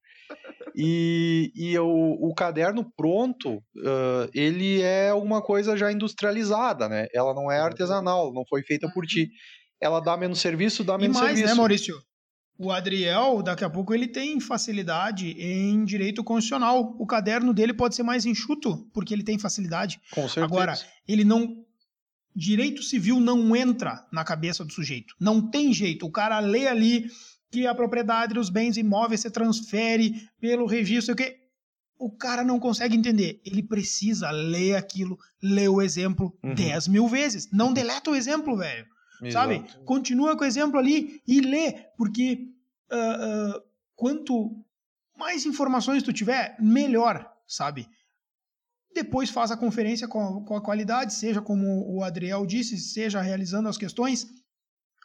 E, 0.80 1.50
e 1.56 1.76
o, 1.76 2.16
o 2.20 2.32
caderno 2.32 2.88
pronto, 2.96 3.56
uh, 3.56 4.30
ele 4.32 4.80
é 4.80 5.12
uma 5.12 5.42
coisa 5.42 5.76
já 5.76 5.90
industrializada, 5.90 6.88
né? 6.88 7.08
Ela 7.12 7.34
não 7.34 7.50
é 7.50 7.58
artesanal, 7.58 8.32
não 8.32 8.44
foi 8.48 8.62
feita 8.62 8.88
por 8.94 9.04
ti. 9.04 9.28
Ela 9.80 9.98
dá 9.98 10.16
menos 10.16 10.38
serviço, 10.38 10.84
dá 10.84 10.96
menos 10.96 11.16
e 11.16 11.20
mais, 11.20 11.30
né, 11.30 11.36
serviço. 11.38 11.54
né, 11.56 11.58
Maurício? 11.58 11.96
O 12.56 12.70
Adriel, 12.70 13.42
daqui 13.42 13.64
a 13.64 13.70
pouco, 13.70 13.92
ele 13.92 14.06
tem 14.06 14.38
facilidade 14.38 15.30
em 15.32 15.84
direito 15.84 16.22
constitucional. 16.22 16.94
O 16.96 17.06
caderno 17.06 17.52
dele 17.52 17.74
pode 17.74 17.96
ser 17.96 18.04
mais 18.04 18.24
enxuto, 18.24 18.88
porque 18.94 19.12
ele 19.12 19.24
tem 19.24 19.36
facilidade. 19.36 20.00
Com 20.12 20.28
certeza. 20.28 20.44
Agora, 20.44 20.74
ele 21.08 21.24
não. 21.24 21.56
Direito 22.36 22.84
civil 22.84 23.18
não 23.18 23.56
entra 23.56 24.06
na 24.12 24.22
cabeça 24.22 24.64
do 24.64 24.72
sujeito. 24.72 25.12
Não 25.18 25.50
tem 25.50 25.72
jeito. 25.72 26.06
O 26.06 26.12
cara 26.12 26.38
lê 26.38 26.68
ali 26.68 27.06
que 27.50 27.66
a 27.66 27.74
propriedade 27.74 28.34
dos 28.34 28.50
bens 28.50 28.76
imóveis 28.76 29.20
se 29.20 29.30
transfere 29.30 30.28
pelo 30.40 30.66
registro. 30.66 31.16
Que 31.16 31.36
o 31.98 32.10
cara 32.10 32.44
não 32.44 32.60
consegue 32.60 32.96
entender. 32.96 33.40
Ele 33.44 33.62
precisa 33.62 34.30
ler 34.30 34.76
aquilo, 34.76 35.18
ler 35.42 35.68
o 35.68 35.82
exemplo 35.82 36.36
uhum. 36.42 36.54
10 36.54 36.88
mil 36.88 37.08
vezes. 37.08 37.50
Não 37.50 37.72
deleta 37.72 38.10
o 38.10 38.14
exemplo, 38.14 38.56
velho. 38.56 38.86
Exato. 39.22 39.32
Sabe? 39.32 39.84
Continua 39.84 40.36
com 40.36 40.44
o 40.44 40.46
exemplo 40.46 40.78
ali 40.78 41.20
e 41.26 41.40
lê, 41.40 41.72
porque 41.96 42.48
uh, 42.92 43.56
uh, 43.56 43.62
quanto 43.96 44.64
mais 45.16 45.44
informações 45.44 46.02
tu 46.04 46.12
tiver, 46.12 46.56
melhor, 46.60 47.28
sabe? 47.46 47.88
Depois 48.94 49.28
faz 49.28 49.50
a 49.50 49.56
conferência 49.56 50.06
com, 50.06 50.44
com 50.44 50.56
a 50.56 50.62
qualidade, 50.62 51.12
seja 51.12 51.42
como 51.42 51.92
o 51.92 52.02
Adriel 52.02 52.46
disse, 52.46 52.78
seja 52.78 53.20
realizando 53.20 53.68
as 53.68 53.76
questões, 53.76 54.26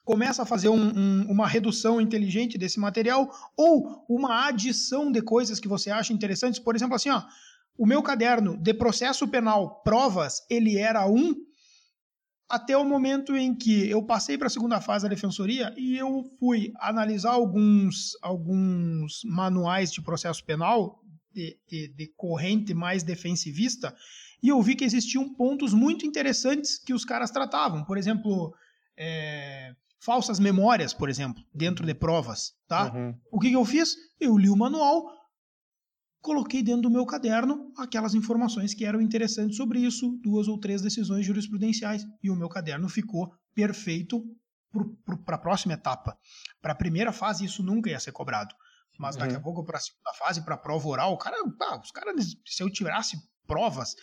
começa 0.04 0.44
a 0.44 0.46
fazer 0.46 0.70
um, 0.70 0.92
um, 0.98 1.26
uma 1.30 1.48
redução 1.48 2.02
inteligente 2.02 2.58
desse 2.58 2.80
material 2.80 3.30
ou 3.56 4.06
uma 4.10 4.48
adição 4.48 5.12
de 5.12 5.22
coisas 5.22 5.60
que 5.60 5.68
você 5.68 5.90
acha 5.90 6.14
interessantes. 6.14 6.60
Por 6.60 6.76
exemplo, 6.76 6.96
assim, 6.96 7.10
ó, 7.10 7.24
o 7.78 7.86
meu 7.86 8.02
caderno 8.02 8.58
de 8.58 8.74
processo 8.74 9.28
penal 9.28 9.82
provas, 9.84 10.46
ele 10.50 10.78
era 10.78 11.08
um 11.08 11.34
até 12.50 12.78
o 12.78 12.86
momento 12.86 13.36
em 13.36 13.56
que 13.56 13.90
eu 13.90 14.04
passei 14.04 14.38
para 14.38 14.48
a 14.48 14.50
segunda 14.50 14.80
fase 14.80 15.04
da 15.04 15.10
defensoria 15.10 15.74
e 15.78 15.98
eu 15.98 16.24
fui 16.40 16.72
analisar 16.80 17.32
alguns, 17.32 18.12
alguns 18.22 19.22
manuais 19.24 19.92
de 19.92 20.02
processo 20.02 20.44
penal 20.46 21.02
de, 21.34 21.58
de, 21.68 21.88
de 21.88 22.14
corrente 22.16 22.74
mais 22.74 23.02
defensivista 23.02 23.96
e 24.44 24.50
eu 24.50 24.62
vi 24.62 24.76
que 24.76 24.84
existiam 24.84 25.34
pontos 25.34 25.74
muito 25.74 26.06
interessantes 26.06 26.78
que 26.78 26.94
os 26.94 27.06
caras 27.06 27.32
tratavam. 27.32 27.86
Por 27.86 27.98
exemplo, 27.98 28.54
é, 28.98 29.74
falsas 30.04 30.40
memórias, 30.40 30.94
por 30.94 31.10
exemplo, 31.10 31.44
dentro 31.54 31.86
de 31.86 31.94
provas, 31.94 32.54
tá? 32.68 32.92
Uhum. 32.94 33.18
O 33.32 33.40
que, 33.40 33.50
que 33.50 33.56
eu 33.56 33.64
fiz? 33.64 33.96
Eu 34.20 34.38
li 34.38 34.50
o 34.50 34.56
manual, 34.56 35.10
coloquei 36.22 36.62
dentro 36.62 36.84
do 36.84 36.92
meu 36.92 37.06
caderno 37.06 37.72
aquelas 37.78 38.14
informações 38.14 38.74
que 38.74 38.86
eram 38.86 39.02
interessantes 39.02 39.56
sobre 39.56 39.80
isso, 39.80 40.20
duas 40.22 40.48
ou 40.48 40.60
três 40.60 40.82
decisões 40.82 41.26
jurisprudenciais, 41.26 42.06
e 42.22 42.30
o 42.30 42.36
meu 42.36 42.50
caderno 42.50 42.90
ficou 42.90 43.34
perfeito 43.56 44.24
para 45.26 45.36
a 45.36 45.40
próxima 45.40 45.74
etapa. 45.74 46.18
Para 46.62 46.74
a 46.74 46.78
primeira 46.78 47.14
fase, 47.14 47.46
isso 47.46 47.64
nunca 47.64 47.90
ia 47.90 48.00
ser 48.00 48.12
cobrado. 48.12 48.54
Mas 49.00 49.16
daqui 49.16 49.34
uhum. 49.34 49.40
a 49.40 49.44
pouco, 49.44 49.64
para 49.64 49.78
a 49.78 49.82
segunda 49.82 50.14
fase, 50.20 50.44
para 50.44 50.56
a 50.56 50.58
prova 50.58 50.88
oral, 50.88 51.14
o 51.14 51.18
cara, 51.18 51.38
pá, 51.58 51.80
os 51.80 51.92
caras, 51.92 52.36
se 52.46 52.62
eu 52.62 52.70
tirasse 52.70 53.18
provas, 53.48 53.96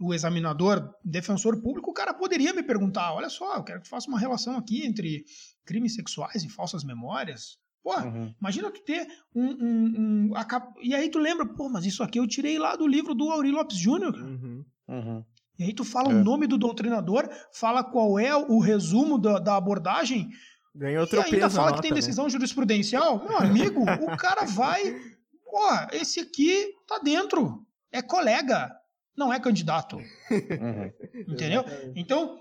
o 0.00 0.14
examinador, 0.14 0.94
defensor 1.04 1.60
público, 1.60 1.90
o 1.90 1.94
cara 1.94 2.14
poderia 2.14 2.54
me 2.54 2.62
perguntar: 2.62 3.12
olha 3.12 3.28
só, 3.28 3.56
eu 3.56 3.62
quero 3.62 3.80
que 3.80 3.84
tu 3.84 3.90
faça 3.90 4.08
uma 4.08 4.18
relação 4.18 4.56
aqui 4.56 4.86
entre 4.86 5.24
crimes 5.64 5.94
sexuais 5.94 6.42
e 6.42 6.48
falsas 6.48 6.82
memórias. 6.82 7.58
Pô, 7.82 7.98
uhum. 7.98 8.34
imagina 8.40 8.70
tu 8.70 8.82
ter 8.82 9.06
um, 9.34 9.46
um, 9.46 10.30
um 10.30 10.34
a, 10.34 10.46
E 10.82 10.94
aí 10.94 11.10
tu 11.10 11.18
lembra, 11.18 11.46
pô, 11.46 11.68
mas 11.68 11.84
isso 11.84 12.02
aqui 12.02 12.18
eu 12.18 12.26
tirei 12.26 12.58
lá 12.58 12.76
do 12.76 12.86
livro 12.86 13.14
do 13.14 13.30
Auri 13.30 13.50
Lopes 13.50 13.76
Júnior. 13.76 14.14
Uhum. 14.14 14.64
Uhum. 14.88 15.24
E 15.58 15.64
aí 15.64 15.74
tu 15.74 15.84
fala 15.84 16.10
é. 16.10 16.14
o 16.14 16.24
nome 16.24 16.46
do 16.46 16.56
doutrinador, 16.56 17.28
fala 17.52 17.84
qual 17.84 18.18
é 18.18 18.34
o 18.34 18.58
resumo 18.58 19.18
da, 19.18 19.38
da 19.38 19.56
abordagem. 19.56 20.30
Ganhou 20.74 21.02
outro 21.02 21.18
e 21.18 21.34
ainda 21.34 21.50
fala 21.50 21.74
que 21.74 21.82
tem 21.82 21.92
decisão 21.92 22.24
né? 22.24 22.30
jurisprudencial. 22.30 23.22
Meu 23.26 23.38
amigo, 23.38 23.82
o 23.82 24.16
cara 24.16 24.46
vai. 24.46 24.82
Pô, 25.44 25.68
esse 25.92 26.20
aqui 26.20 26.72
tá 26.86 26.98
dentro. 26.98 27.66
É 27.92 28.00
colega, 28.00 28.70
não 29.16 29.32
é 29.32 29.40
candidato. 29.40 29.96
Uhum. 29.96 30.92
Entendeu? 31.28 31.64
Então, 31.94 32.38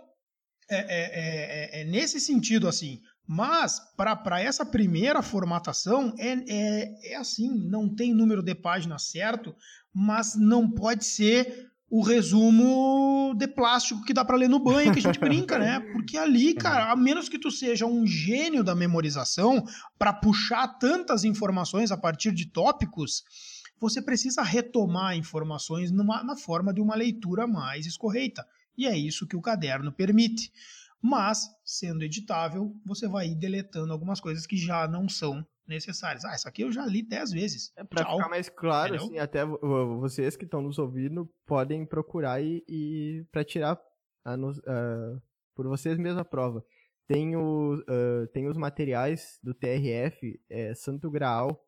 é, 0.70 0.78
é, 0.78 1.80
é, 1.80 1.82
é, 1.82 1.84
nesse 1.86 2.20
sentido, 2.20 2.68
assim. 2.68 3.00
Mas, 3.28 3.80
para 3.96 4.42
essa 4.42 4.66
primeira 4.66 5.22
formatação, 5.22 6.16
é, 6.18 6.34
é, 6.48 7.14
é 7.14 7.16
assim: 7.16 7.50
não 7.70 7.94
tem 7.94 8.14
número 8.14 8.42
de 8.42 8.56
página 8.56 8.98
certo, 8.98 9.56
mas 9.94 10.36
não 10.36 10.70
pode 10.70 11.06
ser 11.06 11.70
o 11.92 12.04
resumo 12.04 13.34
de 13.36 13.48
plástico 13.48 14.04
que 14.04 14.14
dá 14.14 14.24
para 14.24 14.38
ler 14.38 14.48
no 14.48 14.60
banho, 14.60 14.94
que 14.94 15.00
a 15.00 15.02
gente 15.02 15.20
brinca, 15.20 15.58
né? 15.58 15.80
Porque 15.92 16.18
ali, 16.18 16.54
cara, 16.54 16.92
a 16.92 16.96
menos 16.96 17.28
que 17.28 17.40
tu 17.40 17.50
seja 17.50 17.88
um 17.88 18.06
gênio 18.06 18.64
da 18.64 18.76
memorização 18.76 19.64
para 19.98 20.14
puxar 20.14 20.68
tantas 20.80 21.24
informações 21.24 21.92
a 21.92 21.98
partir 21.98 22.32
de 22.32 22.46
tópicos, 22.46 23.24
você 23.80 24.02
precisa 24.02 24.42
retomar 24.42 25.16
informações 25.16 25.92
numa, 25.92 26.24
na 26.24 26.36
forma 26.36 26.74
de 26.74 26.82
uma 26.82 26.96
leitura 26.96 27.48
mais 27.48 27.86
escorreita. 27.86 28.46
E 28.78 28.86
é 28.86 28.98
isso 28.98 29.28
que 29.28 29.36
o 29.36 29.42
caderno 29.42 29.92
permite. 29.92 30.52
Mas, 31.02 31.48
sendo 31.64 32.04
editável, 32.04 32.76
você 32.86 33.08
vai 33.08 33.28
ir 33.28 33.36
deletando 33.36 33.94
algumas 33.94 34.20
coisas 34.20 34.46
que 34.46 34.58
já 34.58 34.88
não 34.88 35.08
são 35.08 35.46
necessárias. 35.66 36.26
Ah, 36.26 36.36
isso 36.36 36.48
aqui 36.48 36.64
eu 36.64 36.72
já 36.72 36.86
li 36.86 37.02
dez 37.02 37.32
vezes. 37.32 37.72
É, 37.78 37.84
pra 37.84 38.04
Tchau. 38.04 38.18
ficar 38.18 38.30
mais 38.30 38.50
claro, 38.50 38.96
assim, 38.96 39.18
até 39.18 39.46
vocês 39.46 40.36
que 40.36 40.44
estão 40.44 40.62
nos 40.62 40.78
ouvindo 40.78 41.30
podem 41.46 41.86
procurar 41.86 42.42
e, 42.42 42.64
e 42.68 43.26
para 43.32 43.46
tirar 43.46 43.80
a, 44.26 44.36
por 45.56 45.68
vocês 45.68 45.98
mesma 45.98 46.22
a 46.22 46.26
prova. 46.26 46.66
Tem, 47.08 47.36
o, 47.36 47.76
uh, 47.76 48.28
tem 48.34 48.48
os 48.48 48.58
materiais 48.58 49.40
do 49.42 49.54
TRF, 49.54 50.40
é, 50.50 50.74
Santo 50.76 51.10
Graal. 51.10 51.66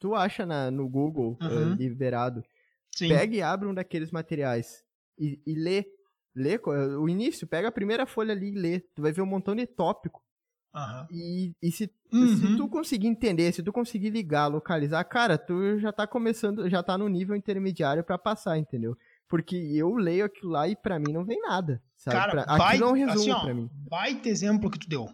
Tu 0.00 0.14
acha 0.14 0.44
na, 0.44 0.70
no 0.70 0.88
Google 0.88 1.38
uhum. 1.40 1.72
uh, 1.72 1.74
liberado. 1.74 2.42
Sim. 2.90 3.08
Pega 3.08 3.36
e 3.36 3.42
abre 3.42 3.68
um 3.68 3.74
daqueles 3.74 4.10
materiais 4.10 4.82
e, 5.16 5.40
e 5.46 5.54
lê 5.54 5.86
Lê 6.34 6.60
o 6.64 7.08
início, 7.08 7.46
pega 7.46 7.68
a 7.68 7.72
primeira 7.72 8.06
folha 8.06 8.32
ali 8.32 8.52
e 8.52 8.58
lê. 8.58 8.80
Tu 8.80 9.02
vai 9.02 9.12
ver 9.12 9.22
um 9.22 9.26
montão 9.26 9.54
de 9.54 9.66
tópico. 9.66 10.22
Uhum. 10.72 11.06
E, 11.10 11.52
e 11.60 11.72
se, 11.72 11.92
uhum. 12.12 12.36
se 12.36 12.56
tu 12.56 12.68
conseguir 12.68 13.08
entender, 13.08 13.52
se 13.52 13.62
tu 13.62 13.72
conseguir 13.72 14.10
ligar, 14.10 14.46
localizar, 14.46 15.02
cara, 15.04 15.36
tu 15.36 15.80
já 15.80 15.92
tá 15.92 16.06
começando, 16.06 16.70
já 16.70 16.80
tá 16.82 16.96
no 16.96 17.08
nível 17.08 17.34
intermediário 17.34 18.04
para 18.04 18.16
passar, 18.16 18.56
entendeu? 18.56 18.96
Porque 19.28 19.56
eu 19.56 19.96
leio 19.96 20.24
aquilo 20.24 20.52
lá 20.52 20.68
e 20.68 20.76
para 20.76 20.98
mim 21.00 21.12
não 21.12 21.24
vem 21.24 21.40
nada. 21.40 21.82
Sabe? 21.96 22.16
Cara, 22.16 22.30
pra, 22.30 22.56
vai, 22.56 22.76
aquilo 22.76 22.88
é 22.88 22.92
um 22.92 22.94
resumo 22.94 23.20
assim, 23.20 23.30
ó, 23.32 23.40
pra 23.40 23.54
mim. 23.54 23.70
Baita 23.72 24.28
exemplo 24.28 24.70
que 24.70 24.78
tu 24.78 24.88
deu. 24.88 25.08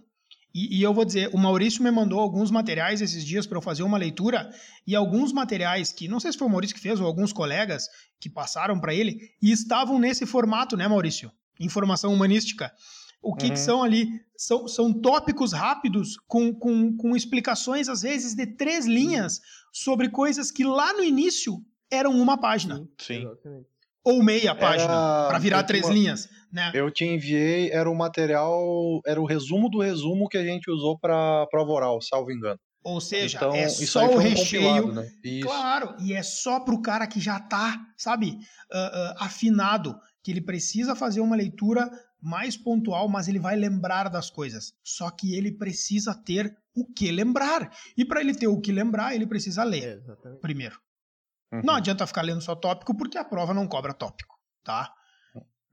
E, 0.56 0.78
e, 0.78 0.82
eu 0.82 0.94
vou 0.94 1.04
dizer, 1.04 1.28
o 1.34 1.38
Maurício 1.38 1.84
me 1.84 1.90
mandou 1.90 2.18
alguns 2.18 2.50
materiais 2.50 3.02
esses 3.02 3.22
dias 3.22 3.46
para 3.46 3.58
eu 3.58 3.62
fazer 3.62 3.82
uma 3.82 3.98
leitura, 3.98 4.50
e 4.86 4.96
alguns 4.96 5.30
materiais 5.30 5.92
que, 5.92 6.08
não 6.08 6.18
sei 6.18 6.32
se 6.32 6.38
foi 6.38 6.46
o 6.46 6.50
Maurício 6.50 6.74
que 6.74 6.80
fez 6.80 6.98
ou 6.98 7.06
alguns 7.06 7.30
colegas 7.30 7.86
que 8.18 8.30
passaram 8.30 8.80
para 8.80 8.94
ele, 8.94 9.18
e 9.42 9.52
estavam 9.52 9.98
nesse 9.98 10.24
formato, 10.24 10.74
né, 10.74 10.88
Maurício? 10.88 11.30
Informação 11.60 12.10
humanística. 12.10 12.72
O 13.20 13.36
que, 13.36 13.44
uhum. 13.44 13.52
que 13.52 13.58
são 13.58 13.82
ali? 13.82 14.08
São, 14.34 14.66
são 14.66 14.94
tópicos 14.94 15.52
rápidos 15.52 16.16
com, 16.26 16.54
com, 16.54 16.96
com 16.96 17.14
explicações, 17.14 17.86
às 17.86 18.00
vezes, 18.00 18.34
de 18.34 18.46
três 18.46 18.86
linhas 18.86 19.42
sobre 19.70 20.08
coisas 20.08 20.50
que 20.50 20.64
lá 20.64 20.94
no 20.94 21.04
início 21.04 21.62
eram 21.90 22.12
uma 22.12 22.38
página. 22.38 22.82
Sim. 22.96 23.26
Ou 24.02 24.22
meia 24.22 24.54
página, 24.54 24.88
para 25.28 25.38
virar 25.38 25.64
três 25.64 25.84
uma... 25.84 25.92
linhas. 25.92 26.30
Né? 26.52 26.70
Eu 26.74 26.90
te 26.90 27.04
enviei, 27.04 27.70
era 27.70 27.90
o 27.90 27.94
material, 27.94 29.00
era 29.04 29.20
o 29.20 29.26
resumo 29.26 29.68
do 29.68 29.80
resumo 29.80 30.28
que 30.28 30.38
a 30.38 30.44
gente 30.44 30.70
usou 30.70 30.98
para 30.98 31.46
prova 31.50 31.72
oral, 31.72 32.00
salvo 32.00 32.30
engano. 32.30 32.58
Ou 32.86 33.00
seja, 33.00 33.38
então, 33.38 33.52
é 33.52 33.68
só 33.68 34.06
o 34.06 34.16
recheio. 34.16 34.92
Né? 34.92 35.10
Claro, 35.42 35.96
e 35.98 36.12
é 36.12 36.22
só 36.22 36.60
para 36.60 36.74
o 36.74 36.80
cara 36.80 37.06
que 37.08 37.18
já 37.18 37.36
está, 37.38 37.84
sabe, 37.96 38.38
uh, 38.72 38.76
uh, 38.76 39.24
afinado, 39.24 39.98
que 40.22 40.30
ele 40.30 40.40
precisa 40.40 40.94
fazer 40.94 41.20
uma 41.20 41.34
leitura 41.34 41.90
mais 42.22 42.56
pontual, 42.56 43.08
mas 43.08 43.26
ele 43.26 43.40
vai 43.40 43.56
lembrar 43.56 44.08
das 44.08 44.30
coisas. 44.30 44.72
Só 44.84 45.10
que 45.10 45.34
ele 45.34 45.50
precisa 45.50 46.14
ter 46.14 46.56
o 46.76 46.84
que 46.84 47.10
lembrar. 47.10 47.72
E 47.96 48.04
para 48.04 48.20
ele 48.20 48.34
ter 48.34 48.46
o 48.46 48.60
que 48.60 48.70
lembrar, 48.70 49.14
ele 49.14 49.26
precisa 49.26 49.64
ler 49.64 50.00
é, 50.24 50.28
primeiro. 50.40 50.80
Uhum. 51.52 51.62
Não 51.64 51.74
adianta 51.74 52.06
ficar 52.06 52.22
lendo 52.22 52.40
só 52.40 52.54
tópico, 52.54 52.96
porque 52.96 53.18
a 53.18 53.24
prova 53.24 53.52
não 53.52 53.66
cobra 53.66 53.92
tópico, 53.92 54.36
tá? 54.62 54.92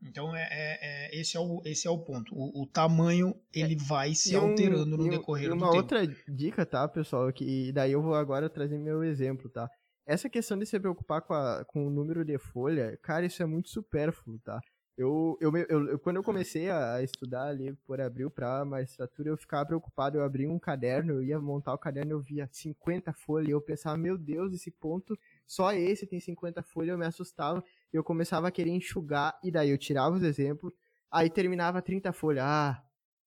Então, 0.05 0.35
é, 0.35 0.47
é, 0.51 0.79
é, 0.81 1.19
esse, 1.19 1.37
é 1.37 1.39
o, 1.39 1.61
esse 1.65 1.87
é 1.87 1.91
o 1.91 1.97
ponto. 1.97 2.35
O, 2.35 2.63
o 2.63 2.67
tamanho, 2.67 3.35
ele 3.53 3.75
vai 3.75 4.13
se 4.13 4.35
um, 4.35 4.49
alterando 4.49 4.97
no 4.97 5.09
decorrer 5.09 5.49
do 5.49 5.53
tempo. 5.53 5.65
uma 5.65 5.75
outra 5.75 6.05
dica, 6.27 6.65
tá, 6.65 6.87
pessoal, 6.87 7.31
que 7.31 7.71
daí 7.71 7.91
eu 7.93 8.01
vou 8.01 8.15
agora 8.15 8.49
trazer 8.49 8.77
meu 8.77 9.03
exemplo, 9.03 9.49
tá? 9.49 9.69
Essa 10.05 10.29
questão 10.29 10.57
de 10.59 10.65
se 10.65 10.77
preocupar 10.79 11.21
com, 11.21 11.33
a, 11.33 11.63
com 11.65 11.87
o 11.87 11.89
número 11.89 12.25
de 12.25 12.37
folha, 12.37 12.97
cara, 13.01 13.25
isso 13.25 13.41
é 13.41 13.45
muito 13.45 13.69
supérfluo, 13.69 14.37
tá? 14.39 14.59
Eu, 14.95 15.37
eu, 15.41 15.51
eu, 15.57 15.87
eu, 15.89 15.99
quando 15.99 16.17
eu 16.17 16.23
comecei 16.23 16.69
a 16.69 17.01
estudar 17.01 17.47
ali 17.47 17.73
por 17.87 17.99
abril 17.99 18.29
para 18.29 18.63
magistratura, 18.63 19.29
eu 19.29 19.37
ficava 19.37 19.65
preocupado. 19.65 20.17
Eu 20.17 20.23
abria 20.23 20.47
um 20.47 20.59
caderno, 20.59 21.13
eu 21.13 21.23
ia 21.23 21.39
montar 21.39 21.73
o 21.73 21.79
caderno, 21.79 22.11
eu 22.11 22.19
via 22.19 22.47
50 22.51 23.11
folhas, 23.11 23.49
e 23.49 23.51
eu 23.51 23.61
pensava, 23.61 23.97
meu 23.97 24.19
Deus, 24.19 24.53
esse 24.53 24.69
ponto, 24.69 25.17
só 25.47 25.73
esse 25.73 26.05
tem 26.05 26.19
50 26.19 26.61
folhas, 26.61 26.91
eu 26.91 26.97
me 26.97 27.07
assustava. 27.07 27.63
Eu 27.93 28.03
começava 28.03 28.47
a 28.47 28.51
querer 28.51 28.71
enxugar, 28.71 29.38
e 29.43 29.51
daí 29.51 29.69
eu 29.69 29.77
tirava 29.77 30.15
os 30.15 30.23
exemplos, 30.23 30.73
aí 31.12 31.29
terminava 31.29 31.82
30 31.82 32.12
folhas. 32.12 32.43
Ah, 32.43 32.84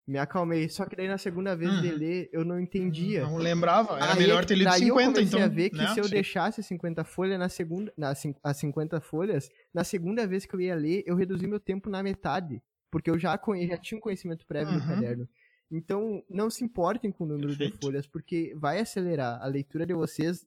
me 0.06 0.18
acalmei. 0.18 0.68
Só 0.68 0.84
que 0.84 0.94
daí 0.94 1.08
na 1.08 1.18
segunda 1.18 1.56
vez 1.56 1.80
de 1.80 1.88
uhum. 1.88 1.96
ler, 1.96 2.30
eu 2.32 2.44
não 2.44 2.60
entendia. 2.60 3.22
Não 3.22 3.36
lembrava. 3.36 3.96
Era 3.96 4.12
aí, 4.12 4.18
melhor 4.18 4.44
ter 4.44 4.54
lido 4.54 4.70
daí 4.70 4.80
50, 4.80 4.88
eu 4.88 4.94
comecei 4.94 5.24
então. 5.26 5.42
a 5.42 5.48
ver 5.48 5.70
que 5.70 5.76
né? 5.76 5.88
se 5.88 6.00
eu 6.00 6.08
deixasse 6.08 6.62
50 6.62 7.04
folhas 7.04 7.38
na 7.38 7.48
segunda, 7.48 7.92
na, 7.96 8.12
as 8.42 8.56
50 8.56 9.00
folhas, 9.00 9.50
na 9.74 9.82
segunda 9.82 10.26
vez 10.26 10.46
que 10.46 10.54
eu 10.54 10.60
ia 10.60 10.74
ler, 10.74 11.02
eu 11.06 11.16
reduzi 11.16 11.46
meu 11.46 11.58
tempo 11.58 11.90
na 11.90 12.02
metade. 12.02 12.62
Porque 12.90 13.10
eu 13.10 13.18
já, 13.18 13.38
já 13.68 13.76
tinha 13.76 13.98
um 13.98 14.00
conhecimento 14.00 14.46
prévio 14.46 14.74
uhum. 14.74 14.80
no 14.80 14.86
caderno. 14.86 15.28
Então, 15.70 16.22
não 16.30 16.48
se 16.48 16.64
importem 16.64 17.10
com 17.10 17.24
o 17.24 17.26
número 17.26 17.48
Perfeito. 17.48 17.74
de 17.74 17.84
folhas, 17.84 18.06
porque 18.06 18.54
vai 18.56 18.78
acelerar 18.78 19.42
a 19.42 19.46
leitura 19.46 19.84
de 19.84 19.92
vocês. 19.92 20.46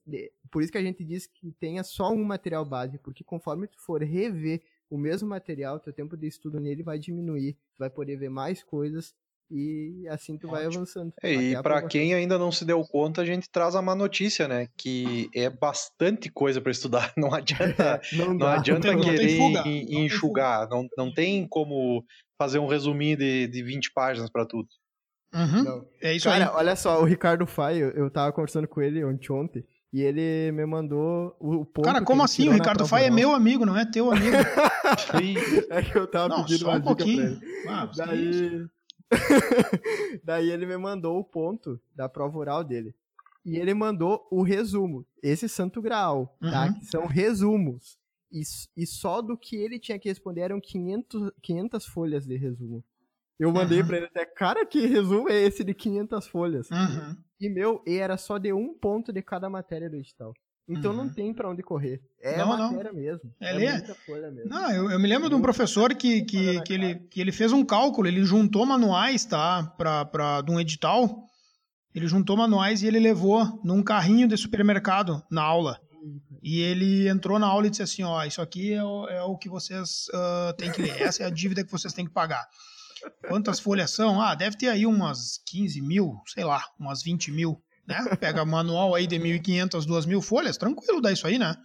Por 0.50 0.64
isso 0.64 0.72
que 0.72 0.78
a 0.78 0.84
gente 0.84 1.04
diz 1.04 1.28
que 1.28 1.52
tenha 1.60 1.84
só 1.84 2.12
um 2.12 2.24
material 2.24 2.66
base, 2.66 2.98
porque 2.98 3.24
conforme 3.24 3.68
tu 3.68 3.80
for 3.82 4.02
rever 4.02 4.62
o 4.90 4.98
mesmo 4.98 5.28
material, 5.28 5.80
teu 5.80 5.94
tempo 5.94 6.18
de 6.18 6.28
estudo 6.28 6.60
nele 6.60 6.84
vai 6.84 6.98
diminuir, 6.98 7.54
tu 7.54 7.80
vai 7.80 7.90
poder 7.90 8.16
ver 8.16 8.30
mais 8.30 8.64
coisas 8.64 9.14
e 9.52 10.08
assim 10.10 10.38
tu 10.38 10.48
vai 10.48 10.66
avançando. 10.66 11.12
É, 11.22 11.34
e 11.34 11.62
para 11.62 11.82
quem 11.88 12.14
ainda 12.14 12.38
não 12.38 12.52
se 12.52 12.64
deu 12.64 12.82
conta, 12.84 13.22
a 13.22 13.26
gente 13.26 13.50
traz 13.50 13.76
a 13.76 13.82
má 13.82 13.96
notícia, 13.96 14.48
né? 14.48 14.68
Que 14.78 15.30
é 15.34 15.50
bastante 15.50 16.30
coisa 16.30 16.62
para 16.62 16.72
estudar. 16.72 17.12
Não 17.18 17.34
adianta, 17.34 18.00
não, 18.14 18.34
não 18.34 18.48
adianta 18.48 18.94
não 18.94 19.02
querer 19.02 19.38
não 19.38 19.66
enxugar. 20.04 20.70
Não, 20.70 20.88
não 20.98 21.14
tem 21.14 21.48
como 21.48 22.04
fazer 22.38 22.60
um 22.60 22.68
resuminho 22.68 23.18
de, 23.18 23.48
de 23.48 23.64
20 23.64 23.92
páginas 23.92 24.30
para 24.30 24.46
tudo. 24.46 24.68
Uhum. 25.34 25.86
É 26.02 26.14
isso 26.14 26.28
Cara, 26.28 26.46
aí. 26.46 26.56
olha 26.56 26.76
só, 26.76 27.02
o 27.02 27.06
Ricardo 27.06 27.46
Fai, 27.46 27.78
eu, 27.78 27.90
eu 27.92 28.10
tava 28.10 28.32
conversando 28.32 28.68
com 28.68 28.82
ele 28.82 29.04
ontem, 29.04 29.32
ontem 29.32 29.66
e 29.92 30.02
ele 30.02 30.52
me 30.52 30.66
mandou 30.66 31.36
o, 31.40 31.66
ponto. 31.66 31.86
Cara, 31.86 32.04
como 32.04 32.22
assim? 32.22 32.48
O 32.48 32.52
Ricardo 32.52 32.86
Fai 32.86 33.06
é 33.06 33.10
meu 33.10 33.34
amigo, 33.34 33.66
não 33.66 33.76
é 33.76 33.86
teu 33.86 34.12
amigo. 34.12 34.36
é 35.70 35.82
que 35.82 35.98
eu 35.98 36.06
tava 36.06 36.30
não, 36.30 36.44
pedindo 36.44 36.66
uma 36.66 36.76
um 36.76 36.80
dica 36.80 36.88
pouquinho. 36.88 37.40
pra 37.40 37.48
ele. 37.48 37.68
Ah, 37.68 37.92
Daí. 37.96 38.68
Daí 40.24 40.52
ele 40.52 40.68
me 40.68 40.78
mandou 40.78 41.18
o 41.18 41.24
ponto 41.24 41.80
da 41.96 42.08
prova 42.08 42.38
oral 42.38 42.64
dele. 42.64 42.94
E 43.44 43.58
ele 43.58 43.74
mandou 43.74 44.28
o 44.30 44.44
resumo. 44.44 45.04
Esse 45.24 45.50
santo 45.50 45.82
graal, 45.82 46.38
tá? 46.40 46.46
uhum. 46.46 46.52
tá? 46.52 46.74
Que 46.74 46.86
são 46.86 47.08
resumos. 47.08 47.98
E, 48.32 48.44
e 48.78 48.86
só 48.86 49.24
do 49.24 49.36
que 49.36 49.56
ele 49.56 49.80
tinha 49.80 49.98
que 49.98 50.08
responder 50.08 50.42
eram 50.42 50.62
500, 50.62 51.32
500 51.42 51.86
folhas 51.88 52.28
de 52.28 52.38
resumo. 52.38 52.84
Eu 53.40 53.52
mandei 53.54 53.82
uhum. 53.82 53.88
pra 53.88 53.98
ele 53.98 54.06
até, 54.08 54.26
cara, 54.26 54.66
que 54.66 54.86
resumo 54.86 55.30
é 55.30 55.36
esse 55.36 55.64
de 55.64 55.74
500 55.74 56.28
folhas? 56.28 56.70
Uhum. 56.70 57.16
E 57.40 57.50
meu, 57.50 57.82
e 57.88 57.96
era 57.96 58.18
só 58.18 58.38
de 58.38 58.52
um 58.52 58.78
ponto 58.78 59.14
de 59.14 59.22
cada 59.22 59.50
matéria 59.50 59.90
do 59.90 59.96
edital. 59.96 60.34
Então 60.68 60.92
uhum. 60.92 60.98
não 60.98 61.10
tem 61.10 61.34
para 61.34 61.50
onde 61.50 61.64
correr. 61.64 62.00
É 62.22 62.38
não, 62.38 62.50
matéria 62.50 62.92
não. 62.92 63.00
mesmo. 63.00 63.34
É, 63.42 63.56
é 63.56 63.72
muita 63.72 63.96
folha 63.96 64.30
mesmo. 64.30 64.50
Não, 64.50 64.72
eu, 64.72 64.92
eu 64.92 65.00
me 65.00 65.08
lembro 65.08 65.30
de 65.30 65.36
um 65.36 65.42
professor 65.42 65.96
que, 65.96 66.22
que, 66.24 66.62
que, 66.62 66.74
ele, 66.74 66.96
que 67.10 67.20
ele 67.20 67.32
fez 67.32 67.52
um 67.52 67.66
cálculo, 67.66 68.08
ele 68.08 68.24
juntou 68.24 68.66
manuais, 68.66 69.26
tá? 69.26 69.64
Pra, 69.78 70.06
pra, 70.06 70.42
de 70.42 70.52
um 70.52 70.60
edital. 70.60 71.24
Ele 71.96 72.08
juntou 72.08 72.38
manuais 72.38 72.84
e 72.84 72.88
ele 72.88 73.00
levou 73.00 73.60
num 73.64 73.82
carrinho 73.82 74.28
de 74.28 74.38
supermercado 74.38 75.24
na 75.32 75.42
aula. 75.42 75.80
E 76.44 76.62
ele 76.62 77.10
entrou 77.10 77.40
na 77.40 77.48
aula 77.48 77.66
e 77.66 77.70
disse 77.70 77.84
assim: 77.84 78.04
Ó, 78.04 78.24
isso 78.24 78.42
aqui 78.42 78.74
é 78.74 78.84
o, 78.84 79.08
é 79.08 79.24
o 79.24 79.38
que 79.38 79.50
vocês 79.50 80.08
uh, 80.14 80.54
têm 80.56 80.72
que 80.72 80.82
ler, 80.82 81.02
essa 81.02 81.24
é 81.24 81.26
a 81.26 81.30
dívida 81.30 81.64
que 81.64 81.72
vocês 81.72 81.94
têm 81.94 82.06
que 82.06 82.14
pagar. 82.14 82.48
Quantas 83.28 83.60
folhas 83.60 83.92
são? 83.92 84.22
Ah, 84.22 84.36
deve 84.36 84.58
ter 84.58 84.70
aí 84.70 84.86
umas 84.86 85.40
15 85.46 85.82
mil, 85.82 86.16
sei 86.28 86.44
lá, 86.44 86.64
umas 86.80 87.04
20 87.04 87.32
mil 87.32 87.62
né? 87.90 88.16
Pega 88.18 88.46
manual 88.46 88.94
aí 88.94 89.08
de 89.08 89.18
1.500, 89.18 89.86
2.000 89.86 90.22
folhas, 90.22 90.58
tranquilo 90.58 91.02
dá 91.02 91.12
isso 91.12 91.26
aí, 91.26 91.40
né? 91.40 91.56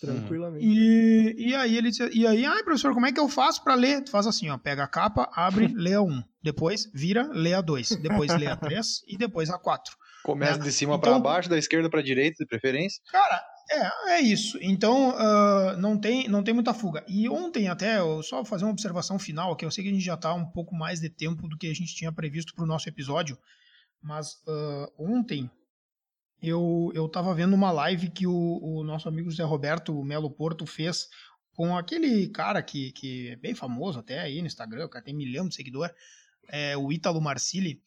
Tranquilamente. 0.00 0.64
E, 0.64 1.48
e 1.48 1.54
aí 1.54 1.76
ele 1.76 1.90
disse, 1.90 2.08
e 2.12 2.26
aí, 2.26 2.44
ai, 2.44 2.62
professor, 2.62 2.94
como 2.94 3.06
é 3.06 3.12
que 3.12 3.18
eu 3.18 3.28
faço 3.28 3.64
para 3.64 3.74
ler? 3.74 4.02
Tu 4.02 4.10
faz 4.10 4.26
assim, 4.26 4.48
ó, 4.50 4.58
pega 4.58 4.84
a 4.84 4.88
capa, 4.88 5.28
abre, 5.34 5.66
lê 5.74 5.94
a 5.94 6.02
1, 6.02 6.22
depois 6.42 6.88
vira, 6.94 7.28
lê 7.32 7.54
a 7.54 7.60
2, 7.60 7.96
depois 7.96 8.34
lê 8.38 8.46
a 8.46 8.56
3 8.56 8.86
e 9.08 9.16
depois 9.16 9.50
a 9.50 9.58
4. 9.58 9.94
Começa 10.22 10.58
né? 10.58 10.64
de 10.64 10.72
cima 10.72 10.94
então, 10.94 11.00
para 11.00 11.18
baixo, 11.18 11.48
da 11.48 11.58
esquerda 11.58 11.90
para 11.90 12.02
direita, 12.02 12.36
de 12.38 12.46
preferência. 12.46 13.02
Cara, 13.10 13.42
é, 13.70 14.16
é 14.16 14.20
isso. 14.20 14.58
Então, 14.60 15.10
uh, 15.10 15.76
não, 15.78 15.98
tem, 15.98 16.28
não 16.28 16.42
tem 16.42 16.54
muita 16.54 16.74
fuga. 16.74 17.04
E 17.08 17.28
ontem 17.28 17.68
até, 17.68 17.98
eu 17.98 18.22
só 18.22 18.44
fazer 18.44 18.64
uma 18.64 18.72
observação 18.72 19.18
final, 19.18 19.56
que 19.56 19.64
eu 19.64 19.70
sei 19.70 19.84
que 19.84 19.90
a 19.90 19.92
gente 19.92 20.04
já 20.04 20.14
está 20.14 20.32
um 20.34 20.46
pouco 20.46 20.74
mais 20.74 21.00
de 21.00 21.08
tempo 21.08 21.48
do 21.48 21.56
que 21.56 21.66
a 21.66 21.74
gente 21.74 21.94
tinha 21.94 22.12
previsto 22.12 22.54
para 22.54 22.64
o 22.64 22.66
nosso 22.66 22.88
episódio, 22.88 23.38
mas 24.02 24.34
uh, 24.46 24.92
ontem 24.98 25.50
eu, 26.42 26.92
eu 26.94 27.08
tava 27.08 27.34
vendo 27.34 27.54
uma 27.54 27.72
live 27.72 28.10
que 28.10 28.26
o, 28.26 28.60
o 28.62 28.84
nosso 28.84 29.08
amigo 29.08 29.30
José 29.30 29.44
Roberto 29.44 30.04
Melo 30.04 30.30
Porto 30.30 30.66
fez 30.66 31.08
com 31.54 31.76
aquele 31.76 32.28
cara 32.28 32.62
que, 32.62 32.92
que 32.92 33.28
é 33.28 33.36
bem 33.36 33.54
famoso 33.54 33.98
até 33.98 34.20
aí 34.20 34.40
no 34.40 34.46
Instagram, 34.46 34.84
o 34.84 34.88
cara 34.88 35.04
tem 35.04 35.14
milhão 35.14 35.48
de 35.48 35.54
seguidor, 35.54 35.90
é, 36.48 36.76
o 36.76 36.92
Ítalo 36.92 37.20
Marcili. 37.20 37.80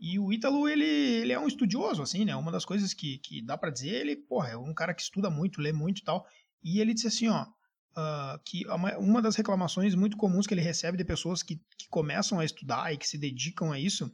E 0.00 0.18
o 0.18 0.32
Ítalo, 0.32 0.66
ele, 0.66 0.84
ele 0.84 1.32
é 1.32 1.38
um 1.38 1.46
estudioso, 1.46 2.02
assim, 2.02 2.24
né? 2.24 2.34
Uma 2.34 2.50
das 2.50 2.64
coisas 2.64 2.94
que, 2.94 3.18
que 3.18 3.42
dá 3.42 3.58
para 3.58 3.70
dizer, 3.70 3.94
ele, 4.00 4.16
porra, 4.16 4.48
é 4.48 4.56
um 4.56 4.72
cara 4.72 4.94
que 4.94 5.02
estuda 5.02 5.28
muito, 5.28 5.60
lê 5.60 5.72
muito 5.72 6.00
e 6.00 6.04
tal. 6.04 6.26
E 6.64 6.80
ele 6.80 6.94
disse 6.94 7.08
assim, 7.08 7.28
ó, 7.28 7.42
uh, 7.42 8.40
que 8.44 8.64
uma 8.98 9.20
das 9.20 9.36
reclamações 9.36 9.94
muito 9.94 10.16
comuns 10.16 10.46
que 10.46 10.54
ele 10.54 10.62
recebe 10.62 10.96
de 10.96 11.04
pessoas 11.04 11.42
que, 11.42 11.56
que 11.76 11.88
começam 11.90 12.40
a 12.40 12.44
estudar 12.44 12.92
e 12.92 12.96
que 12.96 13.06
se 13.06 13.18
dedicam 13.18 13.72
a 13.72 13.78
isso 13.78 14.10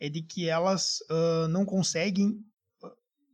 é 0.00 0.08
de 0.08 0.22
que 0.22 0.48
elas 0.48 1.00
uh, 1.10 1.48
não 1.48 1.66
conseguem 1.66 2.42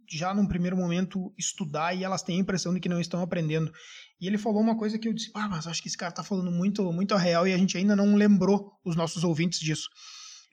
já 0.09 0.35
num 0.35 0.47
primeiro 0.47 0.77
momento 0.77 1.33
estudar 1.39 1.95
e 1.95 2.05
elas 2.05 2.23
têm 2.23 2.37
a 2.37 2.41
impressão 2.41 2.75
de 2.75 2.81
que 2.81 2.89
não 2.89 3.01
estão 3.01 3.23
aprendendo. 3.23 3.73
E 4.21 4.27
ele 4.27 4.39
falou 4.39 4.61
uma 4.61 4.77
coisa 4.77 4.99
que 4.99 5.09
eu 5.09 5.13
disse, 5.13 5.31
ah, 5.35 5.49
mas 5.49 5.67
acho 5.67 5.81
que 5.81 5.89
esse 5.89 5.97
cara 5.97 6.13
tá 6.13 6.23
falando 6.23 6.51
muito, 6.51 6.93
muito 6.93 7.15
a 7.15 7.19
real 7.19 7.47
e 7.47 7.53
a 7.53 7.57
gente 7.57 7.79
ainda 7.79 7.97
não 7.97 8.15
lembrou 8.15 8.73
os 8.85 8.95
nossos 8.95 9.25
ouvintes 9.25 9.59
disso. 9.59 9.89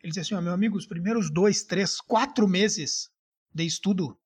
Ele 0.03 0.12
disse 0.12 0.19
assim, 0.19 0.35
ó, 0.35 0.41
meu 0.41 0.53
amigo, 0.53 0.77
os 0.77 0.85
primeiros 0.85 1.29
dois, 1.29 1.63
três, 1.63 1.99
quatro 1.99 2.47
meses 2.47 3.09
de 3.53 3.65
estudo, 3.65 4.17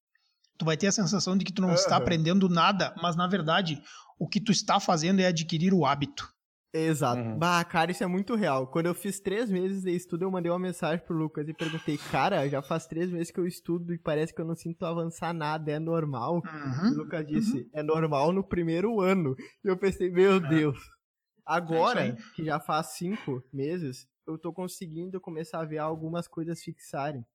tu 0.58 0.66
vai 0.66 0.78
ter 0.78 0.88
a 0.88 0.92
sensação 0.92 1.38
de 1.38 1.44
que 1.44 1.54
tu 1.54 1.62
não 1.62 1.70
uhum. 1.70 1.76
está 1.76 1.98
aprendendo 1.98 2.48
nada, 2.48 2.94
mas 3.02 3.16
na 3.16 3.28
verdade 3.28 3.82
o 4.20 4.28
que 4.28 4.40
tu 4.40 4.52
está 4.52 4.80
fazendo 4.80 5.20
é 5.20 5.26
adquirir 5.26 5.74
o 5.74 5.86
hábito. 5.86 6.32
Exato. 6.74 7.22
Uhum. 7.22 7.38
Bah, 7.38 7.64
cara, 7.64 7.92
isso 7.92 8.04
é 8.04 8.08
muito 8.08 8.34
real. 8.34 8.66
Quando 8.66 8.88
eu 8.88 8.96
fiz 8.96 9.20
três 9.20 9.48
meses 9.50 9.84
de 9.84 9.92
estudo, 9.92 10.24
eu 10.24 10.32
mandei 10.32 10.52
uma 10.52 10.58
mensagem 10.58 11.06
pro 11.06 11.16
Lucas 11.16 11.48
e 11.48 11.54
perguntei, 11.54 12.00
cara, 12.12 12.50
já 12.50 12.64
faz 12.64 12.88
três 12.88 13.12
meses 13.12 13.30
que 13.30 13.40
eu 13.40 13.46
estudo 13.46 13.94
e 13.94 14.00
parece 14.00 14.34
que 14.34 14.42
eu 14.42 14.46
não 14.46 14.56
sinto 14.56 14.84
avançar 14.84 15.34
nada, 15.34 15.72
é 15.72 15.78
normal? 15.78 16.42
Uhum. 16.44 16.88
E 16.88 16.94
o 16.94 16.98
Lucas 16.98 17.28
disse, 17.28 17.58
uhum. 17.58 17.70
é 17.74 17.84
normal 17.84 18.32
no 18.32 18.44
primeiro 18.44 19.00
ano. 19.02 19.36
E 19.64 19.68
eu 19.68 19.78
pensei, 19.78 20.10
meu 20.10 20.38
é. 20.38 20.40
Deus. 20.40 20.80
Agora, 21.46 22.08
é 22.08 22.18
que 22.36 22.44
já 22.44 22.60
faz 22.60 22.94
cinco 22.94 23.44
meses, 23.54 24.08
eu 24.28 24.38
tô 24.38 24.54
conseguindo 24.54 25.20
começar 25.20 25.62
a 25.62 25.66
ver 25.66 25.78
algumas 25.78 26.28
coisas 26.28 26.62
fixarem. 26.62 27.26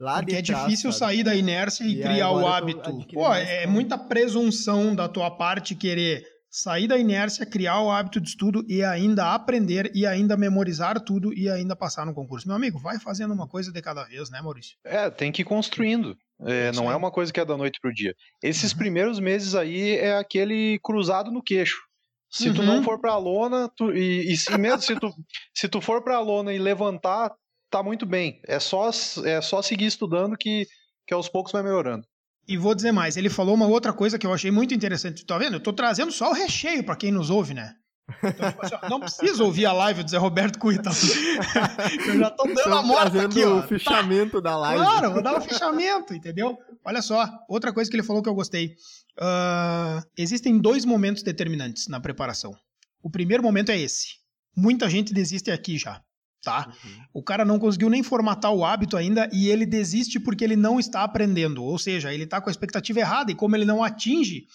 Lá 0.00 0.18
Porque 0.18 0.36
é 0.36 0.42
difícil 0.42 0.92
sabe? 0.92 1.12
sair 1.12 1.24
da 1.24 1.34
inércia 1.34 1.84
e, 1.84 1.98
e 1.98 2.02
criar 2.02 2.30
o 2.30 2.46
hábito. 2.46 3.06
Pô, 3.12 3.34
é 3.34 3.66
muita 3.66 3.98
presunção 3.98 4.94
da 4.94 5.08
tua 5.08 5.30
parte 5.30 5.74
querer 5.74 6.24
sair 6.50 6.86
da 6.86 6.96
inércia, 6.96 7.44
criar 7.44 7.80
o 7.82 7.90
hábito 7.90 8.20
de 8.20 8.28
estudo 8.28 8.64
e 8.68 8.82
ainda 8.82 9.34
aprender 9.34 9.90
e 9.94 10.06
ainda 10.06 10.36
memorizar 10.36 11.00
tudo 11.00 11.32
e 11.34 11.48
ainda 11.50 11.76
passar 11.76 12.06
no 12.06 12.14
concurso. 12.14 12.46
Meu 12.46 12.56
amigo, 12.56 12.78
vai 12.78 12.98
fazendo 12.98 13.34
uma 13.34 13.46
coisa 13.46 13.72
de 13.72 13.82
cada 13.82 14.04
vez, 14.04 14.30
né, 14.30 14.40
Maurício? 14.40 14.76
É, 14.84 15.10
tem 15.10 15.30
que 15.32 15.42
ir 15.42 15.44
construindo. 15.44 16.16
É, 16.40 16.70
não 16.72 16.90
é 16.90 16.94
uma 16.94 17.10
coisa 17.10 17.32
que 17.32 17.40
é 17.40 17.44
da 17.44 17.56
noite 17.56 17.80
pro 17.80 17.92
dia. 17.92 18.14
Esses 18.42 18.72
uhum. 18.72 18.78
primeiros 18.78 19.18
meses 19.18 19.54
aí 19.54 19.96
é 19.96 20.16
aquele 20.16 20.78
cruzado 20.82 21.30
no 21.30 21.42
queixo. 21.42 21.87
Se 22.30 22.48
uhum. 22.48 22.54
tu 22.54 22.62
não 22.62 22.76
uhum. 22.76 22.82
for 22.82 23.00
pra 23.00 23.16
lona, 23.16 23.70
tu, 23.76 23.92
e, 23.92 24.32
e 24.32 24.36
se 24.36 24.56
mesmo 24.58 24.82
se 24.82 24.96
tu, 24.96 25.10
se 25.54 25.68
tu 25.68 25.80
for 25.80 26.02
pra 26.02 26.20
lona 26.20 26.52
e 26.52 26.58
levantar, 26.58 27.32
tá 27.70 27.82
muito 27.82 28.04
bem. 28.04 28.40
É 28.46 28.58
só, 28.60 28.90
é 29.24 29.40
só 29.40 29.62
seguir 29.62 29.86
estudando 29.86 30.36
que, 30.36 30.66
que 31.06 31.14
aos 31.14 31.28
poucos 31.28 31.52
vai 31.52 31.62
melhorando. 31.62 32.06
E 32.46 32.56
vou 32.56 32.74
dizer 32.74 32.92
mais, 32.92 33.16
ele 33.16 33.28
falou 33.28 33.54
uma 33.54 33.66
outra 33.66 33.92
coisa 33.92 34.18
que 34.18 34.26
eu 34.26 34.32
achei 34.32 34.50
muito 34.50 34.74
interessante. 34.74 35.24
Tá 35.24 35.36
vendo? 35.36 35.56
Eu 35.56 35.62
tô 35.62 35.72
trazendo 35.72 36.10
só 36.10 36.30
o 36.30 36.34
recheio 36.34 36.84
para 36.84 36.96
quem 36.96 37.12
nos 37.12 37.28
ouve, 37.30 37.54
né? 37.54 37.74
Então, 38.22 38.50
tipo 38.50 38.62
assim, 38.64 38.88
não 38.88 39.00
precisa 39.00 39.44
ouvir 39.44 39.66
a 39.66 39.72
live 39.72 40.02
do 40.02 40.10
Zé 40.10 40.16
Roberto 40.16 40.58
Cuita. 40.58 40.90
eu 42.08 42.18
já 42.18 42.30
tô 42.30 42.44
dando 42.46 42.74
a 42.74 42.82
morte 42.82 43.18
aqui, 43.18 43.44
ó. 43.44 43.58
o 43.58 43.62
fichamento 43.62 44.40
da 44.40 44.56
live. 44.56 44.82
Claro, 44.82 45.12
vou 45.12 45.22
dar 45.22 45.34
o 45.34 45.38
um 45.38 45.40
fichamento, 45.40 46.14
entendeu? 46.14 46.56
Olha 46.84 47.02
só, 47.02 47.28
outra 47.48 47.72
coisa 47.72 47.90
que 47.90 47.96
ele 47.96 48.02
falou 48.02 48.22
que 48.22 48.28
eu 48.28 48.34
gostei. 48.34 48.74
Uh, 49.18 50.02
existem 50.16 50.58
dois 50.58 50.84
momentos 50.84 51.22
determinantes 51.22 51.86
na 51.88 52.00
preparação. 52.00 52.54
O 53.02 53.10
primeiro 53.10 53.42
momento 53.42 53.70
é 53.70 53.78
esse. 53.78 54.16
muita 54.56 54.88
gente 54.88 55.12
desiste 55.12 55.50
aqui 55.50 55.78
já, 55.78 56.00
tá? 56.42 56.66
Uhum. 56.66 57.04
O 57.14 57.22
cara 57.22 57.44
não 57.44 57.58
conseguiu 57.58 57.88
nem 57.88 58.02
formatar 58.02 58.52
o 58.52 58.64
hábito 58.64 58.96
ainda 58.96 59.28
e 59.32 59.48
ele 59.48 59.64
desiste 59.64 60.18
porque 60.18 60.42
ele 60.42 60.56
não 60.56 60.80
está 60.80 61.02
aprendendo, 61.04 61.62
ou 61.62 61.78
seja, 61.78 62.12
ele 62.12 62.24
está 62.24 62.40
com 62.40 62.48
a 62.48 62.50
expectativa 62.50 63.00
errada 63.00 63.30
e 63.30 63.34
como 63.34 63.54
ele 63.54 63.64
não 63.64 63.84
atinge, 63.84 64.46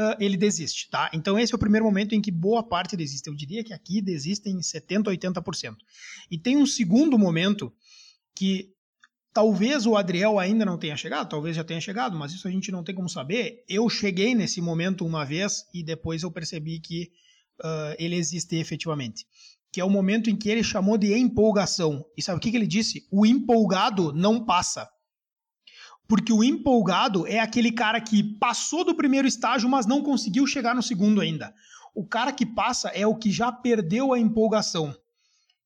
uh, 0.00 0.16
ele 0.18 0.36
desiste, 0.36 0.88
tá? 0.88 1.10
Então 1.12 1.38
esse 1.38 1.52
é 1.52 1.56
o 1.56 1.58
primeiro 1.58 1.84
momento 1.84 2.14
em 2.14 2.20
que 2.20 2.30
boa 2.30 2.62
parte 2.62 2.96
desiste. 2.96 3.28
Eu 3.28 3.34
diria 3.34 3.62
que 3.62 3.74
aqui 3.74 4.00
desistem 4.00 4.58
70%, 4.58 5.04
80%. 5.04 5.76
E 6.30 6.38
tem 6.38 6.56
um 6.56 6.66
segundo 6.66 7.18
momento 7.18 7.72
que 8.34 8.72
talvez 9.32 9.86
o 9.86 9.96
Adriel 9.96 10.38
ainda 10.38 10.64
não 10.64 10.78
tenha 10.78 10.96
chegado, 10.96 11.28
talvez 11.28 11.54
já 11.54 11.62
tenha 11.62 11.80
chegado, 11.80 12.16
mas 12.16 12.32
isso 12.32 12.48
a 12.48 12.50
gente 12.50 12.72
não 12.72 12.82
tem 12.82 12.94
como 12.94 13.08
saber. 13.08 13.62
Eu 13.68 13.88
cheguei 13.88 14.34
nesse 14.34 14.60
momento 14.60 15.04
uma 15.04 15.24
vez 15.24 15.66
e 15.74 15.82
depois 15.84 16.22
eu 16.22 16.30
percebi 16.30 16.80
que 16.80 17.10
uh, 17.60 17.94
ele 17.98 18.16
existe 18.16 18.56
efetivamente. 18.56 19.26
Que 19.72 19.80
é 19.80 19.84
o 19.84 19.90
momento 19.90 20.30
em 20.30 20.36
que 20.36 20.48
ele 20.48 20.64
chamou 20.64 20.98
de 20.98 21.14
empolgação. 21.14 22.04
E 22.16 22.22
sabe 22.22 22.38
o 22.38 22.40
que, 22.40 22.50
que 22.50 22.56
ele 22.56 22.66
disse? 22.66 23.06
O 23.10 23.24
empolgado 23.24 24.12
não 24.12 24.44
passa. 24.44 24.88
Porque 26.10 26.32
o 26.32 26.42
empolgado 26.42 27.24
é 27.28 27.38
aquele 27.38 27.70
cara 27.70 28.00
que 28.00 28.20
passou 28.20 28.84
do 28.84 28.96
primeiro 28.96 29.28
estágio, 29.28 29.68
mas 29.68 29.86
não 29.86 30.02
conseguiu 30.02 30.44
chegar 30.44 30.74
no 30.74 30.82
segundo 30.82 31.20
ainda. 31.20 31.54
O 31.94 32.04
cara 32.04 32.32
que 32.32 32.44
passa 32.44 32.88
é 32.88 33.06
o 33.06 33.14
que 33.14 33.30
já 33.30 33.52
perdeu 33.52 34.12
a 34.12 34.18
empolgação 34.18 34.92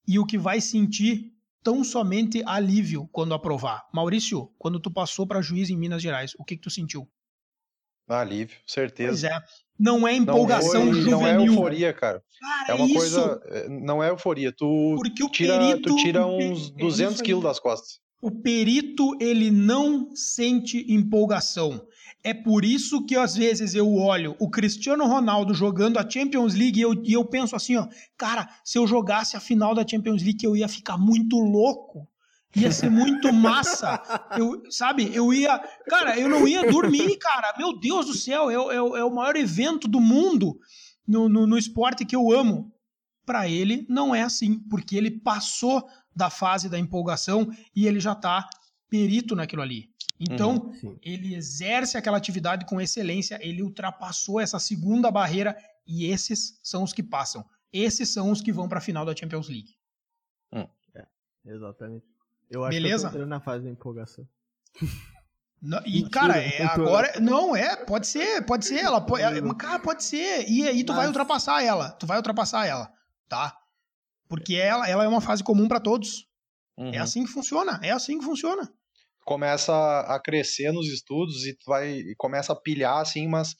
e 0.07 0.19
o 0.19 0.27
que 0.27 0.37
vai 0.37 0.61
sentir 0.61 1.33
tão 1.63 1.83
somente 1.83 2.43
alívio 2.45 3.09
quando 3.11 3.33
aprovar. 3.33 3.89
Maurício, 3.91 4.53
quando 4.59 4.79
tu 4.79 4.91
passou 4.91 5.27
para 5.27 5.41
juiz 5.41 5.71
em 5.71 5.79
Minas 5.79 6.03
Gerais, 6.03 6.35
o 6.39 6.45
que, 6.45 6.57
que 6.57 6.63
tu 6.63 6.71
sentiu? 6.71 7.09
Alívio, 8.07 8.59
certeza. 8.67 9.09
Pois 9.13 9.25
é. 9.25 9.43
Não 9.79 10.07
é 10.07 10.15
empolgação 10.15 10.85
não 10.85 10.93
foi, 10.93 11.01
juvenil. 11.01 11.21
Não 11.21 11.27
é 11.27 11.37
euforia, 11.37 11.93
cara. 11.95 12.23
cara 12.39 12.71
é 12.71 12.75
uma 12.75 12.85
isso. 12.85 12.95
coisa. 12.95 13.43
É, 13.47 13.69
não 13.71 14.05
é 14.05 14.11
euforia. 14.11 14.53
Tu 14.53 14.95
Porque 14.97 15.25
o 15.25 15.31
tira, 15.31 15.59
perito, 15.59 15.89
tu 15.89 15.97
tira 15.97 16.27
uns 16.27 16.69
200 16.69 17.23
quilos 17.23 17.43
das 17.43 17.59
costas. 17.59 18.04
O 18.25 18.31
perito, 18.31 19.15
ele 19.21 19.51
não 19.51 20.09
sente 20.17 20.83
empolgação. 20.89 21.87
É 22.23 22.33
por 22.33 22.65
isso 22.65 23.05
que 23.05 23.15
às 23.15 23.37
vezes 23.37 23.75
eu 23.75 23.95
olho 23.97 24.35
o 24.41 24.49
Cristiano 24.49 25.05
Ronaldo 25.05 25.53
jogando 25.53 25.99
a 25.99 26.09
Champions 26.09 26.55
League 26.55 26.79
e 26.79 26.83
eu, 26.83 26.95
e 27.05 27.13
eu 27.13 27.23
penso 27.27 27.55
assim, 27.55 27.77
ó, 27.77 27.87
cara, 28.17 28.49
se 28.65 28.79
eu 28.79 28.87
jogasse 28.87 29.37
a 29.37 29.41
final 29.41 29.75
da 29.75 29.87
Champions 29.87 30.23
League 30.23 30.43
eu 30.43 30.57
ia 30.57 30.67
ficar 30.67 30.97
muito 30.97 31.37
louco. 31.37 32.09
Ia 32.57 32.73
ser 32.73 32.91
muito 32.91 33.31
massa. 33.31 34.01
Eu, 34.39 34.63
sabe, 34.71 35.15
eu 35.15 35.31
ia. 35.31 35.59
Cara, 35.87 36.19
eu 36.19 36.27
não 36.27 36.49
ia 36.49 36.67
dormir, 36.71 37.19
cara. 37.19 37.53
Meu 37.59 37.79
Deus 37.79 38.07
do 38.07 38.15
céu, 38.15 38.49
é, 38.49 38.55
é, 38.55 38.77
é 38.77 39.05
o 39.05 39.15
maior 39.15 39.37
evento 39.37 39.87
do 39.87 40.01
mundo 40.01 40.57
no, 41.07 41.29
no, 41.29 41.47
no 41.47 41.59
esporte 41.59 42.07
que 42.07 42.17
eu 42.17 42.33
amo. 42.33 42.73
Para 43.27 43.49
ele, 43.49 43.87
não 43.89 44.15
é 44.15 44.23
assim, 44.23 44.59
porque 44.69 44.97
ele 44.97 45.11
passou 45.11 45.87
da 46.15 46.31
fase 46.31 46.69
da 46.69 46.79
empolgação 46.79 47.51
e 47.75 47.87
ele 47.87 48.01
já 48.01 48.15
tá 48.15 48.49
perito 48.89 49.35
naquilo 49.35 49.63
ali. 49.63 49.91
Então, 50.19 50.73
uhum, 50.83 50.97
ele 51.03 51.35
exerce 51.35 51.97
aquela 51.97 52.17
atividade 52.17 52.65
com 52.67 52.81
excelência, 52.81 53.39
ele 53.43 53.63
ultrapassou 53.63 54.41
essa 54.41 54.59
segunda 54.59 55.11
barreira 55.11 55.57
e 55.87 56.07
esses 56.07 56.59
são 56.63 56.83
os 56.83 56.93
que 56.93 57.03
passam. 57.03 57.45
Esses 57.73 58.09
são 58.09 58.31
os 58.31 58.41
que 58.41 58.53
vão 58.53 58.69
para 58.69 58.79
a 58.79 58.83
final 58.83 59.05
da 59.05 59.15
Champions 59.15 59.49
League. 59.49 59.75
Hum. 60.53 60.67
É, 60.95 61.07
exatamente. 61.47 62.07
Eu 62.49 62.65
acho 62.65 62.71
Beleza? 62.71 63.11
que 63.11 63.17
eu 63.17 63.21
tô 63.23 63.27
na 63.27 63.41
fase 63.41 63.65
da 63.65 63.71
empolgação. 63.71 64.27
Não, 65.61 65.79
e, 65.87 66.03
Mentira, 66.03 66.11
cara, 66.11 66.37
é, 66.37 66.63
agora. 66.63 67.21
Não, 67.21 67.57
é, 67.57 67.75
pode 67.75 68.07
ser, 68.07 68.45
pode 68.45 68.67
ser. 68.67 68.81
Ela 68.81 69.01
pode, 69.01 69.23
cara, 69.57 69.79
pode 69.79 70.05
ser. 70.05 70.47
E 70.47 70.69
aí 70.69 70.85
tu 70.85 70.93
Mas... 70.93 70.99
vai 70.99 71.07
ultrapassar 71.07 71.65
ela. 71.65 71.91
Tu 71.93 72.07
vai 72.07 72.19
ultrapassar 72.19 72.67
ela, 72.67 72.93
tá? 73.27 73.57
Porque 74.29 74.55
ela, 74.55 74.89
ela 74.89 75.05
é 75.05 75.09
uma 75.09 75.21
fase 75.21 75.43
comum 75.43 75.69
para 75.69 75.81
todos. 75.81 76.27
É 76.77 76.83
uhum. 76.83 76.95
É 76.95 76.99
assim 76.99 77.25
que 77.25 77.31
funciona. 77.31 77.79
É 77.83 77.91
assim 77.91 78.19
que 78.19 78.25
funciona 78.25 78.71
começa 79.25 80.01
a 80.01 80.21
crescer 80.21 80.71
nos 80.71 80.87
estudos 80.89 81.47
e 81.47 81.55
tu 81.55 81.65
vai 81.67 81.93
e 81.93 82.15
começa 82.17 82.53
a 82.53 82.57
pilhar 82.57 82.99
assim, 82.99 83.27
mas 83.27 83.57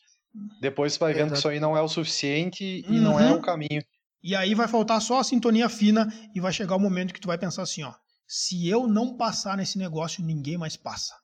depois 0.61 0.97
tu 0.97 1.01
vai 1.01 1.13
vendo 1.13 1.27
Exato. 1.27 1.33
que 1.33 1.39
isso 1.39 1.49
aí 1.49 1.61
não 1.61 1.77
é 1.77 1.81
o 1.81 1.89
suficiente 1.89 2.65
e 2.65 2.85
uhum. 2.89 3.03
não 3.03 3.21
é 3.21 3.33
o 3.33 3.41
caminho. 3.41 3.83
E 4.23 4.35
aí 4.35 4.55
vai 4.55 4.69
faltar 4.69 5.01
só 5.01 5.21
a 5.21 5.25
sintonia 5.25 5.69
fina 5.69 6.09
e 6.35 6.41
vai 6.41 6.53
chegar 6.53 6.77
o 6.77 6.81
momento 6.81 7.13
que 7.13 7.21
tu 7.21 7.29
vai 7.29 7.39
pensar 7.39 7.63
assim, 7.63 7.83
ó, 7.83 7.95
se 8.27 8.69
eu 8.69 8.87
não 8.87 9.17
passar 9.17 9.57
nesse 9.57 9.79
negócio, 9.79 10.25
ninguém 10.25 10.57
mais 10.57 10.77
passa. 10.77 11.15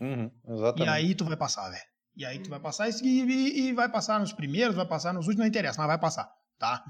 Uhum, 0.00 0.30
e 0.76 0.88
aí 0.88 1.14
tu 1.14 1.24
vai 1.24 1.36
passar, 1.36 1.68
velho. 1.68 1.82
E 2.16 2.24
aí 2.24 2.38
tu 2.38 2.50
vai 2.50 2.58
passar 2.58 2.88
e, 2.88 2.92
e, 3.02 3.68
e, 3.68 3.72
vai 3.72 3.88
passar 3.90 4.18
nos 4.18 4.32
primeiros, 4.32 4.74
vai 4.74 4.86
passar 4.86 5.14
nos 5.14 5.26
últimos, 5.26 5.40
não 5.40 5.48
interessa, 5.48 5.78
mas 5.78 5.86
vai 5.86 5.98
passar, 5.98 6.28
tá? 6.58 6.82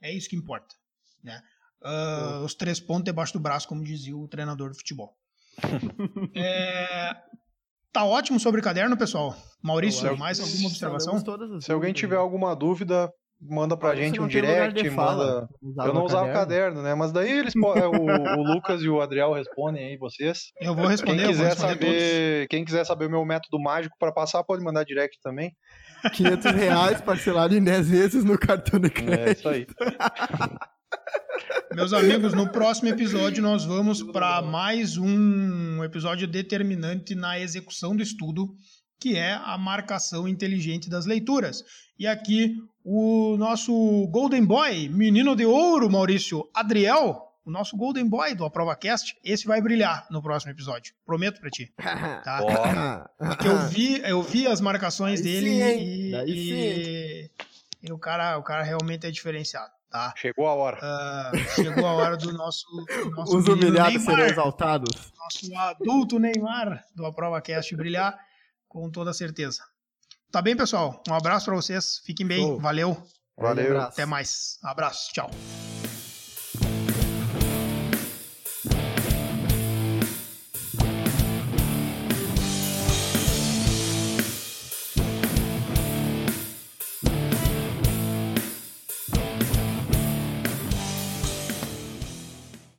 É 0.00 0.12
isso 0.12 0.28
que 0.28 0.36
importa, 0.36 0.74
né? 1.22 1.40
Uh, 1.82 2.44
os 2.44 2.54
três 2.54 2.78
pontos 2.78 3.04
debaixo 3.04 3.32
do 3.32 3.40
braço, 3.40 3.66
como 3.66 3.82
dizia 3.82 4.16
o 4.16 4.28
treinador 4.28 4.70
de 4.70 4.76
futebol. 4.76 5.14
é... 6.36 7.16
Tá 7.92 8.04
ótimo 8.04 8.38
sobre 8.38 8.60
o 8.60 8.64
caderno, 8.64 8.96
pessoal. 8.96 9.34
Maurício, 9.62 10.16
mais 10.16 10.38
alguma 10.38 10.68
observação? 10.68 11.60
Se 11.60 11.72
alguém 11.72 11.92
tiver 11.92 12.16
alguma 12.16 12.54
dúvida, 12.54 13.10
manda 13.40 13.76
pra 13.76 13.96
gente 13.96 14.20
um 14.20 14.28
direct, 14.28 14.88
manda. 14.90 15.48
Eu 15.62 15.94
não 15.94 16.04
usava 16.04 16.30
o 16.30 16.32
caderno, 16.32 16.82
né? 16.82 16.94
Mas 16.94 17.10
daí 17.10 17.30
eles 17.30 17.54
o, 17.56 17.60
o, 17.60 18.42
Lucas 18.42 18.82
e 18.82 18.88
o 18.88 19.00
Adriel 19.00 19.32
respondem 19.32 19.88
aí 19.88 19.96
vocês. 19.96 20.52
Eu 20.60 20.74
vou 20.74 20.86
responder. 20.86 21.22
Quem 21.22 21.28
quiser 21.30 21.48
responder 21.48 21.72
saber, 21.72 22.36
todos. 22.36 22.46
quem 22.50 22.64
quiser 22.64 22.84
saber 22.86 23.06
o 23.06 23.10
meu 23.10 23.24
método 23.24 23.60
mágico 23.60 23.96
para 23.98 24.12
passar, 24.12 24.44
pode 24.44 24.62
mandar 24.62 24.84
direct 24.84 25.18
também. 25.22 25.52
500 26.14 26.52
reais 26.52 27.00
parcelado 27.00 27.56
em 27.56 27.62
10 27.62 27.90
vezes 27.90 28.24
no 28.24 28.38
cartão 28.38 28.78
de 28.78 28.88
crédito. 28.88 29.28
É 29.28 29.32
isso 29.32 29.48
aí. 29.48 29.66
Meus 31.72 31.92
amigos, 31.92 32.34
no 32.34 32.48
próximo 32.48 32.88
episódio 32.88 33.40
nós 33.40 33.64
vamos 33.64 34.02
para 34.02 34.42
mais 34.42 34.96
um 34.96 35.84
episódio 35.84 36.26
determinante 36.26 37.14
na 37.14 37.38
execução 37.38 37.94
do 37.94 38.02
estudo, 38.02 38.52
que 38.98 39.16
é 39.16 39.34
a 39.34 39.56
marcação 39.56 40.26
inteligente 40.26 40.90
das 40.90 41.06
leituras. 41.06 41.64
E 41.96 42.08
aqui 42.08 42.56
o 42.84 43.36
nosso 43.38 43.72
Golden 44.08 44.44
Boy, 44.44 44.88
menino 44.88 45.36
de 45.36 45.46
ouro, 45.46 45.88
Maurício 45.88 46.50
Adriel, 46.52 47.22
o 47.44 47.52
nosso 47.52 47.76
Golden 47.76 48.08
Boy 48.08 48.34
do 48.34 48.44
AprovaCast, 48.44 49.16
esse 49.24 49.46
vai 49.46 49.60
brilhar 49.60 50.08
no 50.10 50.20
próximo 50.20 50.50
episódio. 50.50 50.92
Prometo 51.06 51.40
para 51.40 51.50
ti. 51.50 51.72
Tá? 52.24 53.08
Porque 53.16 53.46
eu 53.46 53.58
vi, 53.68 54.00
eu 54.00 54.22
vi 54.22 54.46
as 54.46 54.60
marcações 54.60 55.22
Daí 55.22 55.32
dele 55.32 55.50
sim, 55.50 55.78
e, 55.78 56.14
e, 56.26 57.30
e, 57.84 57.92
o 57.92 57.98
cara, 57.98 58.36
o 58.38 58.42
cara 58.42 58.64
realmente 58.64 59.06
é 59.06 59.10
diferenciado. 59.10 59.79
Tá? 59.90 60.14
Chegou 60.16 60.46
a 60.46 60.54
hora. 60.54 60.78
Uh, 60.78 61.38
chegou 61.56 61.84
a 61.84 61.92
hora 61.92 62.16
do 62.16 62.32
nosso. 62.32 62.64
Do 62.70 63.10
nosso 63.10 63.36
Os 63.36 63.48
humilhados 63.48 64.02
serão 64.02 64.24
exaltados. 64.24 65.12
Nosso 65.18 65.56
adulto 65.56 66.18
Neymar 66.18 66.84
do 66.94 67.04
AprovaCast 67.04 67.74
brilhar 67.74 68.16
com 68.68 68.88
toda 68.88 69.12
certeza. 69.12 69.62
Tá 70.30 70.40
bem, 70.40 70.56
pessoal? 70.56 71.02
Um 71.08 71.14
abraço 71.14 71.46
para 71.46 71.56
vocês. 71.56 72.00
Fiquem 72.06 72.24
bem. 72.24 72.40
Show. 72.40 72.60
Valeu. 72.60 73.02
Valeu. 73.36 73.80
Até 73.80 74.06
mais. 74.06 74.58
Abraço. 74.62 75.12
Tchau. 75.12 75.28